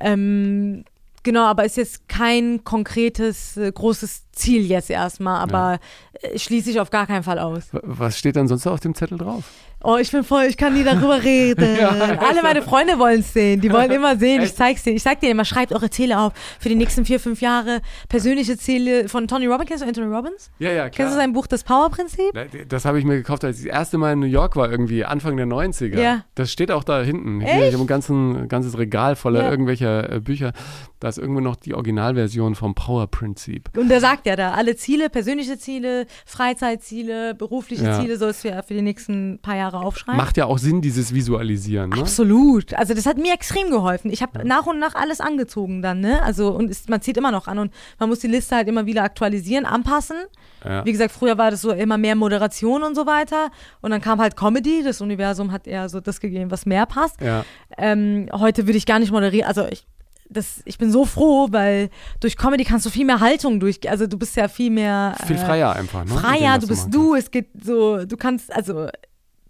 Ähm, 0.00 0.84
genau, 1.26 1.44
aber 1.44 1.64
ist 1.66 1.76
jetzt 1.76 2.08
kein 2.08 2.64
konkretes, 2.64 3.58
äh, 3.58 3.70
großes 3.70 4.30
Ziel 4.32 4.64
jetzt 4.64 4.88
erstmal, 4.88 5.42
aber 5.42 5.78
äh, 6.22 6.38
schließe 6.38 6.70
ich 6.70 6.80
auf 6.80 6.88
gar 6.88 7.06
keinen 7.06 7.24
Fall 7.24 7.38
aus. 7.38 7.64
Was 7.72 8.18
steht 8.18 8.36
dann 8.36 8.48
sonst 8.48 8.66
auf 8.66 8.80
dem 8.80 8.94
Zettel 8.94 9.18
drauf? 9.18 9.44
Oh, 9.84 9.98
ich 10.00 10.10
bin 10.10 10.24
voll, 10.24 10.44
ich 10.44 10.56
kann 10.56 10.72
nie 10.74 10.82
darüber 10.82 11.22
reden. 11.22 11.76
Ja, 11.78 11.90
Alle 11.90 12.42
meine 12.42 12.62
Freunde 12.62 12.98
wollen 12.98 13.20
es 13.20 13.32
sehen. 13.32 13.60
Die 13.60 13.70
wollen 13.70 13.90
immer 13.92 14.16
sehen. 14.16 14.42
Ich 14.42 14.54
zeig's 14.54 14.82
denen. 14.82 14.96
Ich 14.96 15.02
sag 15.02 15.20
denen 15.20 15.32
immer, 15.32 15.44
schreibt 15.44 15.72
eure 15.72 15.90
Ziele 15.90 16.18
auf 16.18 16.32
für 16.58 16.68
die 16.68 16.74
nächsten 16.74 17.04
vier, 17.04 17.20
fünf 17.20 17.40
Jahre. 17.40 17.80
Persönliche 18.08 18.56
Ziele 18.56 19.08
von 19.08 19.28
Tony 19.28 19.46
Robbins. 19.46 19.68
Kennst 19.68 19.84
du 19.84 19.88
Anthony 19.88 20.12
Robbins? 20.12 20.50
Ja, 20.58 20.72
ja, 20.72 20.88
Kennst 20.88 21.12
du 21.12 21.16
sein 21.18 21.32
Buch 21.32 21.46
Das 21.46 21.62
Power-Prinzip? 21.62 22.32
Das 22.68 22.84
habe 22.84 22.98
ich 22.98 23.04
mir 23.04 23.16
gekauft, 23.16 23.44
als 23.44 23.58
ich 23.60 23.66
das 23.66 23.74
erste 23.76 23.98
Mal 23.98 24.14
in 24.14 24.20
New 24.20 24.26
York 24.26 24.56
war, 24.56 24.70
irgendwie 24.70 25.04
Anfang 25.04 25.36
der 25.36 25.46
90er. 25.46 26.00
Ja. 26.00 26.24
Das 26.34 26.50
steht 26.50 26.72
auch 26.72 26.82
da 26.82 27.02
hinten. 27.02 27.40
Hier, 27.40 27.52
Echt? 27.52 27.68
ich 27.68 27.74
habe 27.74 27.84
ein 27.84 27.86
ganzen, 27.86 28.48
ganzes 28.48 28.78
Regal 28.78 29.14
voller 29.14 29.42
Ja. 29.44 29.50
irgendwelcher 29.50 30.10
äh, 30.12 30.20
Bücher. 30.20 30.52
Da 30.98 31.08
ist 31.10 31.18
irgendwo 31.18 31.40
noch 31.40 31.56
die 31.56 31.74
Originalversion 31.74 32.54
vom 32.54 32.74
Power-Prinzip. 32.74 33.68
Und 33.76 33.90
der 33.90 34.00
sagt 34.00 34.26
ja 34.26 34.34
da, 34.34 34.52
alle 34.52 34.74
Ziele, 34.76 35.10
persönliche 35.10 35.58
Ziele, 35.58 36.06
Freizeitziele, 36.24 37.34
berufliche 37.34 37.84
Ja. 37.84 38.00
Ziele 38.00 38.16
sollst 38.16 38.42
du 38.44 38.48
ja 38.48 38.62
für 38.62 38.72
die 38.74 38.80
nächsten 38.82 39.38
paar 39.42 39.56
Jahre 39.56 39.65
aufschreiben. 39.74 40.16
Macht 40.16 40.36
ja 40.36 40.46
auch 40.46 40.58
Sinn, 40.58 40.80
dieses 40.80 41.14
Visualisieren. 41.14 41.90
Ne? 41.90 42.00
Absolut. 42.00 42.74
Also 42.74 42.94
das 42.94 43.06
hat 43.06 43.18
mir 43.18 43.32
extrem 43.32 43.70
geholfen. 43.70 44.10
Ich 44.10 44.22
habe 44.22 44.46
nach 44.46 44.66
und 44.66 44.78
nach 44.78 44.94
alles 44.94 45.20
angezogen 45.20 45.82
dann, 45.82 46.00
ne? 46.00 46.22
Also 46.22 46.50
und 46.50 46.70
es, 46.70 46.88
man 46.88 47.00
zieht 47.00 47.16
immer 47.16 47.30
noch 47.30 47.48
an 47.48 47.58
und 47.58 47.72
man 47.98 48.08
muss 48.08 48.20
die 48.20 48.28
Liste 48.28 48.56
halt 48.56 48.68
immer 48.68 48.86
wieder 48.86 49.02
aktualisieren, 49.02 49.66
anpassen. 49.66 50.16
Ja. 50.64 50.84
Wie 50.84 50.92
gesagt, 50.92 51.12
früher 51.12 51.38
war 51.38 51.50
das 51.50 51.62
so 51.62 51.70
immer 51.72 51.98
mehr 51.98 52.16
Moderation 52.16 52.82
und 52.82 52.94
so 52.94 53.06
weiter. 53.06 53.50
Und 53.80 53.90
dann 53.90 54.00
kam 54.00 54.20
halt 54.20 54.36
Comedy. 54.36 54.82
Das 54.82 55.00
Universum 55.00 55.52
hat 55.52 55.66
eher 55.66 55.88
so 55.88 56.00
das 56.00 56.20
gegeben, 56.20 56.50
was 56.50 56.66
mehr 56.66 56.86
passt. 56.86 57.20
Ja. 57.20 57.44
Ähm, 57.76 58.28
heute 58.32 58.66
würde 58.66 58.78
ich 58.78 58.86
gar 58.86 58.98
nicht 58.98 59.12
moderieren. 59.12 59.46
Also 59.46 59.66
ich, 59.66 59.86
das, 60.28 60.62
ich 60.64 60.78
bin 60.78 60.90
so 60.90 61.04
froh, 61.04 61.48
weil 61.50 61.90
durch 62.20 62.36
Comedy 62.36 62.64
kannst 62.64 62.86
du 62.86 62.90
viel 62.90 63.04
mehr 63.04 63.20
Haltung 63.20 63.60
durch, 63.60 63.88
also 63.88 64.06
du 64.06 64.18
bist 64.18 64.36
ja 64.36 64.48
viel 64.48 64.70
mehr 64.70 65.14
Viel 65.26 65.38
freier 65.38 65.74
einfach, 65.74 66.04
ne? 66.04 66.10
dem, 66.10 66.18
freier, 66.18 66.54
was 66.54 66.60
du 66.60 66.66
bist 66.66 66.94
du, 66.94 67.14
es 67.14 67.30
geht 67.30 67.48
so, 67.62 68.04
du 68.04 68.16
kannst, 68.16 68.52
also 68.52 68.88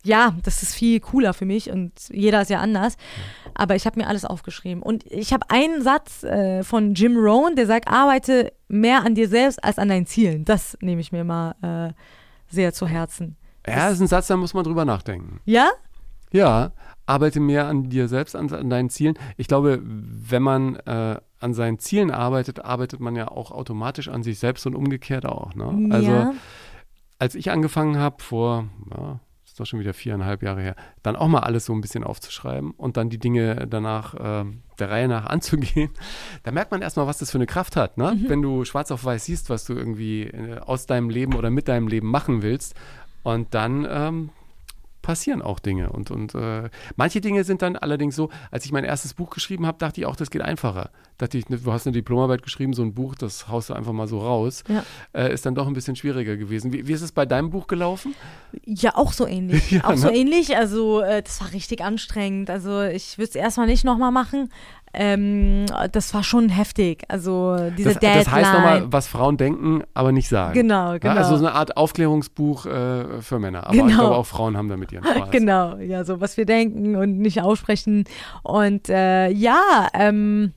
ja, 0.06 0.34
das 0.42 0.62
ist 0.62 0.74
viel 0.74 1.00
cooler 1.00 1.34
für 1.34 1.44
mich 1.44 1.70
und 1.70 1.92
jeder 2.10 2.42
ist 2.42 2.50
ja 2.50 2.60
anders. 2.60 2.96
Aber 3.54 3.74
ich 3.74 3.86
habe 3.86 3.98
mir 3.98 4.06
alles 4.06 4.24
aufgeschrieben. 4.24 4.82
Und 4.82 5.04
ich 5.06 5.32
habe 5.32 5.50
einen 5.50 5.82
Satz 5.82 6.22
äh, 6.22 6.62
von 6.62 6.94
Jim 6.94 7.16
Rohn, 7.16 7.56
der 7.56 7.66
sagt, 7.66 7.88
arbeite 7.88 8.52
mehr 8.68 9.04
an 9.04 9.14
dir 9.14 9.28
selbst 9.28 9.62
als 9.64 9.78
an 9.78 9.88
deinen 9.88 10.06
Zielen. 10.06 10.44
Das 10.44 10.76
nehme 10.80 11.00
ich 11.00 11.12
mir 11.12 11.24
mal 11.24 11.54
äh, 11.62 11.92
sehr 12.48 12.72
zu 12.72 12.86
Herzen. 12.86 13.36
Ja, 13.66 13.86
das 13.86 13.94
ist 13.94 14.00
ein 14.00 14.06
Satz, 14.06 14.28
da 14.28 14.36
muss 14.36 14.54
man 14.54 14.64
drüber 14.64 14.84
nachdenken. 14.84 15.40
Ja? 15.44 15.70
Ja, 16.32 16.72
arbeite 17.06 17.40
mehr 17.40 17.66
an 17.66 17.88
dir 17.88 18.08
selbst, 18.08 18.36
an, 18.36 18.52
an 18.52 18.70
deinen 18.70 18.90
Zielen. 18.90 19.14
Ich 19.36 19.48
glaube, 19.48 19.80
wenn 19.82 20.42
man 20.42 20.76
äh, 20.76 21.16
an 21.40 21.54
seinen 21.54 21.78
Zielen 21.78 22.10
arbeitet, 22.10 22.64
arbeitet 22.64 23.00
man 23.00 23.16
ja 23.16 23.28
auch 23.28 23.50
automatisch 23.50 24.08
an 24.08 24.22
sich 24.22 24.38
selbst 24.38 24.66
und 24.66 24.74
umgekehrt 24.74 25.26
auch. 25.26 25.54
Ne? 25.54 25.88
Also 25.92 26.10
ja. 26.10 26.34
als 27.18 27.34
ich 27.34 27.50
angefangen 27.50 27.98
habe 27.98 28.22
vor, 28.22 28.66
ja, 28.90 29.20
ist 29.56 29.60
doch 29.60 29.64
schon 29.64 29.80
wieder 29.80 29.94
viereinhalb 29.94 30.42
Jahre 30.42 30.60
her, 30.60 30.76
dann 31.02 31.16
auch 31.16 31.28
mal 31.28 31.38
alles 31.38 31.64
so 31.64 31.72
ein 31.72 31.80
bisschen 31.80 32.04
aufzuschreiben 32.04 32.72
und 32.72 32.98
dann 32.98 33.08
die 33.08 33.16
Dinge 33.16 33.66
danach 33.66 34.12
äh, 34.12 34.44
der 34.78 34.90
Reihe 34.90 35.08
nach 35.08 35.24
anzugehen, 35.30 35.88
da 36.42 36.52
merkt 36.52 36.72
man 36.72 36.82
erstmal, 36.82 37.06
was 37.06 37.16
das 37.16 37.30
für 37.30 37.38
eine 37.38 37.46
Kraft 37.46 37.74
hat. 37.74 37.96
Ne? 37.96 38.18
Wenn 38.26 38.42
du 38.42 38.66
schwarz 38.66 38.90
auf 38.90 39.02
weiß 39.06 39.24
siehst, 39.24 39.48
was 39.48 39.64
du 39.64 39.72
irgendwie 39.72 40.24
äh, 40.24 40.58
aus 40.58 40.84
deinem 40.84 41.08
Leben 41.08 41.34
oder 41.34 41.48
mit 41.48 41.68
deinem 41.68 41.88
Leben 41.88 42.10
machen 42.10 42.42
willst 42.42 42.74
und 43.22 43.54
dann 43.54 43.86
ähm, 43.88 44.30
passieren 45.06 45.40
auch 45.40 45.60
Dinge. 45.60 45.90
Und, 45.90 46.10
und 46.10 46.34
äh, 46.34 46.68
manche 46.96 47.20
Dinge 47.20 47.44
sind 47.44 47.62
dann 47.62 47.76
allerdings 47.76 48.16
so, 48.16 48.28
als 48.50 48.64
ich 48.64 48.72
mein 48.72 48.82
erstes 48.82 49.14
Buch 49.14 49.30
geschrieben 49.30 49.64
habe, 49.64 49.78
dachte 49.78 50.00
ich 50.00 50.06
auch, 50.06 50.16
das 50.16 50.30
geht 50.30 50.42
einfacher. 50.42 50.90
Dachte 51.16 51.38
ich, 51.38 51.48
ne, 51.48 51.58
du 51.58 51.72
hast 51.72 51.86
eine 51.86 51.94
Diplomarbeit 51.94 52.42
geschrieben, 52.42 52.72
so 52.72 52.82
ein 52.82 52.92
Buch, 52.92 53.14
das 53.14 53.46
haust 53.46 53.70
du 53.70 53.74
einfach 53.74 53.92
mal 53.92 54.08
so 54.08 54.18
raus. 54.18 54.64
Ja. 54.68 54.84
Äh, 55.12 55.32
ist 55.32 55.46
dann 55.46 55.54
doch 55.54 55.68
ein 55.68 55.74
bisschen 55.74 55.94
schwieriger 55.94 56.36
gewesen. 56.36 56.72
Wie, 56.72 56.88
wie 56.88 56.92
ist 56.92 57.02
es 57.02 57.12
bei 57.12 57.24
deinem 57.24 57.50
Buch 57.50 57.68
gelaufen? 57.68 58.16
Ja, 58.64 58.96
auch 58.96 59.12
so 59.12 59.26
ähnlich. 59.26 59.70
Ja, 59.76 59.84
auch 59.84 59.96
so 59.96 60.08
ne? 60.08 60.16
ähnlich. 60.16 60.56
Also, 60.56 61.02
äh, 61.02 61.22
das 61.22 61.40
war 61.40 61.52
richtig 61.52 61.84
anstrengend. 61.84 62.50
Also, 62.50 62.82
ich 62.82 63.16
würde 63.16 63.28
es 63.28 63.34
erstmal 63.36 63.66
nicht 63.66 63.84
nochmal 63.84 64.10
machen. 64.10 64.50
Ähm, 64.98 65.66
das 65.92 66.14
war 66.14 66.24
schon 66.24 66.48
heftig. 66.48 67.04
Also, 67.08 67.56
diese 67.76 67.90
Das, 67.90 67.98
Deadline. 67.98 68.24
das 68.24 68.32
heißt 68.32 68.52
nochmal, 68.54 68.92
was 68.92 69.06
Frauen 69.08 69.36
denken, 69.36 69.82
aber 69.92 70.10
nicht 70.10 70.28
sagen. 70.28 70.54
Genau, 70.54 70.92
Ja, 70.92 70.98
genau. 70.98 71.14
also 71.16 71.36
so 71.36 71.44
eine 71.46 71.54
Art 71.54 71.76
Aufklärungsbuch 71.76 72.64
äh, 72.66 73.20
für 73.20 73.38
Männer. 73.38 73.66
Aber 73.66 73.74
ich 73.74 73.82
Genau. 73.82 73.94
glaube, 73.98 74.16
auch 74.16 74.26
Frauen 74.26 74.56
haben 74.56 74.68
damit 74.70 74.92
ihren 74.92 75.04
Spaß. 75.06 75.30
Genau, 75.30 75.76
ja, 75.76 76.04
so 76.04 76.20
was 76.20 76.36
wir 76.38 76.46
denken 76.46 76.96
und 76.96 77.18
nicht 77.18 77.42
aussprechen. 77.42 78.04
Und 78.42 78.88
äh, 78.88 79.28
ja, 79.28 79.88
ähm, 79.92 80.54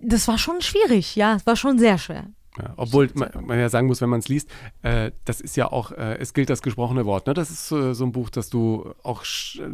das 0.00 0.26
war 0.28 0.38
schon 0.38 0.60
schwierig, 0.60 1.16
ja, 1.16 1.34
es 1.36 1.46
war 1.46 1.56
schon 1.56 1.78
sehr 1.78 1.98
schwer. 1.98 2.24
Ja, 2.58 2.72
obwohl 2.76 3.10
man, 3.14 3.30
man 3.44 3.58
ja 3.58 3.68
sagen 3.68 3.86
muss, 3.86 4.00
wenn 4.00 4.08
man 4.08 4.20
es 4.20 4.28
liest, 4.28 4.48
äh, 4.82 5.10
das 5.24 5.40
ist 5.40 5.56
ja 5.56 5.70
auch, 5.70 5.92
äh, 5.92 6.16
es 6.18 6.32
gilt 6.32 6.48
das 6.48 6.62
gesprochene 6.62 7.04
Wort. 7.04 7.26
Ne? 7.26 7.34
Das 7.34 7.50
ist 7.50 7.70
äh, 7.70 7.94
so 7.94 8.04
ein 8.04 8.12
Buch, 8.12 8.30
das 8.30 8.48
du 8.48 8.94
auch, 9.02 9.22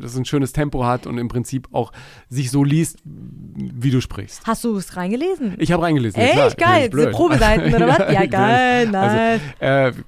das 0.01 0.17
ein 0.17 0.25
schönes 0.25 0.53
Tempo 0.53 0.85
hat 0.85 1.07
und 1.07 1.19
im 1.19 1.29
Prinzip 1.29 1.69
auch 1.73 1.93
sich 2.29 2.51
so 2.51 2.65
liest, 2.65 2.99
wie 3.05 3.91
du 3.91 4.01
sprichst. 4.01 4.43
Hast 4.47 4.65
du 4.65 4.77
es 4.77 4.97
reingelesen? 4.97 5.55
Ich 5.59 5.71
habe 5.71 5.83
reingelesen. 5.83 6.21
Echt? 6.21 6.37
ja, 6.37 6.51
klar, 6.51 6.73
Geil. 6.73 6.91
Diese 6.91 7.11
Probeseiten 7.11 7.75
oder 7.75 7.89
was? 7.89 7.99
Ja, 8.13 8.27
geil, 8.27 8.89
nice. 8.89 9.41
Also, 9.61 9.99
äh, 9.99 10.03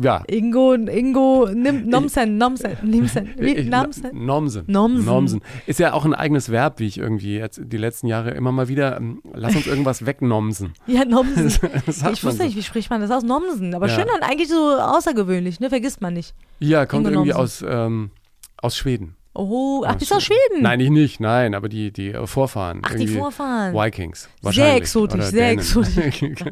ja. 0.00 0.22
Ingo, 0.28 0.74
Ingo, 0.74 1.48
nimm, 1.52 1.88
Nomsen, 1.88 2.38
Nomsen, 2.38 2.72
Nimsen, 2.82 3.30
wie, 3.38 3.54
Ich- 3.56 3.68
Namsen. 3.68 4.10
Nomsen. 4.24 4.64
Nomsen. 4.66 5.40
Ist 5.66 5.78
ja 5.80 5.92
auch 5.92 6.04
ein 6.04 6.14
eigenes 6.14 6.50
Verb, 6.50 6.78
wie 6.80 6.86
ich 6.86 6.98
irgendwie 6.98 7.36
jetzt 7.36 7.60
die 7.64 7.76
letzten 7.76 8.06
Jahre 8.06 8.30
immer 8.32 8.52
mal 8.52 8.68
wieder, 8.68 8.96
ähm, 8.98 9.20
lass 9.34 9.56
uns 9.56 9.66
irgendwas 9.66 10.06
wegnomsen. 10.06 10.74
Ja, 10.86 11.04
Nomsen. 11.04 11.46
Ich 12.12 12.24
wusste 12.24 12.44
nicht, 12.44 12.56
wie 12.56 12.62
spricht 12.62 12.90
man 12.90 13.00
das 13.00 13.10
aus? 13.10 13.22
Nomsen. 13.22 13.74
Aber 13.74 13.88
Ja. 13.88 13.94
schön 13.94 14.06
dann 14.12 14.22
eigentlich 14.28 14.48
so 14.48 14.76
außergewöhnlich, 14.78 15.60
ne? 15.60 15.68
Vergisst 15.70 16.00
man 16.00 16.14
nicht. 16.14 16.34
Ja, 16.60 16.86
kommt 16.86 17.06
Ingo 17.06 17.20
irgendwie 17.20 17.30
Nomsen. 17.30 17.42
aus, 17.42 17.64
ähm, 17.68 18.10
aus 18.58 18.76
Schweden. 18.76 19.16
Oh, 19.38 19.84
ach, 19.86 19.96
bist 19.96 20.10
du 20.10 20.14
aus 20.16 20.24
Schweden? 20.24 20.62
Nein, 20.62 20.80
ich 20.80 20.90
nicht, 20.90 21.20
nein, 21.20 21.54
aber 21.54 21.68
die, 21.68 21.92
die 21.92 22.08
äh, 22.12 22.26
Vorfahren. 22.26 22.80
Ach, 22.84 22.94
die 22.94 23.06
Vorfahren. 23.08 23.74
Vikings. 23.74 24.22
Sehr 24.22 24.30
wahrscheinlich. 24.42 24.76
exotisch, 24.76 25.14
Oder 25.20 25.26
sehr 25.26 25.48
Dänen. 25.48 25.58
exotisch. 25.58 26.44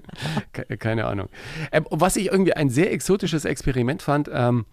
Ke- 0.53 0.77
Keine 0.77 1.07
Ahnung. 1.07 1.29
Ähm, 1.73 1.87
was 1.91 2.17
ich 2.17 2.27
irgendwie 2.27 2.53
ein 2.53 2.69
sehr 2.69 2.93
exotisches 2.93 3.45
Experiment 3.45 4.03
fand, 4.03 4.29
ähm, 4.33 4.67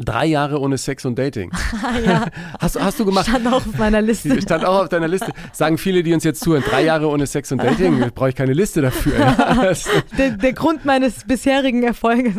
drei 0.00 0.26
Jahre 0.26 0.58
ohne 0.60 0.76
Sex 0.76 1.04
und 1.04 1.16
Dating. 1.16 1.52
ja, 2.04 2.26
Hast, 2.58 2.80
hast 2.82 2.98
du 2.98 3.04
gemacht? 3.04 3.26
stand 3.28 3.46
auch 3.46 3.64
auf 3.64 3.78
meiner 3.78 4.02
Liste. 4.02 4.42
Stand 4.42 4.64
auch 4.64 4.82
auf 4.82 4.88
deiner 4.88 5.06
Liste. 5.06 5.32
Sagen 5.52 5.78
viele, 5.78 6.02
die 6.02 6.12
uns 6.12 6.24
jetzt 6.24 6.40
zuhören, 6.42 6.64
drei 6.68 6.82
Jahre 6.82 7.08
ohne 7.08 7.26
Sex 7.28 7.52
und 7.52 7.58
Dating, 7.62 8.10
brauche 8.12 8.30
ich 8.30 8.34
keine 8.34 8.54
Liste 8.54 8.82
dafür. 8.82 9.16
Ja, 9.16 9.54
das, 9.62 9.88
der, 10.18 10.30
der 10.32 10.52
Grund 10.52 10.84
meines 10.84 11.22
bisherigen 11.24 11.84
Erfolges. 11.84 12.34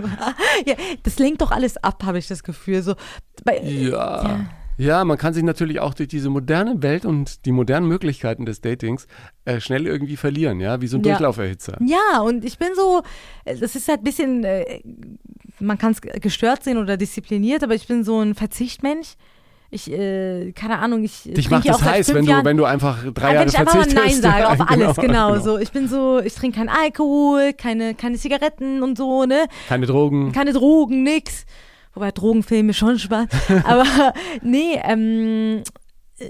ja, 0.65 0.73
das 1.03 1.17
lenkt 1.17 1.41
doch 1.41 1.51
alles 1.51 1.77
ab, 1.77 2.03
habe 2.03 2.17
ich 2.19 2.27
das 2.27 2.43
Gefühl. 2.43 2.81
So, 2.81 2.95
bei, 3.45 3.61
ja. 3.61 4.23
Ja, 4.23 4.39
man 4.77 5.17
kann 5.17 5.33
sich 5.33 5.43
natürlich 5.43 5.79
auch 5.79 5.93
durch 5.93 6.09
diese 6.09 6.29
moderne 6.29 6.81
Welt 6.83 7.05
und 7.05 7.45
die 7.45 7.51
modernen 7.51 7.87
Möglichkeiten 7.87 8.45
des 8.45 8.61
Datings 8.61 9.07
äh, 9.45 9.59
schnell 9.59 9.87
irgendwie 9.87 10.17
verlieren, 10.17 10.59
ja, 10.59 10.81
wie 10.81 10.87
so 10.87 10.97
ein 10.97 11.03
Ja. 11.03 11.11
Durchlauferhitzer. 11.13 11.77
Ja, 11.81 12.19
und 12.21 12.43
ich 12.43 12.57
bin 12.57 12.69
so, 12.75 13.01
das 13.45 13.75
ist 13.75 13.87
halt 13.87 14.01
ein 14.01 14.03
bisschen, 14.03 14.43
äh, 14.43 14.81
man 15.59 15.77
kann 15.77 15.91
es 15.93 16.01
gestört 16.01 16.63
sehen 16.63 16.77
oder 16.77 16.97
diszipliniert, 16.97 17.63
aber 17.63 17.75
ich 17.75 17.87
bin 17.87 18.03
so 18.03 18.19
ein 18.19 18.35
Verzichtmensch. 18.35 19.15
Ich, 19.71 19.91
äh, 19.91 20.51
keine 20.53 20.77
Ahnung, 20.79 21.03
ich. 21.03 21.23
Dich 21.23 21.49
macht 21.49 21.65
ja 21.65 21.73
es 21.73 21.81
heiß, 21.83 22.13
wenn 22.13 22.25
du, 22.25 22.45
wenn 22.45 22.55
du 22.55 22.65
einfach 22.65 23.03
drei 23.13 23.29
Ah, 23.29 23.33
Jahre 23.33 23.39
wenn 23.41 23.49
ich 23.49 23.57
einfach 23.57 23.73
mal 23.73 23.83
verzichtest. 23.83 24.23
Nein 24.23 24.31
sage 24.31 24.47
auf 24.49 24.59
Ja, 24.59 24.65
alles, 24.67 24.95
genau, 24.97 25.39
So, 25.39 25.57
ich 25.57 25.71
bin 25.71 25.87
so, 25.87 26.19
ich 26.19 26.33
trinke 26.35 26.59
keinen 26.59 26.69
Alkohol, 26.69 27.51
keine, 27.53 27.95
keine 27.95 28.17
Zigaretten 28.17 28.83
und 28.83 28.97
so, 28.97 29.25
ne? 29.25 29.47
Keine 29.67 29.85
Drogen. 29.87 30.31
Keine 30.31 30.53
Drogen, 30.53 31.03
nix. 31.03 31.45
Wobei 31.95 32.11
Drogenfilme 32.11 32.73
schon 32.73 32.99
Spaß. 32.99 33.27
Aber 33.63 34.13
nee, 34.41 34.79
ähm, 34.83 35.63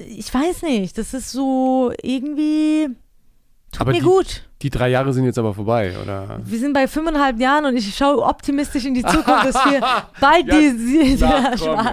ich 0.08 0.34
weiß 0.34 0.62
nicht. 0.64 0.98
Das 0.98 1.14
ist 1.14 1.32
so 1.32 1.92
irgendwie. 2.02 2.88
Tut 3.72 3.82
Aber 3.82 3.92
mir 3.92 4.00
die- 4.00 4.06
gut. 4.06 4.44
Die 4.62 4.70
drei 4.70 4.88
Jahre 4.90 5.12
sind 5.14 5.26
jetzt 5.26 5.38
aber 5.38 5.54
vorbei, 5.54 5.94
oder? 6.02 6.40
Wir 6.44 6.58
sind 6.58 6.74
bei 6.74 6.88
fünfeinhalb 6.88 7.40
Jahren 7.40 7.66
und 7.66 7.76
ich 7.76 7.94
schaue 7.96 8.24
optimistisch 8.24 8.86
in 8.86 8.94
die 8.96 9.04
Zukunft, 9.04 9.46
dass 9.46 9.54
wir 9.66 9.82
bald 10.22 10.48
Ja, 10.48 10.60
die. 10.60 10.78
die 10.78 11.18
na, 11.20 11.52
komm, 11.60 11.88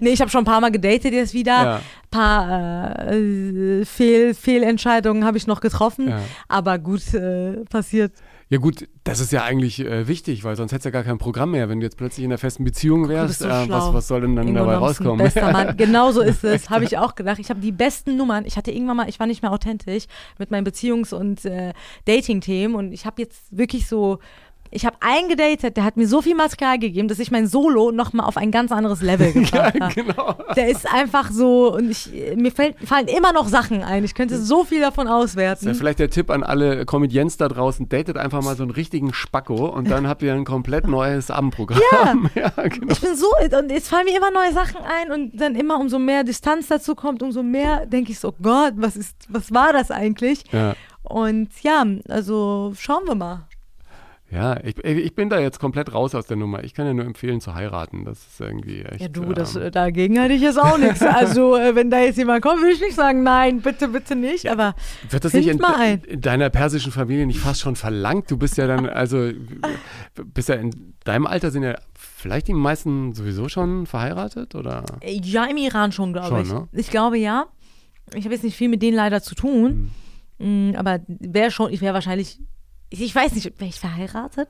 nee, 0.00 0.10
ich 0.10 0.20
habe 0.20 0.30
schon 0.30 0.42
ein 0.42 0.44
paar 0.44 0.60
Mal 0.60 0.72
gedatet 0.72 1.12
jetzt 1.14 1.32
wieder. 1.32 1.52
Ja. 1.52 1.76
Ein 1.76 1.82
paar 2.10 3.08
äh, 3.12 3.84
Fehl, 3.86 4.34
Fehlentscheidungen 4.34 5.24
habe 5.24 5.38
ich 5.38 5.46
noch 5.46 5.60
getroffen. 5.60 6.08
Ja. 6.10 6.20
Aber 6.48 6.78
gut, 6.78 7.14
äh, 7.14 7.64
passiert. 7.70 8.12
Ja 8.50 8.56
gut, 8.56 8.88
das 9.04 9.20
ist 9.20 9.30
ja 9.30 9.44
eigentlich 9.44 9.80
äh, 9.80 10.08
wichtig, 10.08 10.42
weil 10.42 10.56
sonst 10.56 10.72
hättest 10.72 10.86
du 10.86 10.88
ja 10.88 10.92
gar 10.92 11.04
kein 11.04 11.18
Programm 11.18 11.50
mehr, 11.50 11.68
wenn 11.68 11.80
du 11.80 11.86
jetzt 11.86 11.98
plötzlich 11.98 12.24
in 12.24 12.30
einer 12.30 12.38
festen 12.38 12.64
Beziehung 12.64 13.06
wärst. 13.08 13.40
so 13.40 13.46
äh, 13.46 13.68
was, 13.68 13.92
was 13.92 14.08
soll 14.08 14.22
denn 14.22 14.36
dann 14.36 14.48
Ingo 14.48 14.60
dabei 14.60 14.76
rauskommen? 14.76 15.18
Bester 15.18 15.52
Mann. 15.52 15.76
Genau 15.76 16.12
so 16.12 16.22
ist 16.22 16.44
es, 16.44 16.70
habe 16.70 16.84
ich 16.84 16.96
auch 16.96 17.14
gedacht. 17.14 17.38
Ich 17.38 17.50
habe 17.50 17.60
die 17.60 17.72
besten 17.72 18.16
Nummern. 18.16 18.46
Ich 18.46 18.56
hatte 18.56 18.70
irgendwann 18.70 18.96
mal, 18.96 19.08
ich 19.08 19.20
war 19.20 19.26
nicht 19.26 19.42
mehr 19.42 19.52
authentisch 19.52 20.04
mit 20.38 20.50
meinen 20.50 20.66
Beziehungs- 20.66 21.14
und 21.14 21.44
äh, 21.44 21.74
Dating-Themen 22.06 22.74
und 22.74 22.92
ich 22.92 23.04
habe 23.04 23.20
jetzt 23.20 23.56
wirklich 23.56 23.86
so, 23.86 24.18
ich 24.70 24.86
habe 24.86 24.96
einen 25.00 25.28
gedatet, 25.28 25.76
der 25.76 25.84
hat 25.84 25.96
mir 25.96 26.06
so 26.06 26.22
viel 26.22 26.34
Material 26.34 26.78
gegeben, 26.78 27.08
dass 27.08 27.18
ich 27.18 27.30
mein 27.30 27.46
Solo 27.46 27.90
nochmal 27.90 28.26
auf 28.26 28.36
ein 28.36 28.50
ganz 28.50 28.72
anderes 28.72 29.02
Level 29.02 29.32
gebracht 29.32 29.74
ja, 29.74 29.80
habe. 29.80 29.94
genau. 29.94 30.34
Der 30.56 30.68
ist 30.68 30.86
einfach 30.92 31.30
so 31.30 31.74
und 31.74 31.90
ich, 31.90 32.10
mir 32.36 32.52
fällt, 32.52 32.76
fallen 32.86 33.08
immer 33.08 33.32
noch 33.32 33.48
Sachen 33.48 33.82
ein. 33.82 34.04
Ich 34.04 34.14
könnte 34.14 34.38
so 34.38 34.64
viel 34.64 34.80
davon 34.80 35.06
Das 35.06 35.14
ist 35.14 35.36
ja 35.36 35.42
auswerten. 35.42 35.74
vielleicht 35.74 35.98
der 35.98 36.10
Tipp 36.10 36.30
an 36.30 36.42
alle 36.42 36.84
Comedians 36.86 37.36
da 37.36 37.48
draußen, 37.48 37.88
datet 37.88 38.16
einfach 38.16 38.42
mal 38.42 38.56
so 38.56 38.62
einen 38.62 38.72
richtigen 38.72 39.12
Spacko 39.12 39.66
und 39.66 39.90
dann 39.90 40.06
habt 40.08 40.22
ihr 40.22 40.34
ein 40.34 40.44
komplett 40.44 40.86
neues 40.86 41.30
Abendprogramm. 41.30 42.30
Ja, 42.34 42.50
genau. 42.68 42.92
Ich 42.92 43.00
bin 43.00 43.14
so, 43.16 43.26
und 43.58 43.70
jetzt 43.70 43.88
fallen 43.88 44.04
mir 44.04 44.16
immer 44.16 44.30
neue 44.30 44.52
Sachen 44.52 44.76
ein 44.82 45.10
und 45.10 45.40
dann 45.40 45.54
immer 45.54 45.78
umso 45.80 45.98
mehr 45.98 46.24
Distanz 46.24 46.68
dazu 46.68 46.94
kommt, 46.94 47.22
umso 47.22 47.42
mehr 47.42 47.86
denke 47.86 48.12
ich 48.12 48.20
so, 48.20 48.32
Gott, 48.42 48.74
was 48.76 48.96
ist, 48.96 49.16
was 49.28 49.52
war 49.52 49.72
das 49.72 49.90
eigentlich? 49.90 50.44
Ja. 50.52 50.74
Und 51.02 51.48
ja, 51.62 51.86
also 52.08 52.74
schauen 52.78 53.06
wir 53.06 53.14
mal. 53.14 53.47
Ja, 54.30 54.58
ich, 54.62 54.76
ich 54.84 55.14
bin 55.14 55.30
da 55.30 55.40
jetzt 55.40 55.58
komplett 55.58 55.94
raus 55.94 56.14
aus 56.14 56.26
der 56.26 56.36
Nummer. 56.36 56.62
Ich 56.62 56.74
kann 56.74 56.86
ja 56.86 56.92
nur 56.92 57.06
empfehlen 57.06 57.40
zu 57.40 57.54
heiraten. 57.54 58.04
Das 58.04 58.18
ist 58.26 58.40
irgendwie 58.40 58.82
echt. 58.82 59.00
Ja, 59.00 59.08
du, 59.08 59.32
das, 59.32 59.56
ähm, 59.56 59.62
äh, 59.62 59.70
dagegen 59.70 60.20
hätte 60.20 60.34
ich 60.34 60.42
jetzt 60.42 60.60
auch 60.60 60.76
nichts. 60.78 61.00
Also, 61.08 61.56
äh, 61.56 61.74
wenn 61.74 61.90
da 61.90 62.00
jetzt 62.00 62.18
jemand 62.18 62.42
kommt, 62.42 62.60
würde 62.60 62.74
ich 62.74 62.80
nicht 62.80 62.94
sagen, 62.94 63.22
nein, 63.22 63.60
bitte, 63.60 63.88
bitte 63.88 64.14
nicht. 64.14 64.50
Aber 64.50 64.74
Wird 65.08 65.24
das 65.24 65.32
nicht 65.32 65.48
in, 65.48 65.58
in 66.06 66.20
deiner 66.20 66.50
persischen 66.50 66.92
Familie 66.92 67.26
nicht 67.26 67.40
fast 67.40 67.60
schon 67.60 67.76
verlangt? 67.76 68.30
Du 68.30 68.36
bist 68.36 68.58
ja 68.58 68.66
dann, 68.66 68.86
also, 68.86 69.30
bist 70.14 70.50
ja 70.50 70.56
in 70.56 70.94
deinem 71.04 71.26
Alter 71.26 71.50
sind 71.50 71.62
ja 71.62 71.76
vielleicht 71.94 72.48
die 72.48 72.52
meisten 72.52 73.14
sowieso 73.14 73.48
schon 73.48 73.86
verheiratet 73.86 74.54
oder? 74.54 74.84
ja, 75.02 75.44
im 75.46 75.56
Iran 75.56 75.92
schon, 75.92 76.12
glaube 76.12 76.42
ich. 76.42 76.52
ne? 76.52 76.68
Ich 76.72 76.90
glaube 76.90 77.18
ja. 77.18 77.46
Ich 78.14 78.24
habe 78.24 78.34
jetzt 78.34 78.44
nicht 78.44 78.56
viel 78.56 78.68
mit 78.68 78.82
denen 78.82 78.96
leider 78.96 79.22
zu 79.22 79.34
tun. 79.34 79.90
Mm, 80.38 80.72
aber 80.76 81.00
wäre 81.06 81.50
schon, 81.50 81.72
ich 81.72 81.80
wäre 81.80 81.94
wahrscheinlich, 81.94 82.40
ich, 82.90 83.14
weiß 83.14 83.32
nicht, 83.32 83.44
wäre 83.58 83.68
ich 83.68 83.80
verheiratet? 83.80 84.48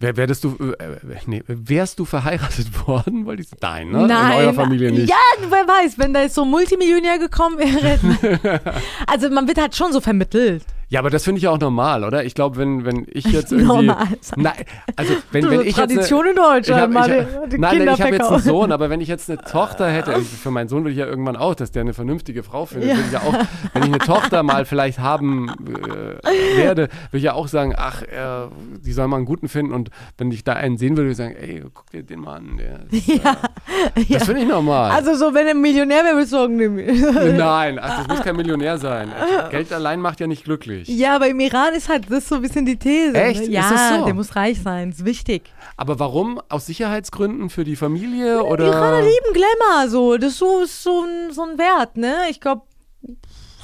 Wär, 0.00 0.16
wärst 0.16 0.44
du, 0.44 0.74
äh, 0.78 0.98
nee, 1.26 1.42
wärst 1.46 1.98
du 1.98 2.04
verheiratet 2.04 2.68
worden? 2.86 3.26
Wollte 3.26 3.42
ich 3.42 3.48
Nein, 3.60 3.90
ne? 3.90 4.06
Nein. 4.06 4.32
In 4.32 4.38
eurer 4.38 4.54
Familie 4.54 4.92
nicht. 4.92 5.08
Ja, 5.08 5.16
wer 5.48 5.66
weiß, 5.66 5.98
wenn 5.98 6.14
da 6.14 6.22
jetzt 6.22 6.36
so 6.36 6.42
ein 6.42 6.50
Multimillionär 6.50 7.18
gekommen 7.18 7.58
wäre. 7.58 8.60
also 9.06 9.28
man 9.30 9.48
wird 9.48 9.60
halt 9.60 9.74
schon 9.74 9.92
so 9.92 10.00
vermittelt. 10.00 10.64
Ja, 10.90 11.00
aber 11.00 11.10
das 11.10 11.24
finde 11.24 11.36
ich 11.38 11.44
ja 11.44 11.50
auch 11.50 11.58
normal, 11.58 12.02
oder? 12.02 12.24
Ich 12.24 12.34
glaube, 12.34 12.56
wenn, 12.56 12.84
wenn 12.86 13.06
ich 13.10 13.24
jetzt 13.32 13.52
irgendwie. 13.52 13.86
Normal. 13.86 14.06
Nein, 14.36 14.54
also 14.96 15.12
wenn, 15.32 15.50
wenn 15.50 15.60
ich 15.60 15.74
Tradition 15.74 16.24
in 16.26 16.34
jetzt. 16.36 16.38
Eine, 16.40 16.60
ich 16.60 16.70
hab, 16.70 16.90
Deutschland, 16.92 17.20
ich, 17.20 17.26
die, 17.44 17.50
die 17.50 17.58
nein, 17.58 17.78
nein, 17.84 17.94
ich 17.94 18.00
habe 18.00 18.12
jetzt 18.12 18.30
einen. 18.30 18.40
Sohn, 18.42 18.72
aber 18.72 18.88
wenn 18.88 19.00
ich 19.02 19.08
jetzt 19.08 19.28
eine 19.30 19.38
Tochter 19.38 19.88
hätte, 19.90 20.14
also 20.14 20.24
für 20.24 20.50
meinen 20.50 20.68
Sohn 20.68 20.84
will 20.84 20.92
ich 20.92 20.98
ja 20.98 21.06
irgendwann 21.06 21.36
auch, 21.36 21.54
dass 21.54 21.72
der 21.72 21.82
eine 21.82 21.92
vernünftige 21.92 22.42
Frau 22.42 22.64
findet, 22.64 22.88
Ja. 22.90 22.96
will 22.96 23.04
ich 23.06 23.12
ja 23.12 23.20
auch, 23.20 23.34
wenn 23.74 23.82
ich 23.82 23.88
eine 23.88 23.98
Tochter 23.98 24.42
mal 24.42 24.64
vielleicht 24.64 24.98
haben 24.98 25.50
äh, 25.50 26.56
werde, 26.56 26.88
will 27.10 27.18
ich 27.18 27.24
ja 27.24 27.34
auch 27.34 27.48
sagen, 27.48 27.74
ach, 27.76 28.02
äh, 28.02 28.48
die 28.82 28.92
soll 28.92 29.08
mal 29.08 29.16
einen 29.16 29.26
guten 29.26 29.48
finden 29.48 29.74
und 29.74 29.90
wenn 30.16 30.30
ich 30.32 30.42
da 30.42 30.54
einen 30.54 30.78
sehen 30.78 30.96
würde, 30.96 31.08
würde 31.08 31.10
ich 31.10 31.16
sagen, 31.18 31.36
ey, 31.36 31.64
guck 31.74 31.90
dir 31.90 32.02
den 32.02 32.20
mal 32.20 32.36
an. 32.36 32.56
Der, 32.58 32.80
ist, 32.90 33.08
äh, 33.08 34.14
Das 34.14 34.24
finde 34.24 34.40
ich 34.42 34.48
normal. 34.48 34.90
Also 34.92 35.14
so, 35.14 35.34
wenn 35.34 35.46
er 35.46 35.54
ein 35.54 35.60
Millionär 35.60 36.02
wäre, 36.04 36.14
würdest 36.14 36.32
du 36.32 36.36
sagen, 36.38 36.56
nee. 36.56 37.32
Nein, 37.36 37.78
ach, 37.78 37.98
das 37.98 38.08
muss 38.08 38.22
kein 38.24 38.36
Millionär 38.36 38.78
sein. 38.78 39.12
Geld 39.50 39.70
allein 39.72 40.00
macht 40.00 40.20
ja 40.20 40.26
nicht 40.26 40.44
glücklich. 40.44 40.77
Ja, 40.86 41.16
aber 41.16 41.28
im 41.28 41.40
Iran 41.40 41.74
ist 41.74 41.88
halt 41.88 42.10
das 42.10 42.28
so 42.28 42.36
ein 42.36 42.42
bisschen 42.42 42.64
die 42.66 42.76
These. 42.78 43.14
Echt? 43.14 43.40
Ne? 43.40 43.46
Ist 43.46 43.52
Ja, 43.52 43.70
das 43.70 43.98
so? 43.98 44.04
der 44.04 44.14
muss 44.14 44.36
reich 44.36 44.60
sein, 44.62 44.90
ist 44.90 45.04
wichtig. 45.04 45.50
Aber 45.76 45.98
warum? 45.98 46.40
Aus 46.48 46.66
Sicherheitsgründen 46.66 47.50
für 47.50 47.64
die 47.64 47.74
Familie 47.76 48.34
Die 48.38 48.46
Iraner 48.46 48.48
oder? 48.48 49.00
lieben 49.02 49.32
Glamour, 49.32 49.88
so. 49.88 50.16
Das 50.18 50.32
ist 50.32 50.38
so, 50.38 50.64
so, 50.66 51.02
ein, 51.04 51.32
so 51.32 51.42
ein 51.42 51.58
Wert, 51.58 51.96
ne? 51.96 52.14
Ich 52.30 52.40
glaube, 52.40 52.62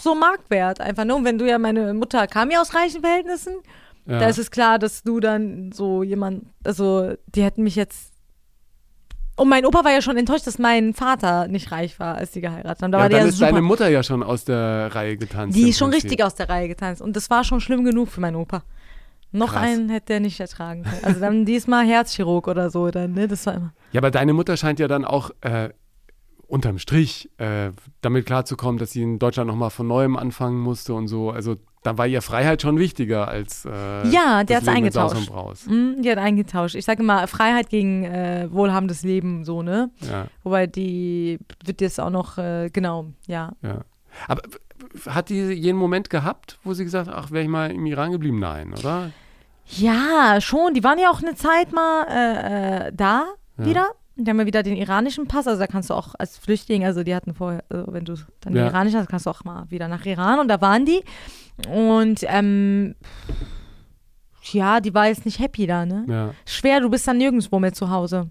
so 0.00 0.14
Marktwert 0.14 0.80
einfach, 0.80 1.04
ne? 1.04 1.14
Und 1.14 1.24
wenn 1.24 1.38
du 1.38 1.46
ja, 1.48 1.58
meine 1.58 1.94
Mutter 1.94 2.26
kam 2.26 2.50
ja 2.50 2.60
aus 2.60 2.74
reichen 2.74 3.00
Verhältnissen, 3.02 3.54
Ja. 4.06 4.18
da 4.18 4.28
ist 4.28 4.38
es 4.38 4.50
klar, 4.50 4.78
dass 4.78 5.02
du 5.02 5.20
dann 5.20 5.72
so 5.72 6.02
jemand, 6.02 6.44
also 6.64 7.12
die 7.34 7.42
hätten 7.42 7.62
mich 7.62 7.76
jetzt. 7.76 8.12
Und 9.36 9.48
mein 9.48 9.66
Opa 9.66 9.84
war 9.84 9.90
ja 9.90 10.00
schon 10.00 10.16
enttäuscht, 10.16 10.46
dass 10.46 10.58
mein 10.58 10.94
Vater 10.94 11.48
nicht 11.48 11.72
reich 11.72 11.98
war, 11.98 12.14
als 12.14 12.30
die 12.30 12.40
geheiratet 12.40 12.82
haben. 12.82 12.92
Da 12.92 12.98
ja, 12.98 13.02
war 13.02 13.08
dann 13.08 13.20
der 13.20 13.28
ist 13.28 13.38
super. 13.38 13.50
deine 13.50 13.62
Mutter 13.62 13.88
ja 13.88 14.02
schon 14.02 14.22
aus 14.22 14.44
der 14.44 14.94
Reihe 14.94 15.16
getanzt. 15.16 15.56
Die 15.56 15.70
ist 15.70 15.78
schon 15.78 15.90
richtig 15.90 16.22
aus 16.22 16.36
der 16.36 16.48
Reihe 16.48 16.68
getanzt. 16.68 17.02
Und 17.02 17.16
das 17.16 17.30
war 17.30 17.42
schon 17.42 17.60
schlimm 17.60 17.84
genug 17.84 18.08
für 18.08 18.20
meinen 18.20 18.36
Opa. 18.36 18.62
Noch 19.32 19.52
Krass. 19.52 19.62
einen 19.62 19.88
hätte 19.88 20.12
er 20.12 20.20
nicht 20.20 20.38
ertragen 20.38 20.84
können. 20.84 21.04
Also 21.04 21.18
dann 21.18 21.44
diesmal 21.46 21.84
Herzchirurg 21.84 22.46
oder 22.46 22.70
so, 22.70 22.90
dann, 22.92 23.14
ne? 23.14 23.26
Das 23.26 23.44
war 23.46 23.54
immer. 23.54 23.72
Ja, 23.90 24.00
aber 24.00 24.12
deine 24.12 24.32
Mutter 24.32 24.56
scheint 24.56 24.78
ja 24.78 24.86
dann 24.86 25.04
auch 25.04 25.30
äh, 25.40 25.70
unterm 26.46 26.78
Strich 26.78 27.28
äh, 27.38 27.72
damit 28.00 28.26
klarzukommen, 28.26 28.78
dass 28.78 28.92
sie 28.92 29.02
in 29.02 29.18
Deutschland 29.18 29.48
nochmal 29.48 29.70
von 29.70 29.88
neuem 29.88 30.16
anfangen 30.16 30.60
musste 30.60 30.94
und 30.94 31.08
so. 31.08 31.30
Also 31.30 31.56
da 31.84 31.96
war 31.98 32.06
ihr 32.08 32.20
Freiheit 32.22 32.60
schon 32.62 32.78
wichtiger 32.78 33.28
als 33.28 33.64
äh, 33.64 34.08
Ja, 34.08 34.42
der 34.42 34.60
Saus 34.62 34.74
eingetauscht. 34.74 35.16
und 35.16 35.26
Braus. 35.26 35.66
Hm, 35.66 36.02
die 36.02 36.10
hat 36.10 36.18
eingetauscht. 36.18 36.74
Ich 36.74 36.84
sage 36.84 37.02
immer, 37.02 37.28
Freiheit 37.28 37.68
gegen 37.68 38.04
äh, 38.04 38.48
wohlhabendes 38.50 39.02
Leben, 39.04 39.44
so, 39.44 39.62
ne? 39.62 39.90
Ja, 40.00 40.26
Wobei 40.42 40.66
die 40.66 41.38
wird 41.64 41.80
jetzt 41.80 42.00
auch 42.00 42.10
noch, 42.10 42.38
äh, 42.38 42.70
genau, 42.72 43.06
ja. 43.28 43.52
ja. 43.62 43.82
Aber 44.26 44.42
hat 45.08 45.28
die 45.28 45.36
jeden 45.52 45.78
Moment 45.78 46.10
gehabt, 46.10 46.58
wo 46.64 46.72
sie 46.74 46.84
gesagt 46.84 47.08
hat, 47.08 47.14
ach, 47.16 47.30
wäre 47.30 47.44
ich 47.44 47.48
mal 47.50 47.70
im 47.70 47.86
Iran 47.86 48.10
geblieben? 48.12 48.38
Nein, 48.40 48.72
oder? 48.72 49.10
Ja, 49.66 50.40
schon. 50.40 50.74
Die 50.74 50.84
waren 50.84 50.98
ja 50.98 51.10
auch 51.10 51.22
eine 51.22 51.34
Zeit 51.34 51.72
mal 51.72 52.06
äh, 52.08 52.88
äh, 52.88 52.92
da 52.94 53.24
Ja. 53.58 53.64
wieder. 53.66 53.86
Die 54.16 54.30
haben 54.30 54.38
ja 54.38 54.46
wieder 54.46 54.62
den 54.62 54.76
iranischen 54.76 55.26
Pass, 55.26 55.48
also 55.48 55.58
da 55.58 55.66
kannst 55.66 55.90
du 55.90 55.94
auch 55.94 56.14
als 56.16 56.38
Flüchtling, 56.38 56.84
also 56.84 57.02
die 57.02 57.14
hatten 57.16 57.34
vorher, 57.34 57.64
also 57.68 57.92
wenn 57.92 58.04
du 58.04 58.14
dann 58.40 58.54
Ja. 58.54 58.62
den 58.62 58.68
iranischen 58.68 59.00
hast, 59.00 59.08
kannst 59.08 59.26
du 59.26 59.30
auch 59.30 59.42
mal 59.42 59.64
wieder 59.70 59.88
nach 59.88 60.06
Iran 60.06 60.38
und 60.38 60.46
da 60.48 60.60
waren 60.60 60.86
die. 60.86 61.02
Und 61.68 62.20
ähm, 62.28 62.94
ja, 64.52 64.80
die 64.80 64.92
war 64.94 65.06
jetzt 65.08 65.24
nicht 65.24 65.38
happy 65.38 65.66
da, 65.66 65.86
ne? 65.86 66.04
Ja. 66.08 66.30
Schwer, 66.46 66.80
du 66.80 66.90
bist 66.90 67.06
dann 67.08 67.18
nirgendwo 67.18 67.58
mehr 67.58 67.72
zu 67.72 67.90
Hause. 67.90 68.28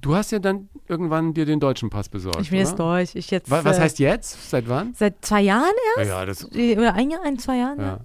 Du 0.00 0.14
hast 0.14 0.30
ja 0.30 0.38
dann 0.38 0.68
irgendwann 0.88 1.32
dir 1.32 1.46
den 1.46 1.58
deutschen 1.58 1.88
Pass 1.90 2.08
besorgt. 2.08 2.40
Ich 2.42 2.50
bin 2.50 2.58
jetzt 2.58 2.78
durch. 2.78 3.14
Ich 3.14 3.30
jetzt. 3.30 3.50
Wa- 3.50 3.64
Was 3.64 3.78
äh, 3.78 3.82
heißt 3.82 3.98
jetzt? 3.98 4.50
Seit 4.50 4.68
wann? 4.68 4.92
Seit 4.94 5.24
zwei 5.24 5.40
Jahren 5.40 5.72
Ja, 5.96 6.02
ja, 6.02 6.26
das, 6.26 6.44
erst? 6.44 6.78
Oder 6.78 6.94
ein 6.94 7.10
Jahr, 7.10 7.22
ein, 7.24 7.38
zwei 7.38 7.56
Jahren? 7.58 7.80
ja. 7.80 7.86
Ja. 7.86 8.00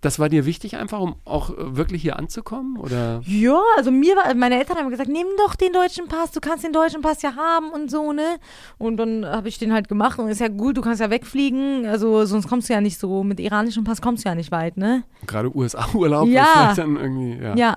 Das 0.00 0.18
war 0.18 0.28
dir 0.28 0.46
wichtig 0.46 0.76
einfach, 0.76 1.00
um 1.00 1.16
auch 1.24 1.50
äh, 1.50 1.76
wirklich 1.76 2.02
hier 2.02 2.18
anzukommen? 2.18 2.78
Oder? 2.78 3.20
Ja, 3.26 3.60
also 3.76 3.90
mir 3.90 4.16
war, 4.16 4.34
meine 4.34 4.58
Eltern 4.58 4.78
haben 4.78 4.90
gesagt, 4.90 5.08
nimm 5.10 5.26
doch 5.38 5.54
den 5.54 5.72
deutschen 5.72 6.08
Pass, 6.08 6.30
du 6.32 6.40
kannst 6.40 6.64
den 6.64 6.72
deutschen 6.72 7.02
Pass 7.02 7.22
ja 7.22 7.36
haben 7.36 7.70
und 7.70 7.90
so, 7.90 8.12
ne? 8.12 8.38
Und 8.78 8.96
dann 8.96 9.24
habe 9.26 9.48
ich 9.48 9.58
den 9.58 9.72
halt 9.72 9.88
gemacht 9.88 10.18
und 10.18 10.28
ist 10.28 10.40
ja 10.40 10.48
gut, 10.48 10.76
du 10.76 10.80
kannst 10.80 11.00
ja 11.00 11.10
wegfliegen, 11.10 11.86
also 11.86 12.24
sonst 12.24 12.48
kommst 12.48 12.68
du 12.68 12.72
ja 12.72 12.80
nicht 12.80 12.98
so, 12.98 13.22
mit 13.22 13.38
iranischem 13.40 13.84
Pass 13.84 14.00
kommst 14.00 14.24
du 14.24 14.28
ja 14.28 14.34
nicht 14.34 14.50
weit, 14.52 14.76
ne? 14.76 15.04
Gerade 15.26 15.54
USA-Urlaub 15.54 16.28
Ja. 16.28 16.42
ist 16.42 16.48
vielleicht 16.52 16.78
dann 16.78 16.96
irgendwie. 16.96 17.42
Ja. 17.42 17.54
Ja, 17.56 17.76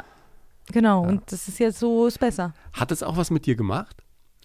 genau, 0.72 1.04
Ja. 1.04 1.10
und 1.10 1.22
das 1.32 1.48
ist 1.48 1.60
jetzt 1.60 1.80
so, 1.80 2.08
ist 2.08 2.20
besser. 2.20 2.54
Hat 2.74 2.92
es 2.92 3.04
auch 3.04 3.18
was 3.18 3.30
mit 3.32 3.46
dir 3.46 3.56
gemacht? 3.56 3.98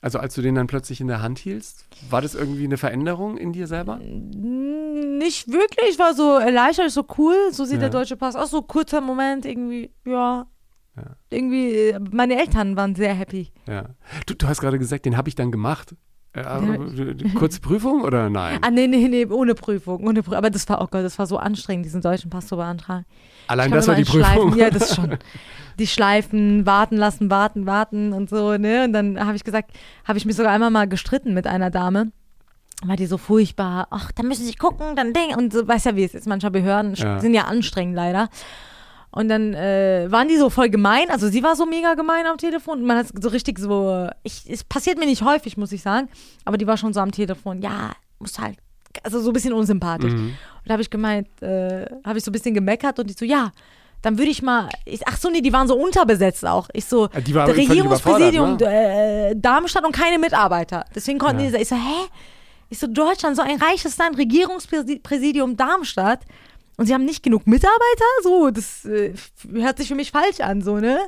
Also 0.02 0.18
als 0.18 0.34
du 0.34 0.40
den 0.40 0.54
dann 0.54 0.66
plötzlich 0.66 1.02
in 1.02 1.08
der 1.08 1.20
Hand 1.20 1.38
hieltst, 1.38 1.84
war 2.08 2.22
das 2.22 2.34
irgendwie 2.34 2.64
eine 2.64 2.78
Veränderung 2.78 3.36
in 3.36 3.52
dir 3.52 3.66
selber? 3.66 4.00
Nicht 5.20 5.48
wirklich, 5.48 5.98
war 5.98 6.14
so 6.14 6.38
erleichtert, 6.38 6.86
ist 6.86 6.94
so 6.94 7.04
cool, 7.18 7.34
so 7.52 7.64
sieht 7.64 7.74
Ja. 7.76 7.88
der 7.88 7.90
deutsche 7.90 8.16
Pass 8.16 8.36
aus, 8.36 8.50
so 8.50 8.62
kurzer 8.62 9.00
Moment, 9.02 9.44
irgendwie, 9.44 9.90
ja. 10.06 10.46
Ja. 10.96 11.02
Irgendwie, 11.28 11.72
äh, 11.90 12.00
meine 12.10 12.38
Eltern 12.40 12.74
waren 12.76 12.94
sehr 12.94 13.12
happy. 13.14 13.52
Ja. 13.68 13.84
Du, 14.26 14.34
du 14.34 14.48
hast 14.48 14.60
gerade 14.60 14.78
gesagt, 14.78 15.04
den 15.04 15.16
habe 15.16 15.28
ich 15.28 15.34
dann 15.34 15.50
gemacht. 15.52 15.94
Äh, 16.32 16.42
Ja. 16.42 16.58
äh, 16.62 17.28
kurze 17.34 17.60
Prüfung 17.68 18.02
oder 18.02 18.30
nein? 18.30 18.58
Ah, 18.62 18.70
nee, 18.70 18.86
nee, 18.86 19.08
nee, 19.08 19.26
ohne 19.26 19.54
Prüfung, 19.54 20.06
ohne 20.06 20.22
Prüfung. 20.22 20.38
Aber 20.38 20.48
das 20.50 20.68
war, 20.68 20.80
oh 20.80 20.86
Gott, 20.90 21.04
das 21.04 21.18
war 21.18 21.26
so 21.26 21.36
anstrengend, 21.36 21.84
diesen 21.84 22.00
deutschen 22.00 22.30
Pass 22.30 22.46
zu 22.46 22.56
beantragen. 22.56 23.04
Allein 23.46 23.68
Ich 23.68 23.74
das 23.74 23.88
war 23.88 23.94
die 23.96 24.04
Prüfung. 24.04 24.22
Schleifen, 24.52 24.56
ja, 24.58 24.70
das 24.70 24.94
schon. 24.96 25.18
Die 25.78 25.86
Schleifen, 25.86 26.66
warten 26.66 26.96
lassen, 26.96 27.30
warten, 27.30 27.66
warten 27.66 28.12
und 28.12 28.30
so, 28.30 28.56
ne? 28.58 28.84
Und 28.84 28.92
dann 28.92 29.18
habe 29.24 29.36
ich 29.36 29.44
gesagt, 29.44 29.72
habe 30.04 30.18
ich 30.18 30.24
mich 30.26 30.36
sogar 30.36 30.52
einmal 30.52 30.70
mal 30.70 30.88
gestritten 30.88 31.34
mit 31.34 31.46
einer 31.46 31.70
Dame. 31.70 32.12
War 32.84 32.96
die 32.96 33.06
so 33.06 33.18
furchtbar, 33.18 33.88
ach, 33.90 34.10
da 34.12 34.22
müssen 34.22 34.46
sie 34.46 34.54
gucken, 34.54 34.96
dann 34.96 35.12
Ding. 35.12 35.36
Und 35.36 35.52
so, 35.52 35.66
weißt 35.68 35.86
ja, 35.86 35.96
wie 35.96 36.04
es 36.04 36.14
ist. 36.14 36.26
Manche 36.26 36.50
Behörden 36.50 36.94
Ja. 36.94 37.20
sind 37.20 37.34
ja 37.34 37.42
anstrengend 37.44 37.94
leider. 37.94 38.28
Und 39.10 39.28
dann 39.28 39.54
äh, 39.54 40.06
waren 40.10 40.28
die 40.28 40.36
so 40.36 40.48
voll 40.50 40.70
gemein. 40.70 41.10
Also 41.10 41.28
sie 41.28 41.42
war 41.42 41.56
so 41.56 41.66
mega 41.66 41.94
gemein 41.94 42.26
am 42.26 42.38
Telefon. 42.38 42.78
Und 42.80 42.86
man 42.86 42.96
hat 42.98 43.06
so 43.20 43.28
richtig 43.28 43.58
so, 43.58 44.08
ich, 44.22 44.48
es 44.48 44.64
passiert 44.64 44.98
mir 44.98 45.06
nicht 45.06 45.22
häufig, 45.22 45.56
muss 45.56 45.72
ich 45.72 45.82
sagen. 45.82 46.08
Aber 46.44 46.56
die 46.56 46.66
war 46.66 46.76
schon 46.76 46.92
so 46.94 47.00
am 47.00 47.10
Telefon, 47.10 47.60
ja, 47.60 47.90
muss 48.18 48.38
halt, 48.38 48.56
also 49.02 49.20
so 49.20 49.30
ein 49.30 49.32
bisschen 49.34 49.52
unsympathisch. 49.52 50.12
Mhm. 50.12 50.28
Und 50.28 50.34
da 50.66 50.72
habe 50.74 50.82
ich 50.82 50.90
gemeint, 50.90 51.26
äh, 51.42 51.86
habe 52.04 52.18
ich 52.18 52.24
so 52.24 52.30
ein 52.30 52.32
bisschen 52.32 52.54
gemeckert 52.54 52.98
und 52.98 53.10
ich 53.10 53.18
so, 53.18 53.24
ja, 53.24 53.50
dann 54.00 54.16
würde 54.16 54.30
ich 54.30 54.40
mal, 54.42 54.68
ich, 54.86 55.06
ach 55.06 55.18
so, 55.18 55.28
nee, 55.28 55.40
die 55.42 55.52
waren 55.52 55.68
so 55.68 55.74
unterbesetzt 55.76 56.46
auch. 56.46 56.68
Ich 56.72 56.86
so, 56.86 57.08
Die 57.08 57.32
völlig 57.34 57.68
Regierungspräsidium 57.68 58.56
ne? 58.56 59.30
äh, 59.30 59.34
Darmstadt 59.36 59.84
und 59.84 59.92
keine 59.92 60.18
Mitarbeiter. 60.18 60.86
Deswegen 60.94 61.18
konnten 61.18 61.42
Ja. 61.44 61.50
die, 61.50 61.56
ich 61.58 61.68
so, 61.68 61.76
hä? 61.76 62.06
Ich 62.70 62.78
so, 62.78 62.86
Deutschland, 62.86 63.36
so 63.36 63.42
ein 63.42 63.60
reiches 63.60 63.98
Land, 63.98 64.16
Regierungspräsidium 64.16 65.56
Darmstadt. 65.56 66.20
Und 66.76 66.86
sie 66.86 66.94
haben 66.94 67.04
nicht 67.04 67.22
genug 67.22 67.46
Mitarbeiter? 67.46 68.04
So, 68.22 68.50
das 68.50 68.86
äh, 68.86 69.12
hört 69.52 69.76
sich 69.76 69.88
für 69.88 69.94
mich 69.94 70.10
falsch 70.10 70.40
an, 70.40 70.62
so, 70.62 70.76
ne? 70.78 70.98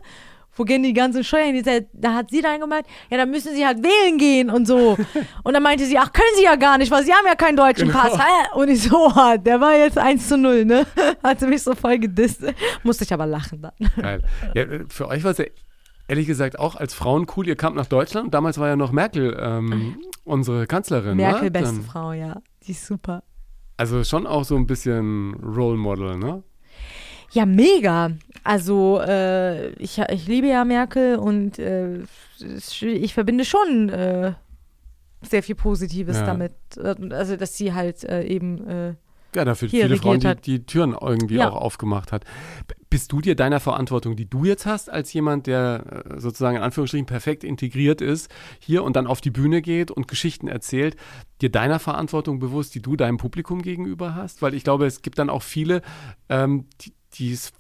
Wo 0.55 0.65
gehen 0.65 0.83
die 0.83 0.93
ganzen 0.93 1.25
Steuern? 1.25 1.55
Die 1.55 1.87
Da 1.95 2.13
hat 2.13 2.29
sie 2.29 2.43
dann 2.43 2.61
gemeint, 2.61 2.87
ja, 3.11 3.17
dann 3.17 3.31
müssen 3.31 3.55
sie 3.55 3.65
halt 3.65 3.83
wählen 3.83 4.19
gehen 4.19 4.51
und 4.51 4.67
so. 4.67 4.99
Und 5.45 5.55
dann 5.55 5.63
meinte 5.63 5.87
sie, 5.87 5.97
ach, 5.97 6.13
können 6.13 6.29
sie 6.37 6.45
ja 6.45 6.57
gar 6.57 6.77
nicht, 6.77 6.91
weil 6.91 7.05
sie 7.05 7.13
haben 7.13 7.27
ja 7.27 7.35
keinen 7.35 7.57
deutschen 7.57 7.89
Genau. 7.89 8.01
Pass. 8.01 8.19
Und 8.55 8.69
ich 8.69 8.83
so, 8.83 9.09
ah, 9.09 9.39
der 9.39 9.61
war 9.61 9.75
jetzt 9.79 9.97
1 9.97 10.29
zu 10.29 10.37
0, 10.37 10.67
ne? 10.67 10.87
Hat 11.23 11.41
sie 11.41 11.47
mich 11.47 11.63
so 11.63 11.75
voll 11.75 11.99
gedisst. 11.99 12.43
Musste 12.83 13.05
ich 13.05 13.13
aber 13.15 13.25
lachen 13.25 13.63
dann. 13.63 13.73
Geil. 13.99 14.23
Ja, 14.55 14.65
für 14.89 15.09
euch 15.09 15.25
war 15.25 15.31
es 15.31 15.39
ja 15.39 15.47
ehrlich 16.13 16.27
gesagt 16.27 16.59
auch 16.59 16.77
als 16.77 16.93
Frauen 16.93 17.27
cool. 17.37 17.49
Ihr 17.49 17.57
kamt 17.57 17.75
nach 17.75 17.87
Deutschland. 17.87 18.35
Damals 18.35 18.59
war 18.59 18.69
ja 18.69 18.77
noch 18.77 18.93
Merkel 18.93 19.35
ähm, 19.41 19.97
unsere 20.25 20.67
Kanzlerin. 20.67 21.17
Merkel, 21.17 21.45
ne? 21.45 21.51
beste 21.51 21.77
Dann- 21.77 21.85
Frau, 21.85 22.13
ja. 22.13 22.43
Die 22.67 22.73
ist 22.73 22.87
super. 22.87 23.23
Also 23.79 24.05
schon 24.05 24.27
auch 24.27 24.45
so 24.45 24.55
ein 24.57 24.67
bisschen 24.67 25.35
Role 25.43 25.79
Model, 25.79 26.19
ne? 26.19 26.43
Ja, 27.33 27.47
mega. 27.47 28.11
Also 28.45 29.01
äh, 29.01 29.71
ich, 29.77 29.99
ich 29.99 30.27
liebe 30.29 30.49
ja 30.49 30.67
Merkel 30.67 31.17
und 31.17 31.59
äh, 31.59 32.01
ich 32.83 33.15
verbinde 33.15 33.47
schon 33.47 33.89
äh, 33.89 34.35
sehr 35.23 35.43
viel 35.43 35.55
Positives 35.55 36.19
Ja. 36.19 36.27
damit. 36.27 36.53
Also 37.11 37.37
dass 37.37 37.57
sie 37.57 37.73
halt 37.73 38.05
äh, 38.05 38.23
eben 38.25 38.69
äh, 38.69 38.95
Ja, 39.35 39.45
dafür 39.45 39.69
Hier 39.69 39.85
viele 39.85 39.97
Frauen, 39.97 40.21
die, 40.21 40.35
die 40.37 40.67
Türen 40.67 40.95
irgendwie 41.01 41.37
Ja. 41.37 41.51
auch 41.51 41.57
aufgemacht 41.57 42.13
hat. 42.13 42.25
Bist 42.91 43.11
du 43.13 43.21
dir 43.23 43.35
deiner 43.35 43.61
Verantwortung, 43.61 44.17
die 44.17 44.29
du 44.29 44.45
jetzt 44.45 44.67
hast, 44.67 44.91
als 44.91 45.13
jemand, 45.15 45.47
der 45.47 46.05
äh, 46.15 46.21
sozusagen 46.21 46.57
in 46.59 46.63
Anführungsstrichen 46.63 47.07
perfekt 47.07 47.43
integriert 47.43 48.03
ist, 48.03 48.31
hier 48.59 48.85
und 48.85 48.97
dann 48.97 49.07
auf 49.07 49.21
die 49.23 49.31
Bühne 49.31 49.63
geht 49.63 49.91
und 49.91 50.09
Geschichten 50.09 50.49
erzählt, 50.49 50.97
dir 51.41 51.51
deiner 51.51 51.79
Verantwortung 51.79 52.39
bewusst, 52.39 52.75
die 52.75 52.83
du 52.83 52.97
deinem 52.97 53.17
Publikum 53.17 53.63
gegenüber 53.63 54.15
hast? 54.15 54.43
Weil 54.43 54.53
ich 54.55 54.65
glaube, 54.65 54.85
es 54.87 55.01
gibt 55.01 55.19
dann 55.19 55.31
auch 55.31 55.43
viele, 55.43 55.81
ähm, 56.29 56.67
die 56.83 56.93
die 57.15 57.33
es 57.33 57.53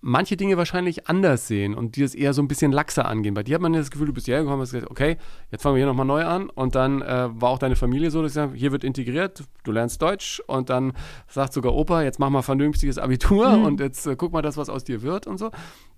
manche 0.00 0.36
Dinge 0.36 0.56
wahrscheinlich 0.56 1.08
anders 1.08 1.46
sehen 1.46 1.74
und 1.74 1.96
die 1.96 2.02
das 2.02 2.14
eher 2.14 2.32
so 2.32 2.42
ein 2.42 2.48
bisschen 2.48 2.72
laxer 2.72 3.06
angehen. 3.06 3.34
Bei 3.34 3.42
dir 3.42 3.54
hat 3.54 3.62
man 3.62 3.72
das 3.72 3.90
Gefühl, 3.90 4.06
du 4.06 4.12
bist 4.12 4.26
hierher 4.26 4.42
gekommen 4.42 4.60
und 4.60 4.62
hast 4.62 4.72
gesagt, 4.72 4.90
okay, 4.90 5.16
jetzt 5.50 5.62
fangen 5.62 5.76
wir 5.76 5.80
hier 5.80 5.86
nochmal 5.86 6.06
neu 6.06 6.24
an. 6.24 6.48
Und 6.50 6.74
dann 6.74 7.02
äh, 7.02 7.28
war 7.32 7.50
auch 7.50 7.58
deine 7.58 7.76
Familie 7.76 8.10
so, 8.10 8.22
dass 8.22 8.32
sie 8.32 8.36
sagen, 8.36 8.54
hier 8.54 8.72
wird 8.72 8.84
integriert, 8.84 9.44
du 9.64 9.72
lernst 9.72 10.00
Deutsch 10.00 10.40
und 10.46 10.70
dann 10.70 10.92
sagt 11.28 11.52
sogar 11.52 11.74
Opa, 11.74 12.02
jetzt 12.02 12.18
mach 12.18 12.30
mal 12.30 12.42
vernünftiges 12.42 12.98
Abitur 12.98 13.56
mhm. 13.56 13.64
und 13.64 13.80
jetzt 13.80 14.06
äh, 14.06 14.16
guck 14.16 14.32
mal 14.32 14.42
das, 14.42 14.56
was 14.56 14.68
aus 14.68 14.84
dir 14.84 15.02
wird 15.02 15.26
und 15.26 15.38
so. 15.38 15.50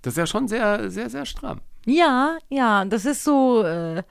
Das 0.02 0.14
ist 0.14 0.18
ja 0.18 0.26
schon 0.26 0.48
sehr, 0.48 0.90
sehr, 0.90 1.08
sehr 1.08 1.26
stramm. 1.26 1.60
Ja, 1.86 2.38
ja, 2.48 2.84
das 2.84 3.04
ist 3.04 3.24
so. 3.24 3.62
Äh 3.64 4.02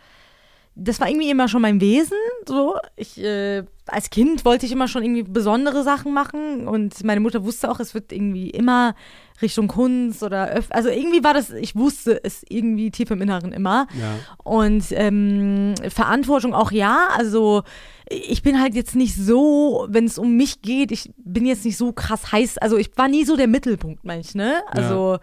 das 0.84 0.99
war 0.99 1.09
irgendwie 1.09 1.29
immer 1.29 1.47
schon 1.47 1.61
mein 1.61 1.79
Wesen. 1.79 2.17
So, 2.47 2.75
ich 2.95 3.21
äh, 3.21 3.63
als 3.88 4.09
Kind 4.09 4.45
wollte 4.45 4.65
ich 4.65 4.71
immer 4.71 4.88
schon 4.88 5.03
irgendwie 5.03 5.23
besondere 5.23 5.84
Sachen 5.84 6.13
machen 6.13 6.67
und 6.67 7.03
meine 7.03 7.19
Mutter 7.19 7.43
wusste 7.43 7.69
auch, 7.69 7.79
es 7.79 7.93
wird 7.93 8.11
irgendwie 8.11 8.49
immer 8.49 8.95
Richtung 9.41 9.67
Kunst 9.67 10.23
oder 10.23 10.55
öf 10.55 10.67
also 10.69 10.89
irgendwie 10.89 11.23
war 11.23 11.34
das, 11.34 11.49
ich 11.49 11.75
wusste 11.75 12.23
es 12.23 12.43
irgendwie 12.47 12.91
tief 12.91 13.11
im 13.11 13.21
Inneren 13.21 13.51
immer. 13.51 13.88
Ja. 13.99 14.19
Und 14.43 14.86
ähm, 14.91 15.73
Verantwortung 15.89 16.53
auch 16.53 16.71
ja, 16.71 17.09
also 17.17 17.63
ich 18.09 18.43
bin 18.43 18.59
halt 18.59 18.75
jetzt 18.75 18.95
nicht 18.95 19.15
so, 19.15 19.88
wenn 19.89 20.05
es 20.05 20.17
um 20.17 20.36
mich 20.36 20.61
geht, 20.61 20.91
ich 20.91 21.11
bin 21.17 21.45
jetzt 21.45 21.65
nicht 21.65 21.77
so 21.77 21.91
krass 21.91 22.32
heiß, 22.32 22.57
also 22.57 22.77
ich 22.77 22.91
war 22.97 23.07
nie 23.07 23.25
so 23.25 23.36
der 23.36 23.47
Mittelpunkt, 23.47 24.03
meine 24.03 24.21
ich, 24.21 24.36
ne? 24.36 24.61
Also 24.67 25.13
ja. 25.13 25.19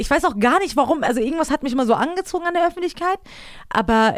Ich 0.00 0.10
weiß 0.10 0.24
auch 0.24 0.38
gar 0.38 0.58
nicht 0.60 0.76
warum, 0.76 1.02
also 1.02 1.20
irgendwas 1.20 1.50
hat 1.50 1.62
mich 1.62 1.72
immer 1.72 1.86
so 1.86 1.94
angezogen 1.94 2.46
an 2.46 2.54
der 2.54 2.66
Öffentlichkeit, 2.66 3.18
aber 3.68 4.16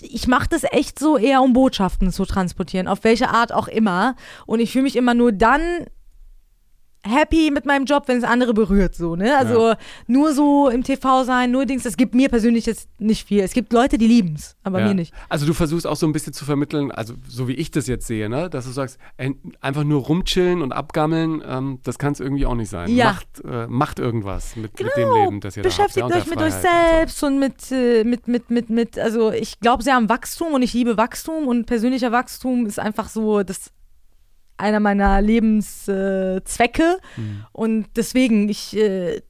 ich 0.00 0.28
mache 0.28 0.48
das 0.48 0.64
echt 0.64 0.98
so 0.98 1.16
eher, 1.16 1.42
um 1.42 1.52
Botschaften 1.52 2.12
zu 2.12 2.24
transportieren, 2.24 2.88
auf 2.88 3.04
welche 3.04 3.28
Art 3.30 3.52
auch 3.52 3.68
immer. 3.68 4.16
Und 4.46 4.60
ich 4.60 4.72
fühle 4.72 4.84
mich 4.84 4.96
immer 4.96 5.14
nur 5.14 5.32
dann 5.32 5.86
happy 7.04 7.50
mit 7.52 7.66
meinem 7.66 7.84
Job, 7.84 8.04
wenn 8.06 8.18
es 8.18 8.24
andere 8.24 8.54
berührt, 8.54 8.94
so, 8.94 9.14
ne? 9.14 9.36
Also 9.36 9.68
ja. 9.68 9.76
nur 10.06 10.32
so 10.32 10.68
im 10.68 10.82
TV 10.82 11.24
sein, 11.24 11.50
nur 11.50 11.66
Dings, 11.66 11.82
das 11.82 11.96
gibt 11.96 12.14
mir 12.14 12.28
persönlich 12.28 12.66
jetzt 12.66 12.88
nicht 12.98 13.26
viel. 13.28 13.40
Es 13.42 13.52
gibt 13.52 13.72
Leute, 13.72 13.98
die 13.98 14.06
lieben 14.06 14.34
es, 14.34 14.56
aber 14.62 14.80
ja. 14.80 14.88
mir 14.88 14.94
nicht. 14.94 15.12
Also 15.28 15.46
du 15.46 15.52
versuchst 15.52 15.86
auch 15.86 15.96
so 15.96 16.06
ein 16.06 16.12
bisschen 16.12 16.32
zu 16.32 16.44
vermitteln, 16.44 16.90
also 16.90 17.14
so 17.28 17.46
wie 17.46 17.52
ich 17.52 17.70
das 17.70 17.86
jetzt 17.86 18.06
sehe, 18.06 18.28
ne? 18.28 18.48
Dass 18.48 18.64
du 18.64 18.70
sagst, 18.70 18.98
ey, 19.16 19.36
einfach 19.60 19.84
nur 19.84 20.02
rumchillen 20.02 20.62
und 20.62 20.72
abgammeln, 20.72 21.42
ähm, 21.46 21.78
das 21.82 21.98
kann 21.98 22.12
es 22.12 22.20
irgendwie 22.20 22.46
auch 22.46 22.54
nicht 22.54 22.70
sein. 22.70 22.90
Ja. 22.90 23.12
Macht, 23.12 23.44
äh, 23.44 23.66
macht 23.66 23.98
irgendwas 23.98 24.56
mit, 24.56 24.76
genau. 24.76 24.90
mit, 24.96 25.04
dem 25.04 25.12
Leben, 25.12 25.40
das 25.40 25.56
ihr 25.56 25.62
Beschäftigt 25.62 25.98
da 25.98 26.02
habt. 26.04 26.14
Beschäftigt 26.14 26.40
euch 26.40 26.46
mit 26.46 26.54
euch 26.54 26.60
selbst 26.60 27.22
und, 27.22 27.28
so. 27.30 27.34
und 27.34 27.38
mit, 27.38 27.72
äh, 27.72 28.04
mit, 28.04 28.28
mit, 28.28 28.50
mit, 28.50 28.70
mit, 28.70 28.98
also 28.98 29.30
ich 29.30 29.60
glaube 29.60 29.82
sehr 29.82 29.96
am 29.96 30.08
Wachstum 30.08 30.54
und 30.54 30.62
ich 30.62 30.72
liebe 30.72 30.96
Wachstum 30.96 31.48
und 31.48 31.66
persönlicher 31.66 32.12
Wachstum 32.12 32.66
ist 32.66 32.78
einfach 32.78 33.08
so 33.08 33.42
das 33.42 33.70
einer 34.56 34.80
meiner 34.80 35.20
Lebenszwecke. 35.20 36.98
Äh, 37.16 37.20
mhm. 37.20 37.44
Und 37.52 37.86
deswegen, 37.96 38.48
ich 38.48 38.76
äh, 38.76 39.22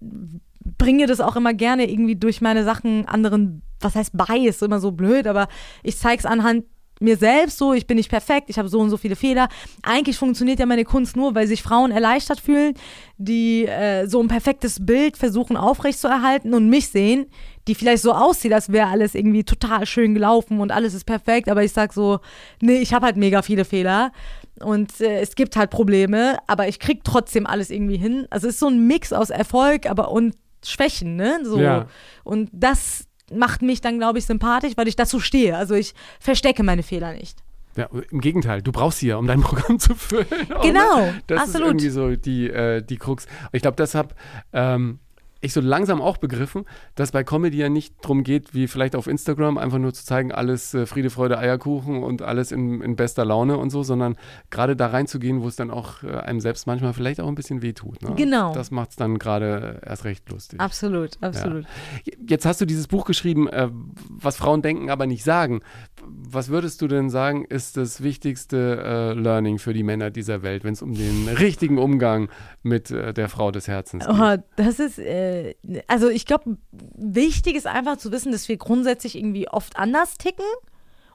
bringe 0.79 1.07
das 1.07 1.21
auch 1.21 1.37
immer 1.37 1.55
gerne 1.55 1.91
irgendwie 1.91 2.17
durch 2.17 2.41
meine 2.41 2.65
Sachen 2.65 3.07
anderen, 3.07 3.63
was 3.81 3.95
heißt 3.95 4.13
bei, 4.15 4.39
ist 4.39 4.63
immer 4.63 4.81
so 4.81 4.93
blöd, 4.93 5.27
aber 5.27 5.49
ich 5.83 5.99
zeige 5.99 6.21
es 6.21 6.27
anhand 6.27 6.65
mir 7.01 7.17
selbst 7.17 7.59
so, 7.59 7.73
ich 7.73 7.87
bin 7.87 7.97
nicht 7.97 8.09
perfekt, 8.09 8.49
ich 8.49 8.59
habe 8.59 8.69
so 8.69 8.79
und 8.81 8.91
so 8.91 8.97
viele 8.97 9.17
Fehler. 9.17 9.49
Eigentlich 9.83 10.17
funktioniert 10.17 10.61
ja 10.61 10.67
meine 10.67 10.85
Kunst 10.85 11.17
nur, 11.17 11.35
weil 11.35 11.47
sich 11.47 11.63
Frauen 11.63 11.91
erleichtert 11.91 12.41
fühlen, 12.41 12.75
die 13.19 13.67
äh, 13.67 14.07
so 14.07 14.21
ein 14.23 14.29
perfektes 14.29 14.85
Bild 14.85 15.17
versuchen 15.17 15.57
aufrechtzuerhalten 15.57 16.55
und 16.55 16.69
mich 16.69 16.89
sehen, 16.89 17.27
die 17.67 17.75
vielleicht 17.75 18.03
so 18.03 18.13
aussieht, 18.13 18.53
als 18.53 18.71
wäre 18.71 18.89
alles 18.89 19.15
irgendwie 19.15 19.45
total 19.45 19.87
schön 19.87 20.15
gelaufen 20.15 20.61
und 20.61 20.71
alles 20.71 20.95
ist 20.95 21.05
perfekt, 21.05 21.49
aber 21.49 21.65
ich 21.65 21.73
sag 21.73 21.93
so, 21.93 22.21
nee, 22.61 22.79
ich 22.79 22.95
habe 22.95 23.07
halt 23.07 23.17
mega 23.17 23.43
viele 23.43 23.65
Fehler 23.65 24.13
und 24.61 25.01
äh, 25.01 25.21
es 25.21 25.35
gibt 25.35 25.57
halt 25.57 25.71
Probleme, 25.71 26.39
aber 26.47 26.69
ich 26.69 26.79
krieg 26.79 27.03
trotzdem 27.05 27.47
alles 27.47 27.71
irgendwie 27.71 27.97
hin. 27.97 28.27
Also 28.31 28.49
es 28.49 28.55
ist 28.55 28.61
so 28.61 28.69
ein 28.69 28.87
Mix 28.87 29.13
aus 29.13 29.31
Erfolg, 29.31 29.87
aber 29.87 30.11
und 30.11 30.35
Schwächen, 30.65 31.17
ne? 31.17 31.41
So. 31.43 31.59
Ja. 31.59 31.87
Und 32.23 32.51
das 32.53 33.07
macht 33.33 33.63
mich 33.63 33.81
dann, 33.81 33.99
glaube 33.99 34.19
ich, 34.19 34.27
sympathisch, 34.27 34.73
weil 34.77 34.89
ich 34.89 34.97
dazu 34.97 35.21
stehe. 35.21 35.57
Also 35.57 35.75
ich 35.75 35.95
verstecke 36.21 36.63
meine 36.63 36.83
Fehler 36.83 37.13
nicht. 37.13 37.43
Ja, 37.77 37.89
im 38.11 38.21
Gegenteil, 38.21 38.63
du 38.63 38.71
brauchst 38.71 39.01
sie 39.01 39.09
ja, 39.09 39.17
um 39.17 39.27
dein 39.27 39.41
Programm 39.43 39.79
zu 39.79 39.95
füllen. 39.95 40.27
Genau, 40.63 41.13
das 41.27 41.41
absolut. 41.41 41.67
ist 41.67 41.85
irgendwie 41.85 41.89
so 41.89 42.17
die, 42.17 42.49
äh, 42.49 42.83
die 42.83 42.97
Krux. 42.97 43.27
Ich 43.53 43.63
glaube, 43.63 43.77
deshalb 43.77 44.15
ähm, 44.53 45.01
ich 45.45 45.53
so 45.53 45.61
langsam 45.61 46.01
auch 46.01 46.17
begriffen, 46.17 46.65
dass 46.95 47.13
bei 47.13 47.23
Comedy 47.25 47.59
ja 47.59 47.69
nicht 47.69 47.95
darum 48.03 48.25
geht, 48.25 48.55
wie 48.55 48.67
vielleicht 48.67 48.97
auf 48.97 49.07
Instagram, 49.07 49.59
einfach 49.59 49.79
nur 49.79 49.93
zu 49.93 50.05
zeigen, 50.05 50.33
alles 50.33 50.75
äh, 50.75 50.87
Friede, 50.87 51.11
Freude, 51.11 51.39
Eierkuchen 51.39 52.03
und 52.03 52.23
alles 52.23 52.53
in, 52.53 52.81
in 52.81 52.97
bester 52.97 53.25
Laune 53.25 53.59
und 53.59 53.71
so, 53.71 53.83
sondern 53.83 54.17
gerade 54.51 54.77
da 54.77 54.89
reinzugehen, 54.89 55.43
wo 55.43 55.49
es 55.49 55.57
dann 55.57 55.71
auch 55.71 56.03
äh, 56.03 56.13
einem 56.13 56.41
selbst 56.41 56.67
manchmal 56.67 56.95
vielleicht 56.95 57.21
auch 57.21 57.29
ein 57.29 57.35
bisschen 57.35 57.63
wehtut. 57.63 58.03
Ne? 58.03 58.15
Genau. 58.17 58.55
Das 58.55 58.71
macht 58.71 58.91
es 58.91 58.97
dann 58.97 59.19
gerade 59.19 59.81
erst 59.85 60.05
recht 60.05 60.29
lustig. 60.31 60.61
Absolut, 60.61 61.23
absolut. 61.23 61.65
Ja. 62.05 62.15
Jetzt 62.27 62.47
hast 62.47 62.61
du 62.61 62.65
dieses 62.65 62.89
Buch 62.89 63.05
geschrieben, 63.05 63.49
äh, 63.49 63.69
was 64.09 64.37
Frauen 64.37 64.63
denken, 64.63 64.91
aber 64.91 65.07
nicht 65.07 65.25
sagen. 65.25 65.61
Was 66.07 66.49
würdest 66.49 66.83
du 66.83 66.89
denn 66.89 67.11
sagen, 67.11 67.45
ist 67.45 67.77
das 67.77 68.03
wichtigste 68.03 68.83
äh, 68.85 69.13
Learning 69.19 69.59
für 69.59 69.73
die 69.73 69.83
Männer 69.83 70.11
dieser 70.11 70.43
Welt, 70.43 70.65
wenn 70.65 70.73
es 70.73 70.83
um 70.83 70.95
den 70.95 71.29
richtigen 71.39 71.79
Umgang 71.79 72.29
mit 72.63 72.91
äh, 72.91 73.13
der 73.15 73.29
Frau 73.29 73.51
des 73.51 73.69
Herzens 73.69 74.07
geht? 74.07 74.15
Oh, 74.15 74.37
das 74.57 74.79
ist 74.79 74.99
äh, 74.99 75.55
also 75.87 76.09
ich 76.09 76.27
glaube, 76.27 76.59
wichtig 76.97 77.57
ist 77.57 77.67
einfach 77.67 77.97
zu 77.97 78.13
wissen, 78.13 78.33
dass 78.33 78.49
wir 78.49 78.57
grundsätzlich 78.57 79.17
irgendwie 79.17 79.49
oft 79.49 79.77
anders 79.77 80.19
ticken. 80.19 80.45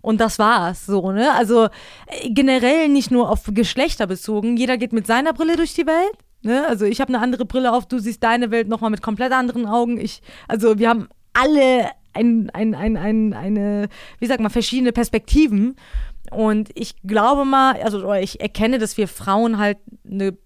Und 0.01 0.21
das 0.21 0.39
war's 0.39 0.85
so, 0.85 1.11
ne? 1.11 1.33
Also 1.33 1.65
äh, 2.07 2.29
generell 2.29 2.87
nicht 2.87 3.11
nur 3.11 3.29
auf 3.29 3.43
Geschlechter 3.53 4.07
bezogen. 4.07 4.55
Jeder 4.55 4.77
geht 4.77 4.93
mit 4.93 5.05
seiner 5.05 5.33
Brille 5.33 5.57
durch 5.57 5.73
die 5.73 5.85
Welt. 5.85 6.17
Ne? 6.41 6.65
Also 6.67 6.85
ich 6.85 7.01
habe 7.01 7.13
eine 7.13 7.21
andere 7.21 7.45
Brille 7.45 7.73
auf, 7.73 7.85
du 7.85 7.99
siehst 7.99 8.23
deine 8.23 8.49
Welt 8.51 8.69
nochmal 8.69 8.91
mit 8.91 9.01
komplett 9.01 9.33
anderen 9.33 9.65
Augen. 9.65 9.99
Ich, 9.99 10.21
also 10.47 10.79
wir 10.79 10.87
haben 10.87 11.09
alle 11.33 11.89
ein, 12.13 12.49
ein, 12.51 12.75
ein, 12.75 12.97
ein, 12.97 13.33
eine, 13.33 13.89
wie 14.19 14.25
sagt 14.25 14.41
man, 14.41 14.51
verschiedene 14.51 14.91
Perspektiven. 14.91 15.75
Und 16.31 16.69
ich 16.75 16.95
glaube 17.03 17.45
mal, 17.45 17.81
also 17.81 18.13
ich 18.13 18.39
erkenne, 18.39 18.77
dass 18.77 18.97
wir 18.97 19.07
Frauen 19.07 19.57
halt 19.57 19.77
eine 20.09 20.37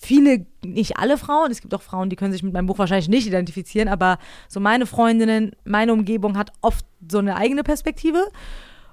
viele, 0.00 0.46
nicht 0.64 0.96
alle 0.96 1.18
Frauen, 1.18 1.50
es 1.50 1.60
gibt 1.60 1.74
auch 1.74 1.82
Frauen, 1.82 2.08
die 2.08 2.16
können 2.16 2.32
sich 2.32 2.42
mit 2.42 2.54
meinem 2.54 2.66
Buch 2.66 2.78
wahrscheinlich 2.78 3.08
nicht 3.08 3.26
identifizieren, 3.26 3.88
aber 3.88 4.18
so 4.48 4.58
meine 4.58 4.86
Freundinnen, 4.86 5.52
meine 5.64 5.92
Umgebung 5.92 6.38
hat 6.38 6.52
oft 6.62 6.86
so 7.10 7.18
eine 7.18 7.36
eigene 7.36 7.62
Perspektive 7.62 8.24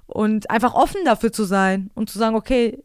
und 0.05 0.49
einfach 0.49 0.73
offen 0.73 1.01
dafür 1.05 1.31
zu 1.31 1.45
sein 1.45 1.91
und 1.95 2.09
zu 2.09 2.19
sagen, 2.19 2.35
okay, 2.35 2.83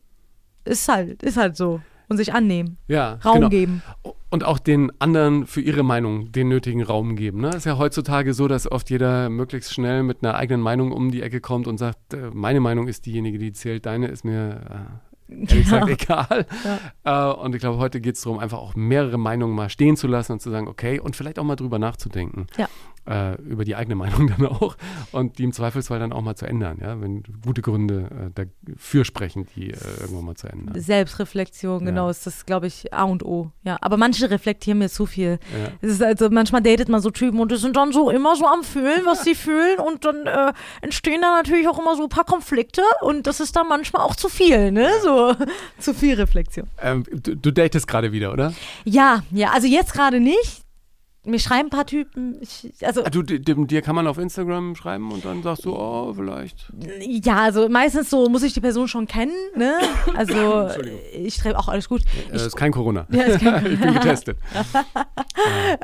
ist 0.64 0.88
halt, 0.88 1.22
ist 1.22 1.36
halt 1.36 1.56
so 1.56 1.80
und 2.12 2.16
sich 2.18 2.32
annehmen. 2.32 2.78
Ja, 2.86 3.18
Raum 3.24 3.34
genau. 3.34 3.48
geben. 3.48 3.82
Und 4.30 4.44
auch 4.44 4.58
den 4.58 4.92
anderen 5.00 5.46
für 5.46 5.60
ihre 5.60 5.82
Meinung 5.82 6.32
den 6.32 6.48
nötigen 6.48 6.82
Raum 6.82 7.16
geben. 7.16 7.40
Ne? 7.40 7.50
Ist 7.50 7.66
ja 7.66 7.76
heutzutage 7.76 8.32
so, 8.32 8.48
dass 8.48 8.70
oft 8.70 8.88
jeder 8.90 9.28
möglichst 9.28 9.74
schnell 9.74 10.02
mit 10.02 10.22
einer 10.22 10.36
eigenen 10.36 10.62
Meinung 10.62 10.92
um 10.92 11.10
die 11.10 11.22
Ecke 11.22 11.40
kommt 11.40 11.66
und 11.66 11.78
sagt, 11.78 12.14
äh, 12.14 12.30
meine 12.32 12.60
Meinung 12.60 12.88
ist 12.88 13.06
diejenige, 13.06 13.38
die 13.38 13.52
zählt, 13.52 13.86
deine 13.86 14.06
ist 14.06 14.24
mir 14.24 14.60
äh, 15.28 15.34
ehrlich 15.34 15.64
gesagt 15.64 15.88
egal. 16.02 16.46
Ja. 17.04 17.32
Äh, 17.32 17.34
und 17.34 17.54
ich 17.54 17.60
glaube, 17.60 17.78
heute 17.78 18.00
geht 18.00 18.16
es 18.16 18.22
darum, 18.22 18.38
einfach 18.38 18.58
auch 18.58 18.74
mehrere 18.74 19.18
Meinungen 19.18 19.54
mal 19.54 19.68
stehen 19.68 19.96
zu 19.96 20.06
lassen 20.06 20.32
und 20.32 20.40
zu 20.40 20.50
sagen, 20.50 20.68
okay, 20.68 21.00
und 21.00 21.16
vielleicht 21.16 21.38
auch 21.38 21.44
mal 21.44 21.56
drüber 21.56 21.78
nachzudenken. 21.78 22.46
Ja 22.56 22.68
äh, 23.08 23.40
über 23.42 23.64
die 23.64 23.76
eigene 23.76 23.94
Meinung 24.02 24.28
dann 24.28 24.46
auch 24.46 24.76
und 25.12 25.38
die 25.38 25.44
im 25.44 25.52
Zweifelsfall 25.52 25.98
dann 25.98 26.12
auch 26.12 26.22
mal 26.22 26.36
zu 26.36 26.46
ändern, 26.46 26.78
ja, 26.80 27.00
wenn 27.00 27.22
gute 27.44 27.62
Gründe 27.62 28.30
äh, 28.36 28.46
dafür 28.74 29.04
sprechen, 29.04 29.46
die 29.56 29.70
äh, 29.70 29.76
irgendwann 30.00 30.24
mal 30.24 30.34
zu 30.34 30.48
ändern. 30.48 30.80
Selbstreflexion, 30.80 31.80
ja. 31.80 31.86
genau, 31.86 32.08
ist 32.08 32.26
das, 32.26 32.46
glaube 32.46 32.66
ich, 32.66 32.92
A 32.92 33.04
und 33.04 33.24
O. 33.24 33.50
Ja, 33.64 33.78
aber 33.80 33.96
manche 33.96 34.30
reflektieren 34.30 34.78
mir 34.78 34.88
zu 34.88 35.06
viel. 35.06 35.38
Ja. 35.52 35.72
Es 35.80 35.92
ist 35.92 36.02
also 36.02 36.30
manchmal 36.30 36.62
datet 36.62 36.88
man 36.88 37.00
so 37.00 37.10
Typen 37.10 37.40
und 37.40 37.50
die 37.50 37.56
sind 37.56 37.76
dann 37.76 37.92
so 37.92 38.10
immer 38.10 38.36
so 38.36 38.46
am 38.46 38.62
Fühlen, 38.62 39.02
was 39.04 39.24
sie 39.24 39.34
fühlen 39.34 39.78
und 39.78 40.04
dann 40.04 40.26
äh, 40.26 40.52
entstehen 40.80 41.20
da 41.22 41.36
natürlich 41.36 41.68
auch 41.68 41.78
immer 41.78 41.96
so 41.96 42.04
ein 42.04 42.08
paar 42.08 42.24
Konflikte 42.24 42.82
und 43.00 43.26
das 43.26 43.40
ist 43.40 43.56
dann 43.56 43.68
manchmal 43.68 44.02
auch 44.02 44.16
zu 44.16 44.28
viel, 44.28 44.72
ne, 44.72 44.88
so 45.02 45.34
zu 45.78 45.94
viel 45.94 46.14
Reflexion. 46.14 46.68
Ähm, 46.80 47.04
du, 47.10 47.36
du 47.36 47.52
datest 47.52 47.86
gerade 47.86 48.12
wieder, 48.12 48.32
oder? 48.32 48.52
Ja, 48.84 49.22
ja, 49.30 49.50
also 49.50 49.66
jetzt 49.66 49.92
gerade 49.92 50.20
nicht 50.20 50.62
mir 51.24 51.38
schreiben 51.38 51.68
ein 51.68 51.70
paar 51.70 51.86
Typen. 51.86 52.36
Ich, 52.40 52.72
also, 52.82 53.02
du, 53.02 53.22
dir 53.22 53.82
kann 53.82 53.94
man 53.94 54.06
auf 54.06 54.18
Instagram 54.18 54.74
schreiben 54.74 55.12
und 55.12 55.24
dann 55.24 55.42
sagst 55.42 55.64
du, 55.64 55.74
oh, 55.74 56.12
vielleicht. 56.14 56.72
Ja, 57.00 57.42
also 57.42 57.68
meistens 57.68 58.10
so 58.10 58.28
muss 58.28 58.42
ich 58.42 58.54
die 58.54 58.60
Person 58.60 58.88
schon 58.88 59.06
kennen, 59.06 59.34
ne? 59.56 59.74
Also 60.16 60.68
ich 61.12 61.34
schreibe 61.34 61.58
auch 61.58 61.68
alles 61.68 61.88
gut. 61.88 62.02
Ja, 62.26 62.32
das 62.32 62.46
ist 62.46 62.56
kein 62.56 62.72
Corona. 62.72 63.06
Ja, 63.10 63.22
ist 63.22 63.40
kein 63.40 63.66
ich 63.72 63.80
bin 63.80 63.94
getestet. 63.94 64.38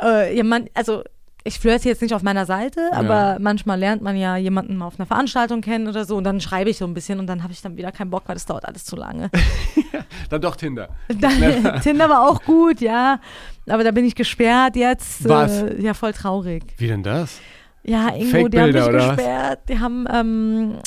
äh, 0.03 0.36
ja, 0.36 0.43
man, 0.43 0.68
also 0.74 1.05
ich 1.45 1.61
flirte 1.61 1.89
jetzt 1.89 2.03
nicht 2.03 2.14
auf 2.14 2.22
meiner 2.22 2.45
Seite, 2.45 2.91
aber 2.93 3.14
ja. 3.14 3.36
manchmal 3.39 3.78
lernt 3.78 4.03
man 4.03 4.16
ja 4.16 4.36
jemanden 4.36 4.76
mal 4.76 4.86
auf 4.86 4.99
einer 4.99 5.07
Veranstaltung 5.07 5.61
kennen 5.61 5.89
oder 5.89 6.05
so 6.05 6.16
und 6.16 6.24
dann 6.24 6.41
schreibe 6.41 6.68
ich 6.68 6.78
so 6.78 6.84
ein 6.84 6.95
bisschen 6.95 7.20
und 7.20 7.26
dann 7.26 7.43
habe 7.43 7.53
ich 7.53 7.62
dann 7.62 7.76
wieder 7.76 7.93
keinen 7.93 8.11
Bock, 8.11 8.24
weil 8.26 8.34
das 8.34 8.45
dauert 8.45 8.66
alles 8.66 8.84
zu 8.84 8.97
lange. 8.97 9.30
dann 10.30 10.41
doch 10.41 10.57
Tinder. 10.57 10.89
Dann, 11.09 11.80
Tinder 11.82 12.09
war 12.09 12.28
auch 12.28 12.43
gut, 12.43 12.80
ja. 12.80 13.20
Aber 13.68 13.84
da 13.84 13.91
bin 13.91 14.05
ich 14.05 14.14
gesperrt 14.14 14.76
jetzt. 14.76 15.28
Was? 15.28 15.62
Äh, 15.62 15.80
ja, 15.80 15.95
voll 15.95 16.12
traurig. 16.12 16.64
Wie 16.78 16.86
denn 16.89 17.03
das? 17.03 17.39
Ja, 17.84 18.14
irgendwo, 18.14 18.49
die 18.49 18.61
haben 18.61 18.72
mich 18.72 18.86
gesperrt. 18.86 19.61
Die 19.68 19.78
haben, 19.78 20.07
ähm, 20.12 20.78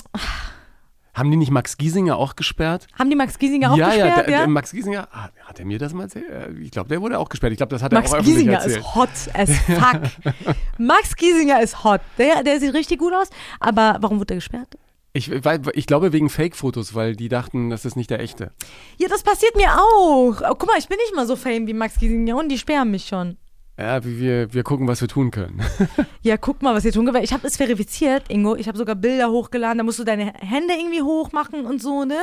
Haben 1.14 1.32
die 1.32 1.38
nicht 1.38 1.52
Max 1.52 1.78
Giesinger 1.78 2.16
auch 2.18 2.36
gesperrt? 2.36 2.88
Haben 2.98 3.10
die 3.10 3.16
Max 3.16 3.38
Giesinger 3.40 3.72
auch 3.74 3.78
ja, 3.78 3.88
gesperrt? 3.88 4.18
ja, 4.18 4.24
der, 4.24 4.40
ja, 4.42 4.48
Max 4.48 4.72
Giesinger, 4.72 5.08
ah, 5.12 5.30
hat 5.46 5.60
er 5.60 5.66
mir 5.66 5.80
das 5.80 5.94
mal 5.94 6.04
erzählt? 6.04 6.30
Äh, 6.30 6.52
Ich 6.62 6.72
glaube, 6.72 6.90
der 6.90 7.02
wurde 7.02 7.18
auch 7.20 7.30
gesperrt. 7.30 7.52
Ich 7.54 7.58
glaube, 7.58 7.72
das 7.72 7.82
hat 7.84 7.92
Max 7.92 8.12
er 8.12 8.16
auch 8.16 8.20
öffentlich 8.20 8.38
Giesinger 8.38 8.58
erzählt. 8.60 8.80
ist 8.80 8.96
hot 8.96 9.10
as 9.34 9.50
fuck. 9.60 10.56
Max 10.78 11.16
Giesinger 11.16 11.62
ist 11.62 11.84
hot. 11.84 12.02
Der, 12.18 12.44
der 12.44 12.60
sieht 12.60 12.74
richtig 12.74 13.00
gut 13.00 13.14
aus. 13.14 13.30
Aber 13.60 13.98
warum 14.00 14.20
wurde 14.20 14.34
er 14.34 14.38
gesperrt? 14.38 14.78
Ich, 15.14 15.44
weil, 15.44 15.62
ich 15.74 15.88
glaube 15.88 16.14
wegen 16.14 16.30
Fake-Fotos, 16.30 16.96
weil 16.96 17.16
die 17.16 17.28
dachten, 17.28 17.70
das 17.70 17.84
ist 17.84 17.96
nicht 17.96 18.10
der 18.10 18.22
echte. 18.22 18.52
Ja, 18.98 19.10
das 19.10 19.24
passiert 19.24 19.56
mir 19.58 19.74
auch. 19.74 20.42
Oh, 20.42 20.56
guck 20.58 20.68
mal, 20.68 20.78
ich 20.78 20.88
bin 20.88 20.98
nicht 20.98 21.16
mal 21.16 21.28
so 21.28 21.36
fame 21.36 21.68
wie 21.68 21.74
Max 21.74 22.00
Giesinger 22.00 22.48
die 22.48 22.58
sperren 22.58 22.92
mich 22.92 23.08
schon. 23.08 23.38
Ja, 23.78 24.04
wir, 24.04 24.54
wir 24.54 24.64
gucken, 24.64 24.88
was 24.88 25.02
wir 25.02 25.08
tun 25.08 25.32
können. 25.32 25.62
Ja, 26.22 26.38
guck 26.38 26.62
mal, 26.62 26.76
was 26.76 26.86
ihr 26.86 26.92
tun 26.92 27.06
könnt. 27.06 27.24
Ich 27.24 27.34
habe 27.34 27.48
es 27.48 27.58
verifiziert, 27.58 28.30
Ingo. 28.30 28.56
Ich 28.56 28.68
habe 28.68 28.78
sogar 28.78 28.94
Bilder 28.94 29.32
hochgeladen. 29.32 29.80
Da 29.80 29.84
musst 29.84 29.98
du 29.98 30.04
deine 30.04 30.34
Hände 30.36 30.76
irgendwie 30.76 31.02
hochmachen 31.02 31.66
und 31.66 31.82
so, 31.82 32.06
ne? 32.06 32.20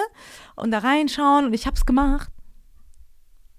Und 0.55 0.71
da 0.71 0.79
reinschauen. 0.79 1.47
Und 1.47 1.53
ich 1.53 1.67
habe 1.67 1.75
es 1.75 1.85
gemacht. 1.85 2.31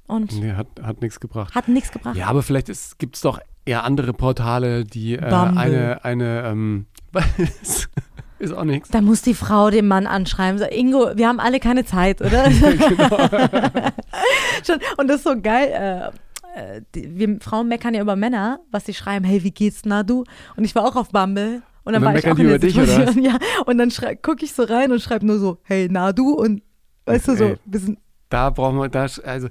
Und 0.08 0.40
nee, 0.40 0.54
hat, 0.54 0.68
hat 0.82 1.02
nichts 1.02 1.20
gebracht. 1.20 1.54
hat 1.54 1.68
nichts 1.68 1.92
gebracht. 1.92 2.16
Ja, 2.16 2.28
aber 2.28 2.42
vielleicht 2.42 2.68
gibt 3.00 3.18
es 3.18 3.22
doch 3.22 3.40
eher 3.66 3.84
andere 3.84 4.14
Portale, 4.14 4.86
die 4.86 5.16
äh, 5.16 5.26
eine, 5.26 6.04
eine, 6.04 6.44
ähm, 6.46 6.86
ist 8.40 8.54
auch 8.54 8.64
nichts. 8.64 8.90
Da 8.90 9.02
muss 9.02 9.22
die 9.22 9.34
Frau 9.34 9.70
den 9.70 9.88
Mann 9.88 10.08
anschreiben. 10.08 10.58
So, 10.58 10.66
Ingo, 10.66 11.12
wir 11.16 11.28
haben 11.28 11.40
alle 11.40 11.60
keine 11.60 11.86
Zeit, 11.86 12.22
oder? 12.22 12.50
Schon, 14.66 14.80
und 14.98 15.08
das 15.08 15.18
ist 15.18 15.24
so 15.24 15.40
geil. 15.42 15.68
Äh, 15.72 16.08
äh, 16.56 16.82
die, 16.96 17.18
wir 17.18 17.38
Frauen 17.42 17.68
meckern 17.68 17.94
ja 17.94 18.02
über 18.02 18.16
Männer, 18.16 18.60
was 18.72 18.86
sie 18.86 18.94
schreiben, 18.94 19.26
hey, 19.26 19.44
wie 19.44 19.52
geht's, 19.52 19.82
na 19.86 20.04
du? 20.04 20.24
Und 20.56 20.64
ich 20.64 20.76
war 20.76 20.86
auch 20.86 20.96
auf 20.96 21.10
Bumble. 21.10 21.62
Und 21.84 21.94
dann, 21.94 22.04
Und 22.04 22.04
dann 22.04 22.04
war 22.04 22.16
ich 22.16 22.26
auch 22.26 22.38
in 22.38 22.48
der 22.48 22.56
über 22.56 22.60
dich? 22.60 22.76
Situation, 22.76 23.24
ja. 23.24 23.38
Und 23.66 23.78
dann 23.78 23.92
gucke 24.22 24.46
ich 24.46 24.54
so 24.54 24.64
rein 24.64 24.92
und 24.92 25.02
schreibe 25.02 25.26
nur 25.26 25.40
so, 25.40 25.60
hey, 25.64 25.88
na 25.90 26.12
du? 26.12 26.34
Und 26.34 26.62
weißt 27.06 27.28
du 27.30 27.36
so, 27.36 27.44
Ey. 27.46 27.58
bisschen, 27.66 27.98
Da 28.30 28.50
brauchen 28.50 28.78
wir, 28.78 28.90
da, 28.90 29.08
also, 29.26 29.48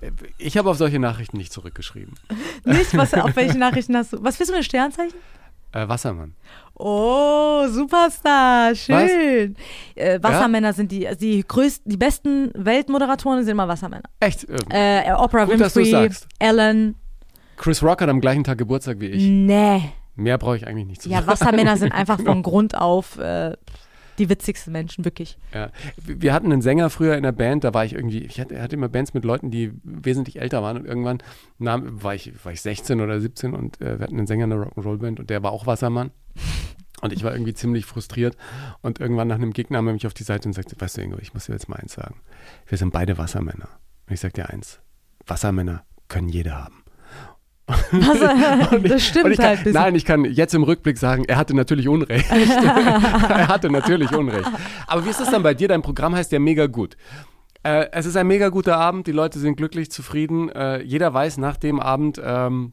äh, 0.00 0.10
ich 0.38 0.56
habe 0.56 0.70
auf 0.70 0.78
solche 0.78 0.98
Nachrichten 0.98 1.36
nicht 1.36 1.52
zurückgeschrieben. 1.52 2.14
nicht, 2.64 2.96
was, 2.96 3.14
auf 3.14 3.36
welche 3.36 3.58
Nachrichten 3.58 3.96
hast 3.96 4.12
du? 4.12 4.22
Was 4.22 4.36
bist 4.36 4.50
du 4.50 4.54
für 4.54 4.58
ein 4.58 4.64
Sternzeichen? 4.64 5.14
Äh, 5.76 5.88
Wassermann. 5.88 6.34
Oh, 6.74 7.66
Superstar, 7.68 8.74
schön. 8.74 9.56
Äh, 9.94 10.18
Wassermänner 10.22 10.72
sind 10.72 10.92
die, 10.92 11.08
die 11.18 11.42
größten, 11.46 11.90
die 11.90 11.96
besten 11.96 12.50
Weltmoderatoren 12.54 13.44
sind 13.44 13.52
immer 13.52 13.68
Wassermänner. 13.68 14.04
Echt? 14.20 14.46
Äh, 14.70 15.08
Äh, 15.08 15.12
Oprah 15.12 15.44
Gut, 15.44 15.58
Winfrey. 15.58 16.10
Ellen, 16.38 16.94
Chris 17.56 17.82
Rock 17.82 18.02
hat 18.02 18.08
am 18.08 18.20
gleichen 18.20 18.44
Tag 18.44 18.58
Geburtstag 18.58 19.00
wie 19.00 19.06
ich. 19.06 19.22
nee. 19.24 19.82
Mehr 20.18 20.38
brauche 20.38 20.56
ich 20.56 20.66
eigentlich 20.66 20.86
nicht 20.86 21.02
zu 21.02 21.10
Ja, 21.10 21.16
sagen. 21.18 21.28
Wassermänner 21.28 21.76
sind 21.76 21.92
einfach 21.94 22.18
von 22.20 22.42
Grund 22.42 22.74
auf 22.74 23.18
äh, 23.18 23.54
die 24.18 24.28
witzigsten 24.28 24.72
Menschen, 24.72 25.04
wirklich. 25.04 25.38
Ja. 25.52 25.70
Wir 26.04 26.32
hatten 26.32 26.52
einen 26.52 26.62
Sänger 26.62 26.90
früher 26.90 27.16
in 27.16 27.22
der 27.22 27.32
Band, 27.32 27.64
da 27.64 27.74
war 27.74 27.84
ich 27.84 27.94
irgendwie, 27.94 28.20
ich 28.20 28.40
hatte, 28.40 28.60
hatte 28.60 28.76
immer 28.76 28.88
Bands 28.88 29.14
mit 29.14 29.24
Leuten, 29.24 29.50
die 29.50 29.72
wesentlich 29.82 30.40
älter 30.40 30.62
waren 30.62 30.78
und 30.78 30.86
irgendwann 30.86 31.18
nahm, 31.58 32.02
war, 32.02 32.14
ich, 32.14 32.32
war 32.44 32.52
ich 32.52 32.60
16 32.60 33.00
oder 33.00 33.20
17 33.20 33.54
und 33.54 33.80
äh, 33.80 33.98
wir 33.98 34.04
hatten 34.04 34.18
einen 34.18 34.26
Sänger 34.26 34.44
in 34.44 34.50
der 34.50 34.58
Rock'n'Roll-Band 34.60 35.20
und 35.20 35.30
der 35.30 35.42
war 35.42 35.52
auch 35.52 35.66
Wassermann. 35.66 36.10
Und 37.02 37.12
ich 37.12 37.22
war 37.22 37.32
irgendwie 37.32 37.52
ziemlich 37.52 37.84
frustriert 37.84 38.36
und 38.80 39.00
irgendwann 39.00 39.28
nach 39.28 39.34
einem 39.34 39.52
Gig 39.52 39.68
nahm 39.68 39.86
er 39.86 39.92
mich 39.92 40.06
auf 40.06 40.14
die 40.14 40.22
Seite 40.22 40.48
und 40.48 40.54
sagte, 40.54 40.76
weißt 40.78 40.96
du 40.96 41.02
Ingo, 41.02 41.18
ich 41.20 41.34
muss 41.34 41.44
dir 41.44 41.52
jetzt 41.52 41.68
mal 41.68 41.76
eins 41.76 41.92
sagen. 41.92 42.16
Wir 42.66 42.78
sind 42.78 42.90
beide 42.90 43.18
Wassermänner. 43.18 43.68
Und 44.06 44.14
ich 44.14 44.20
sag 44.20 44.32
dir 44.32 44.48
eins, 44.48 44.80
Wassermänner 45.26 45.84
können 46.08 46.30
jeder 46.30 46.64
haben. 46.64 46.85
Was, 47.66 48.70
Und 48.72 48.84
ich- 48.84 48.90
das 48.92 49.02
stimmt 49.04 49.30
ich 49.30 49.38
kann, 49.38 49.46
halt. 49.58 49.66
Nein, 49.66 49.94
ich 49.94 50.04
kann 50.04 50.24
jetzt 50.24 50.54
im 50.54 50.62
Rückblick 50.62 50.98
sagen, 50.98 51.24
er 51.26 51.36
hatte 51.36 51.54
natürlich 51.54 51.88
Unrecht. 51.88 52.30
er 52.30 53.48
hatte 53.48 53.70
natürlich 53.70 54.12
Unrecht. 54.12 54.48
Aber 54.86 55.04
wie 55.04 55.10
ist 55.10 55.20
das 55.20 55.30
dann 55.30 55.42
bei 55.42 55.54
dir? 55.54 55.68
Dein 55.68 55.82
Programm 55.82 56.14
heißt 56.14 56.30
ja 56.32 56.38
mega 56.38 56.66
gut. 56.66 56.96
Äh, 57.64 57.86
es 57.92 58.06
ist 58.06 58.16
ein 58.16 58.26
mega 58.28 58.48
guter 58.50 58.76
Abend, 58.78 59.06
die 59.08 59.12
Leute 59.12 59.38
sind 59.40 59.56
glücklich, 59.56 59.90
zufrieden. 59.90 60.48
Äh, 60.50 60.82
jeder 60.82 61.12
weiß 61.12 61.38
nach 61.38 61.56
dem 61.56 61.80
Abend, 61.80 62.20
ähm, 62.24 62.72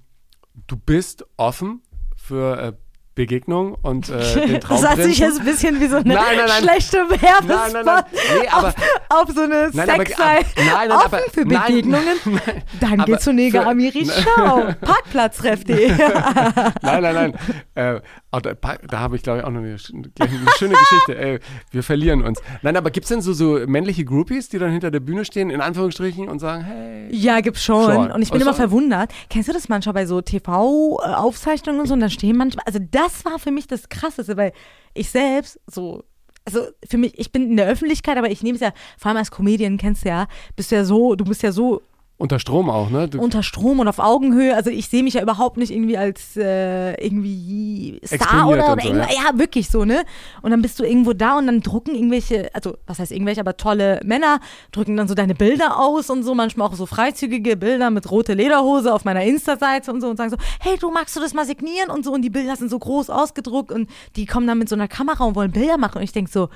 du 0.68 0.78
bist 0.78 1.26
offen 1.38 1.82
für 2.16 2.58
äh, 2.62 2.74
Begegnung 3.16 3.76
und 3.82 4.10
äh, 4.10 4.48
den 4.48 4.60
Das 4.68 4.88
hat 4.88 4.98
sich 4.98 5.20
jetzt 5.20 5.40
ein 5.40 5.46
bisschen 5.46 5.80
wie 5.80 5.88
so 5.88 5.98
eine 5.98 6.14
Nein, 6.16 6.24
nein, 6.36 6.46
nein. 6.48 6.64
schlechte 6.64 6.98
Nein, 7.10 7.20
nein, 7.22 7.72
nein. 7.74 7.86
Werbespot 7.86 8.06
Nee, 8.42 8.48
aber, 8.50 8.68
auf, 8.70 8.76
auf 9.10 9.30
so 9.36 9.42
eine 9.42 9.70
Nein, 9.74 9.88
Sexseite. 9.88 10.46
nein, 10.56 10.68
nein, 10.68 10.92
Offen 10.92 11.06
aber- 11.06 11.20
für 11.32 11.46
nein, 11.46 11.62
Begegnungen. 11.68 12.18
Dann 12.80 12.94
aber 12.94 13.06
geht's 13.06 13.24
zu 13.24 13.34
Neger 13.34 13.62
für- 13.64 13.68
Amiri 13.70 14.08
Schau. 14.08 14.64
Parkplatzref.de. 14.82 15.90
nein, 15.92 17.02
nein, 17.04 17.14
nein. 17.14 17.34
Äh, 17.76 18.02
oh, 18.32 18.40
da 18.40 18.54
da 18.54 19.00
habe 19.00 19.16
ich, 19.16 19.22
glaube 19.24 19.40
ich, 19.40 19.46
auch 19.46 19.50
noch 19.52 19.60
eine, 19.60 19.70
eine 20.20 20.52
schöne 20.58 20.76
Geschichte. 20.76 21.18
Ey, 21.18 21.40
wir 21.72 21.84
verlieren 21.84 22.24
uns. 22.24 22.42
Nein, 22.62 22.76
aber 22.78 22.90
gibt 22.92 23.06
es 23.06 23.10
denn 23.10 23.22
so, 23.22 23.34
so 23.34 23.60
männliche 23.68 24.06
Groupies, 24.06 24.50
die 24.50 24.58
dann 24.60 24.72
hinter 24.72 24.90
der 24.92 25.00
Bühne 25.02 25.24
stehen, 25.26 25.50
in 25.50 25.62
Anführungsstrichen, 25.62 26.28
und 26.30 26.40
sagen, 26.40 26.64
hey. 26.64 27.08
Ja, 27.12 27.42
gibt's 27.42 27.64
schon. 27.64 27.94
Schon. 27.94 28.12
Und 28.12 28.22
ich 28.22 28.32
bin 28.32 28.42
Ach 28.42 28.46
immer 28.46 28.54
so. 28.54 28.58
verwundert. 28.58 29.12
Kennst 29.30 29.50
du 29.50 29.54
das 29.54 29.70
manchmal 29.70 29.94
bei 29.94 30.06
so 30.06 30.22
TV-Aufzeichnungen 30.22 31.82
und 31.82 31.88
so? 31.88 31.94
Und 31.94 32.00
dann 32.00 32.10
stehen 32.10 32.38
manchmal, 32.38 32.64
also 32.66 32.80
das 33.04 33.26
war 33.26 33.40
für 33.40 33.52
mich 33.52 33.68
das 33.68 33.90
Krasseste, 33.90 34.38
weil 34.38 34.54
ich 34.94 35.10
selbst 35.10 35.60
so, 35.68 36.04
also 36.46 36.68
für 36.88 36.98
mich, 36.98 37.18
ich 37.18 37.32
bin 37.32 37.52
in 37.52 37.58
der 37.58 37.68
Öffentlichkeit, 37.68 38.18
aber 38.18 38.32
ich 38.32 38.44
nehme 38.44 38.56
es 38.56 38.62
ja, 38.62 38.74
vor 38.98 39.10
allem 39.10 39.18
als 39.18 39.32
Comedian, 39.32 39.78
kennst 39.78 40.06
du 40.06 40.10
ja, 40.10 40.28
bist 40.56 40.72
ja 40.72 40.86
so, 40.86 41.16
du 41.16 41.26
bist 41.26 41.44
ja 41.44 41.52
so 41.52 41.82
Unter 42.24 42.40
Strom 42.40 42.70
auch, 42.70 42.90
ne? 42.90 43.10
Du, 43.10 43.20
unter 43.20 43.44
Strom 43.44 43.82
und 43.82 43.90
auf 43.90 44.00
Augenhöhe. 44.00 44.56
Also 44.56 44.70
ich 44.70 44.88
sehe 44.88 45.04
mich 45.04 45.16
ja 45.16 45.22
überhaupt 45.22 45.58
nicht 45.58 45.74
irgendwie 45.74 45.98
als 45.98 46.38
äh, 46.38 46.94
irgendwie 46.94 48.00
Star 48.06 48.48
oder, 48.48 48.72
oder 48.72 48.82
so, 48.82 48.88
irgendwas. 48.88 49.14
Ja. 49.14 49.38
wirklich 49.38 49.70
so, 49.70 49.84
ne? 49.84 50.06
Und 50.42 50.52
dann 50.52 50.62
bist 50.62 50.80
du 50.80 50.86
irgendwo 50.86 51.12
da 51.12 51.38
und 51.38 51.48
dann 51.48 51.60
drucken 51.60 51.94
irgendwelche, 51.94 52.50
also 52.54 52.78
was 52.88 53.00
heißt 53.00 53.12
irgendwelche, 53.12 53.42
aber 53.42 53.58
tolle 53.58 54.00
Männer 54.06 54.40
drücken 54.72 54.96
dann 54.96 55.10
so 55.10 55.16
deine 55.16 55.36
Bilder 55.36 55.78
aus 55.78 56.10
und 56.10 56.24
so, 56.24 56.34
manchmal 56.34 56.70
auch 56.70 56.76
so 56.76 56.86
freizügige 56.86 57.58
Bilder 57.58 57.90
mit 57.90 58.10
rote 58.10 58.36
Lederhose 58.36 58.94
auf 58.94 59.04
meiner 59.04 59.24
Insta-Seite 59.24 59.92
und 59.92 60.00
so 60.00 60.08
und 60.08 60.16
sagen 60.16 60.30
so, 60.30 60.38
hey, 60.62 60.78
du 60.78 60.92
magst 60.92 61.18
du 61.18 61.20
das 61.20 61.34
mal 61.34 61.46
signieren 61.46 61.90
und 61.90 62.06
so 62.06 62.14
und 62.14 62.22
die 62.22 62.30
Bilder 62.30 62.56
sind 62.56 62.70
so 62.70 62.80
groß 62.80 63.10
ausgedruckt 63.10 63.70
und 63.70 63.90
die 64.16 64.28
kommen 64.28 64.48
dann 64.48 64.60
mit 64.60 64.70
so 64.70 64.76
einer 64.76 64.88
Kamera 64.88 65.26
und 65.26 65.36
wollen 65.36 65.52
Bilder 65.52 65.78
machen 65.78 65.98
und 65.98 66.04
ich 66.04 66.14
denke 66.14 66.32
so, 66.32 66.48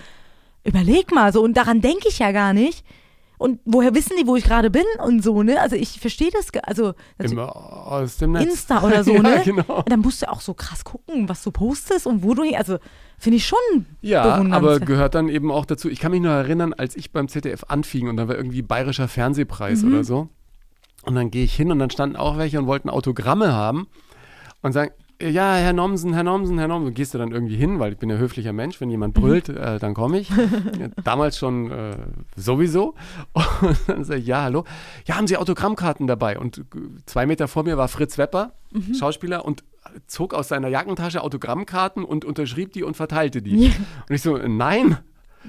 überleg 0.63 1.13
mal 1.13 1.34
so 1.34 1.41
und 1.41 1.57
daran 1.57 1.82
denke 1.82 2.07
ich 2.07 2.20
ja 2.20 2.32
gar 2.32 2.53
nicht. 2.53 2.86
Und 3.38 3.60
woher 3.66 3.94
wissen 3.94 4.14
die, 4.20 4.26
wo 4.26 4.36
ich 4.36 4.44
gerade 4.44 4.72
bin 4.72 4.84
und 5.06 5.24
so, 5.24 5.44
ne? 5.44 5.62
Also 5.62 5.76
ich 5.76 6.00
verstehe 6.00 6.32
das, 6.32 6.48
also 6.64 6.94
immer 7.20 7.56
aus 7.56 8.18
dem 8.18 8.32
Netz. 8.32 8.46
Insta 8.50 8.84
oder 8.84 9.04
so, 9.04 9.14
ja, 9.16 9.22
ne? 9.22 9.42
genau. 9.46 9.78
Und 9.80 9.92
dann 9.92 10.00
musst 10.00 10.24
du 10.24 10.30
auch 10.32 10.42
so 10.42 10.56
krass 10.56 10.84
gucken, 10.84 11.30
was 11.30 11.44
du 11.44 11.52
postest 11.52 12.08
und 12.08 12.24
wo 12.24 12.34
du, 12.34 12.44
also 12.56 12.80
finde 13.20 13.38
ich 13.38 13.46
schon 13.46 13.86
Ja, 14.02 14.44
aber 14.52 14.80
gehört 14.80 15.14
dann 15.14 15.30
eben 15.30 15.52
auch 15.52 15.66
dazu. 15.66 15.88
Ich 15.90 16.00
kann 16.00 16.12
mich 16.12 16.22
nur 16.22 16.32
erinnern, 16.32 16.74
als 16.74 16.96
ich 16.96 17.12
beim 17.12 17.28
ZDF 17.28 17.66
anfing 17.68 18.10
und 18.10 18.18
da 18.18 18.28
war 18.28 18.36
irgendwie 18.36 18.62
Bayerischer 18.64 19.08
Fernsehpreis 19.08 19.84
Mhm. 19.84 19.94
oder 19.94 20.04
so. 20.04 20.30
Und 21.04 21.16
dann 21.16 21.30
gehe 21.32 21.44
ich 21.44 21.56
hin 21.56 21.72
und 21.72 21.78
dann 21.80 21.90
standen 21.92 22.16
auch 22.16 22.38
welche 22.38 22.58
und 22.60 22.66
wollten 22.66 22.90
Autogramme 22.90 23.54
haben 23.54 23.88
und 24.64 24.72
sagen, 24.74 24.92
ja, 25.22 25.55
Herr 25.55 25.74
Nomsen, 25.74 26.13
Herr 26.13 26.24
Nomsen, 26.24 26.59
Herr 26.59 26.68
Nomsen. 26.68 26.93
Gehst 26.93 27.13
du 27.13 27.18
dann 27.18 27.32
irgendwie 27.32 27.55
hin, 27.55 27.80
weil 27.80 27.93
ich 27.93 27.97
bin 27.97 28.09
ja 28.09 28.18
höflicher 28.18 28.53
Mensch. 28.53 28.80
Wenn 28.80 28.89
jemand 28.89 29.13
brüllt, 29.13 29.49
äh, 29.49 29.80
dann 29.80 29.93
komme 29.93 30.20
ich. 30.20 30.30
Damals 31.03 31.38
schon 31.38 31.72
äh, 31.72 31.97
sowieso. 32.36 32.93
Und 33.34 33.78
dann 33.88 34.03
sage 34.03 34.20
ich, 34.20 34.28
ja, 34.28 34.43
hallo. 34.43 34.63
Ja, 35.05 35.15
haben 35.15 35.28
Sie 35.28 35.38
Autogrammkarten 35.38 36.07
dabei? 36.07 36.38
Und 36.38 36.59
äh, 36.59 36.63
zwei 37.05 37.26
Meter 37.26 37.47
vor 37.47 37.63
mir 37.63 37.78
war 37.78 37.88
Fritz 37.88 38.18
Wepper, 38.18 38.53
Schauspieler, 38.97 39.45
und 39.45 39.63
zog 40.05 40.34
aus 40.34 40.49
seiner 40.49 40.68
Jackentasche 40.68 41.22
Autogrammkarten 41.24 42.03
und 42.03 42.26
unterschrieb 42.26 42.74
die 42.74 42.84
und 42.84 42.95
verteilte 42.95 43.41
die. 43.41 43.68
Ja. 43.68 43.72
Und 44.07 44.15
ich 44.15 44.22
so, 44.22 44.38
äh, 44.38 44.47
nein. 44.47 44.97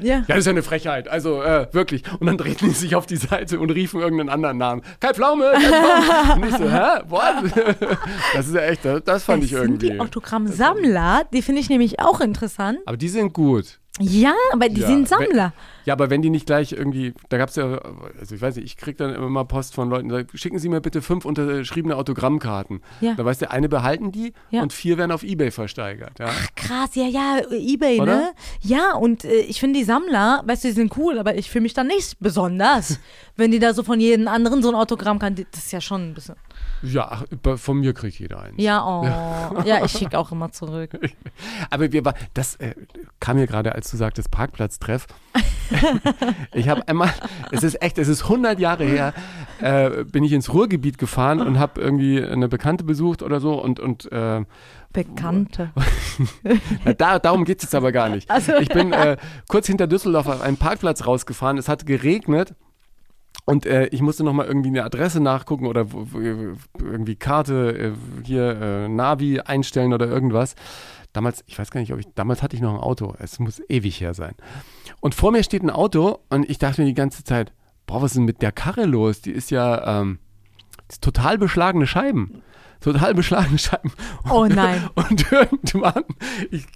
Ja. 0.00 0.18
Ja, 0.18 0.24
das 0.28 0.38
ist 0.38 0.46
ja 0.46 0.50
eine 0.52 0.62
Frechheit. 0.62 1.08
Also 1.08 1.42
äh, 1.42 1.66
wirklich. 1.72 2.02
Und 2.20 2.26
dann 2.26 2.38
drehten 2.38 2.68
die 2.68 2.74
sich 2.74 2.94
auf 2.94 3.06
die 3.06 3.16
Seite 3.16 3.58
und 3.58 3.70
riefen 3.70 4.00
irgendeinen 4.00 4.28
anderen 4.28 4.58
Namen. 4.58 4.82
Kai 5.00 5.12
Pflaume, 5.14 5.50
Kai 5.52 5.60
Pflaume. 5.60 6.42
Und 6.42 6.48
ich 6.48 6.56
so, 6.56 6.70
hä? 6.70 7.00
What? 7.08 7.98
Das 8.34 8.46
ist 8.46 8.54
ja 8.54 8.60
echt, 8.62 8.84
das, 8.84 9.02
das 9.04 9.24
fand 9.24 9.42
das 9.42 9.50
ich 9.50 9.56
sind 9.56 9.62
irgendwie. 9.82 9.90
die 9.90 10.00
Autogrammsammler, 10.00 11.22
die 11.32 11.42
finde 11.42 11.60
ich 11.60 11.68
nämlich 11.68 12.00
auch 12.00 12.20
interessant. 12.20 12.78
Aber 12.86 12.96
die 12.96 13.08
sind 13.08 13.32
gut. 13.32 13.78
Ja, 14.00 14.34
aber 14.52 14.68
die 14.68 14.80
Ja, 14.82 14.86
sind 14.86 15.08
Sammler. 15.08 15.52
Ja, 15.84 15.94
aber 15.94 16.10
wenn 16.10 16.22
die 16.22 16.30
nicht 16.30 16.46
gleich 16.46 16.72
irgendwie, 16.72 17.14
da 17.28 17.38
gab 17.38 17.48
es 17.48 17.56
ja, 17.56 17.78
also 18.18 18.34
ich 18.34 18.40
weiß 18.40 18.56
nicht, 18.56 18.64
ich 18.66 18.76
krieg 18.76 18.96
dann 18.98 19.14
immer 19.14 19.28
mal 19.28 19.44
Post 19.44 19.74
von 19.74 19.88
Leuten, 19.88 20.10
sagen, 20.10 20.28
schicken 20.34 20.58
Sie 20.58 20.68
mir 20.68 20.80
bitte 20.80 21.02
fünf 21.02 21.24
unterschriebene 21.24 21.96
Autogrammkarten. 21.96 22.82
Ja. 23.00 23.14
Da 23.14 23.24
weißt 23.24 23.42
du, 23.42 23.50
eine 23.50 23.68
behalten 23.68 24.12
die 24.12 24.32
Ja. 24.50 24.62
und 24.62 24.72
vier 24.72 24.98
werden 24.98 25.12
auf 25.12 25.22
Ebay 25.22 25.50
versteigert. 25.50 26.18
Ja? 26.18 26.26
Ach, 26.28 26.46
krass, 26.54 26.94
ja, 26.94 27.06
ja, 27.06 27.40
Ebay, 27.50 28.00
Oder? 28.00 28.16
ne? 28.16 28.32
Ja, 28.60 28.94
und 28.94 29.24
äh, 29.24 29.40
ich 29.40 29.60
finde 29.60 29.78
die 29.78 29.84
Sammler, 29.84 30.42
weißt 30.46 30.64
du, 30.64 30.68
die 30.68 30.74
sind 30.74 30.96
cool, 30.96 31.18
aber 31.18 31.36
ich 31.36 31.50
fühle 31.50 31.62
mich 31.62 31.74
dann 31.74 31.86
nicht 31.86 32.18
besonders, 32.20 33.00
wenn 33.36 33.50
die 33.50 33.58
da 33.58 33.72
so 33.74 33.82
von 33.82 34.00
jedem 34.00 34.28
anderen 34.28 34.62
so 34.62 34.68
ein 34.68 34.74
Autogramm 34.74 35.18
kann. 35.18 35.34
Das 35.34 35.64
ist 35.64 35.72
ja 35.72 35.80
schon 35.80 36.10
ein 36.10 36.14
bisschen. 36.14 36.36
Ja, 36.82 37.24
von 37.56 37.78
mir 37.78 37.92
kriegt 37.92 38.18
jeder 38.18 38.40
eins. 38.42 38.54
Ja, 38.58 38.84
oh. 38.84 39.62
Ja, 39.64 39.84
ich 39.84 39.92
schicke 39.92 40.18
auch 40.18 40.30
immer 40.32 40.50
zurück. 40.52 40.90
Aber 41.70 41.90
wir 41.92 42.02
das 42.34 42.56
äh, 42.56 42.74
kam 43.20 43.36
mir 43.36 43.46
gerade, 43.46 43.74
als 43.74 43.90
du 43.90 43.96
sagtest, 43.96 44.30
Parkplatztreff. 44.30 45.06
ich 46.54 46.68
habe 46.68 46.86
einmal, 46.88 47.10
es 47.50 47.62
ist 47.62 47.82
echt, 47.82 47.98
es 47.98 48.08
ist 48.08 48.24
100 48.24 48.58
Jahre 48.58 48.84
her, 48.84 49.12
äh, 49.60 50.04
bin 50.04 50.24
ich 50.24 50.32
ins 50.32 50.52
Ruhrgebiet 50.52 50.98
gefahren 50.98 51.40
und 51.40 51.58
habe 51.58 51.80
irgendwie 51.80 52.22
eine 52.22 52.48
Bekannte 52.48 52.84
besucht 52.84 53.22
oder 53.22 53.40
so 53.40 53.62
und, 53.62 53.80
und 53.80 54.10
äh, 54.12 54.44
Bekannte. 54.92 55.70
Na, 56.84 56.92
da, 56.94 57.18
darum 57.18 57.44
geht 57.44 57.58
es 57.58 57.64
jetzt 57.64 57.74
aber 57.74 57.92
gar 57.92 58.08
nicht. 58.08 58.30
Also, 58.30 58.56
ich 58.56 58.68
bin 58.68 58.92
äh, 58.92 59.16
kurz 59.46 59.66
hinter 59.66 59.86
Düsseldorf 59.86 60.26
auf 60.26 60.40
einen 60.40 60.56
Parkplatz 60.56 61.06
rausgefahren. 61.06 61.58
Es 61.58 61.68
hat 61.68 61.86
geregnet. 61.86 62.54
Und 63.44 63.64
äh, 63.64 63.86
ich 63.86 64.02
musste 64.02 64.24
nochmal 64.24 64.46
irgendwie 64.46 64.68
eine 64.68 64.84
Adresse 64.84 65.20
nachgucken 65.20 65.66
oder 65.66 65.86
irgendwie 66.78 67.16
Karte, 67.16 67.78
äh, 67.78 67.92
hier 68.24 68.60
äh, 68.60 68.88
Navi 68.88 69.40
einstellen 69.40 69.92
oder 69.92 70.06
irgendwas. 70.06 70.54
Damals, 71.12 71.42
ich 71.46 71.58
weiß 71.58 71.70
gar 71.70 71.80
nicht, 71.80 71.92
ob 71.92 71.98
ich, 71.98 72.06
damals 72.14 72.42
hatte 72.42 72.56
ich 72.56 72.62
noch 72.62 72.74
ein 72.74 72.80
Auto. 72.80 73.14
Es 73.18 73.38
muss 73.38 73.62
ewig 73.68 74.00
her 74.00 74.14
sein. 74.14 74.34
Und 75.00 75.14
vor 75.14 75.32
mir 75.32 75.42
steht 75.42 75.62
ein 75.62 75.70
Auto 75.70 76.18
und 76.28 76.48
ich 76.48 76.58
dachte 76.58 76.82
mir 76.82 76.86
die 76.86 76.94
ganze 76.94 77.24
Zeit, 77.24 77.52
boah, 77.86 78.02
was 78.02 78.12
ist 78.12 78.16
denn 78.16 78.24
mit 78.24 78.42
der 78.42 78.52
Karre 78.52 78.84
los? 78.84 79.20
Die 79.22 79.32
ist 79.32 79.50
ja, 79.50 80.00
ähm, 80.00 80.18
ist 80.88 81.02
total 81.02 81.38
beschlagene 81.38 81.86
Scheiben 81.86 82.42
total 82.80 83.14
beschlagene 83.14 83.58
Scheiben. 83.58 83.92
Oh 84.30 84.46
nein. 84.46 84.88
Und 84.94 85.32
irgendwann, 85.32 86.04
ich 86.50 86.66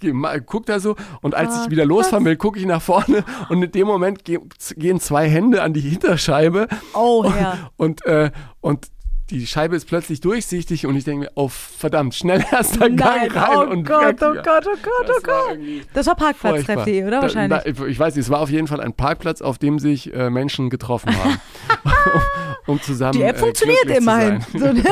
gucke 0.45 0.65
da 0.65 0.79
so 0.79 0.95
und 1.21 1.35
als 1.35 1.53
oh, 1.53 1.63
ich 1.63 1.71
wieder 1.71 1.85
losfahren 1.85 2.25
will, 2.25 2.35
gucke 2.35 2.59
ich 2.59 2.65
nach 2.65 2.81
vorne 2.81 3.23
und 3.49 3.63
in 3.63 3.71
dem 3.71 3.87
Moment 3.87 4.23
gehen 4.25 4.99
zwei 4.99 5.29
Hände 5.29 5.61
an 5.61 5.73
die 5.73 5.81
Hinterscheibe. 5.81 6.67
Oh, 6.93 7.23
ja. 7.25 7.71
Und, 7.77 8.03
und, 8.03 8.05
äh, 8.05 8.31
und 8.61 8.87
die 9.29 9.47
Scheibe 9.47 9.75
ist 9.75 9.85
plötzlich 9.85 10.21
durchsichtig 10.21 10.85
und 10.85 10.95
ich 10.95 11.03
denke 11.03 11.25
mir, 11.25 11.31
oh 11.35 11.47
verdammt, 11.47 12.15
schnell 12.15 12.43
erster 12.51 12.89
Gang 12.89 13.33
rein 13.35 13.57
oh 13.57 13.71
und 13.71 13.85
Gott, 13.85 14.05
weg. 14.05 14.17
Oh 14.21 14.33
Gott, 14.33 14.67
oh 14.67 14.77
Gott, 14.81 15.09
oh 15.09 15.21
Gott. 15.23 15.59
Das 15.93 16.07
war 16.07 16.15
Parkplatztreff.de, 16.15 17.05
oder 17.05 17.21
wahrscheinlich? 17.21 17.63
Da, 17.63 17.71
da, 17.71 17.85
ich 17.85 17.99
weiß 17.99 18.15
nicht, 18.15 18.25
es 18.25 18.29
war 18.29 18.39
auf 18.39 18.49
jeden 18.49 18.67
Fall 18.67 18.81
ein 18.81 18.93
Parkplatz, 18.93 19.41
auf 19.41 19.57
dem 19.57 19.79
sich 19.79 20.13
äh, 20.13 20.29
Menschen 20.29 20.69
getroffen 20.69 21.15
haben. 21.15 21.39
um 22.67 22.81
zusammen. 22.81 23.13
Die 23.13 23.23
App 23.23 23.35
äh, 23.35 23.39
funktioniert 23.39 23.85
immerhin. 23.85 24.39
So, 24.53 24.71
ne, 24.71 24.83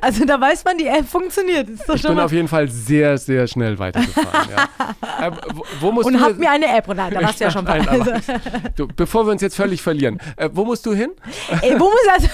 also 0.00 0.24
da 0.24 0.40
weiß 0.40 0.64
man, 0.64 0.78
die 0.78 0.86
App 0.86 1.06
funktioniert. 1.06 1.68
ich 1.94 2.02
bin 2.02 2.18
auf 2.18 2.32
jeden 2.32 2.48
Fall 2.48 2.68
sehr, 2.68 3.18
sehr 3.18 3.46
schnell 3.46 3.78
weitergefahren. 3.78 4.50
ja. 4.50 5.26
äh, 5.26 5.30
wo, 5.80 5.94
wo 5.94 6.00
und 6.00 6.20
hab 6.20 6.36
mir 6.38 6.50
eine 6.50 6.66
App. 6.66 6.88
Nein, 6.88 7.14
da 7.14 7.22
warst 7.22 7.40
du 7.40 7.44
ja 7.44 7.50
schon 7.52 7.64
Nein, 7.64 7.88
aber, 7.88 8.20
du, 8.76 8.88
Bevor 8.88 9.26
wir 9.26 9.32
uns 9.32 9.42
jetzt 9.42 9.56
völlig 9.56 9.82
verlieren, 9.82 10.18
äh, 10.36 10.48
wo 10.52 10.64
musst 10.64 10.84
du 10.86 10.94
hin? 10.94 11.10
Ey, 11.60 11.78
wo 11.78 11.84
muss 11.84 12.00
das? 12.16 12.28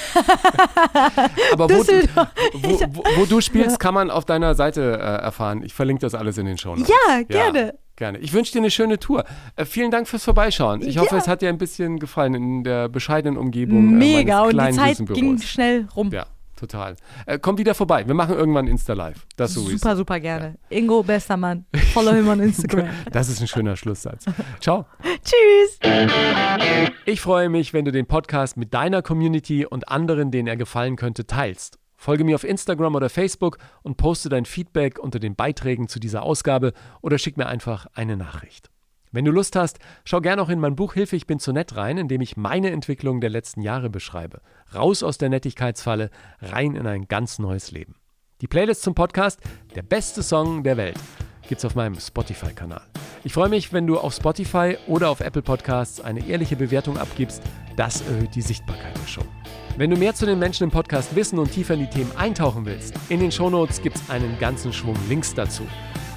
aber 1.52 1.68
wo 1.68 1.82
du, 1.82 2.08
wo, 2.54 2.80
wo, 2.80 3.04
wo, 3.16 3.24
du 3.26 3.40
spielst, 3.40 3.80
kann 3.80 3.94
man 3.94 4.10
auf 4.10 4.24
deiner 4.24 4.54
Seite 4.54 4.98
äh, 4.98 5.24
erfahren. 5.24 5.62
Ich 5.62 5.74
verlinke 5.74 6.00
das 6.00 6.14
alles 6.14 6.38
in 6.38 6.46
den 6.46 6.58
Show 6.58 6.74
Notes. 6.74 6.88
Ja, 6.88 7.22
gerne. 7.22 7.66
Ja. 7.66 7.72
Gerne. 7.98 8.18
Ich 8.18 8.32
wünsche 8.32 8.52
dir 8.52 8.58
eine 8.58 8.70
schöne 8.70 9.00
Tour. 9.00 9.24
Äh, 9.56 9.64
vielen 9.64 9.90
Dank 9.90 10.06
fürs 10.06 10.22
Vorbeischauen. 10.22 10.82
Ich 10.82 10.94
ja. 10.94 11.00
hoffe, 11.02 11.16
es 11.16 11.26
hat 11.26 11.42
dir 11.42 11.48
ein 11.48 11.58
bisschen 11.58 11.98
gefallen 11.98 12.32
in 12.34 12.62
der 12.62 12.88
bescheidenen 12.88 13.36
Umgebung. 13.36 13.88
Äh, 13.88 13.96
Mega, 13.96 14.44
äh, 14.44 14.46
und 14.46 14.56
die 14.56 14.70
Zeit 14.70 15.04
ging 15.08 15.36
schnell 15.40 15.88
rum. 15.96 16.12
Ja, 16.12 16.26
total. 16.54 16.94
Äh, 17.26 17.40
komm 17.40 17.58
wieder 17.58 17.74
vorbei. 17.74 18.06
Wir 18.06 18.14
machen 18.14 18.36
irgendwann 18.36 18.68
Insta-Live. 18.68 19.26
Das 19.36 19.54
sowieso. 19.54 19.78
Super, 19.78 19.96
super 19.96 20.20
gerne. 20.20 20.54
Ja. 20.70 20.78
Ingo, 20.78 21.02
bester 21.02 21.36
Mann. 21.36 21.66
Follow 21.92 22.12
him 22.12 22.28
on 22.28 22.38
Instagram. 22.48 22.86
das 23.10 23.28
ist 23.30 23.40
ein 23.40 23.48
schöner 23.48 23.74
Schlusssatz. 23.74 24.26
Ciao. 24.60 24.86
Tschüss. 25.24 25.80
Ich 27.04 27.20
freue 27.20 27.48
mich, 27.48 27.72
wenn 27.72 27.84
du 27.84 27.90
den 27.90 28.06
Podcast 28.06 28.56
mit 28.56 28.74
deiner 28.74 29.02
Community 29.02 29.66
und 29.66 29.88
anderen, 29.88 30.30
denen 30.30 30.46
er 30.46 30.56
gefallen 30.56 30.94
könnte, 30.94 31.26
teilst. 31.26 31.80
Folge 31.98 32.22
mir 32.24 32.36
auf 32.36 32.44
Instagram 32.44 32.94
oder 32.94 33.10
Facebook 33.10 33.58
und 33.82 33.96
poste 33.96 34.28
dein 34.28 34.44
Feedback 34.46 35.00
unter 35.00 35.18
den 35.18 35.34
Beiträgen 35.34 35.88
zu 35.88 35.98
dieser 35.98 36.22
Ausgabe 36.22 36.72
oder 37.02 37.18
schick 37.18 37.36
mir 37.36 37.46
einfach 37.46 37.88
eine 37.92 38.16
Nachricht. 38.16 38.70
Wenn 39.10 39.24
du 39.24 39.32
Lust 39.32 39.56
hast, 39.56 39.78
schau 40.04 40.20
gerne 40.20 40.40
auch 40.40 40.48
in 40.48 40.60
mein 40.60 40.76
Buch 40.76 40.94
Hilfe, 40.94 41.16
ich 41.16 41.26
bin 41.26 41.40
zu 41.40 41.52
nett 41.52 41.76
rein, 41.76 41.98
in 41.98 42.08
dem 42.08 42.20
ich 42.20 42.36
meine 42.36 42.70
Entwicklung 42.70 43.20
der 43.20 43.30
letzten 43.30 43.62
Jahre 43.62 43.90
beschreibe. 43.90 44.42
Raus 44.72 45.02
aus 45.02 45.18
der 45.18 45.28
Nettigkeitsfalle, 45.28 46.10
rein 46.40 46.76
in 46.76 46.86
ein 46.86 47.08
ganz 47.08 47.38
neues 47.38 47.72
Leben. 47.72 47.96
Die 48.42 48.48
Playlist 48.48 48.82
zum 48.82 48.94
Podcast, 48.94 49.40
der 49.74 49.82
beste 49.82 50.22
Song 50.22 50.62
der 50.62 50.76
Welt, 50.76 50.98
gibt's 51.48 51.64
auf 51.64 51.74
meinem 51.74 51.98
Spotify-Kanal. 51.98 52.82
Ich 53.24 53.32
freue 53.32 53.48
mich, 53.48 53.72
wenn 53.72 53.86
du 53.86 53.98
auf 53.98 54.14
Spotify 54.14 54.76
oder 54.86 55.10
auf 55.10 55.20
Apple 55.20 55.42
Podcasts 55.42 56.00
eine 56.00 56.24
ehrliche 56.24 56.54
Bewertung 56.54 56.96
abgibst. 56.96 57.42
Das 57.76 58.02
erhöht 58.02 58.34
die 58.36 58.42
Sichtbarkeit 58.42 58.96
der 58.96 59.08
Show. 59.08 59.37
Wenn 59.78 59.90
du 59.90 59.96
mehr 59.96 60.12
zu 60.12 60.26
den 60.26 60.40
Menschen 60.40 60.64
im 60.64 60.72
Podcast 60.72 61.14
wissen 61.14 61.38
und 61.38 61.52
tiefer 61.52 61.74
in 61.74 61.80
die 61.80 61.86
Themen 61.86 62.10
eintauchen 62.16 62.66
willst, 62.66 62.96
in 63.10 63.20
den 63.20 63.30
Shownotes 63.30 63.80
gibt 63.80 63.94
es 63.94 64.10
einen 64.10 64.36
ganzen 64.40 64.72
Schwung 64.72 64.96
Links 65.08 65.32
dazu. 65.32 65.62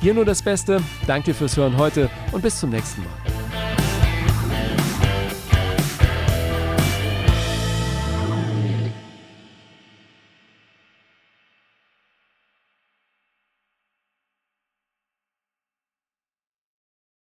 Hier 0.01 0.15
nur 0.15 0.25
das 0.25 0.41
Beste, 0.41 0.81
danke 1.05 1.25
dir 1.25 1.35
fürs 1.35 1.55
Hören 1.55 1.77
heute 1.77 2.09
und 2.31 2.41
bis 2.41 2.59
zum 2.59 2.71
nächsten 2.71 3.03
Mal. 3.03 3.90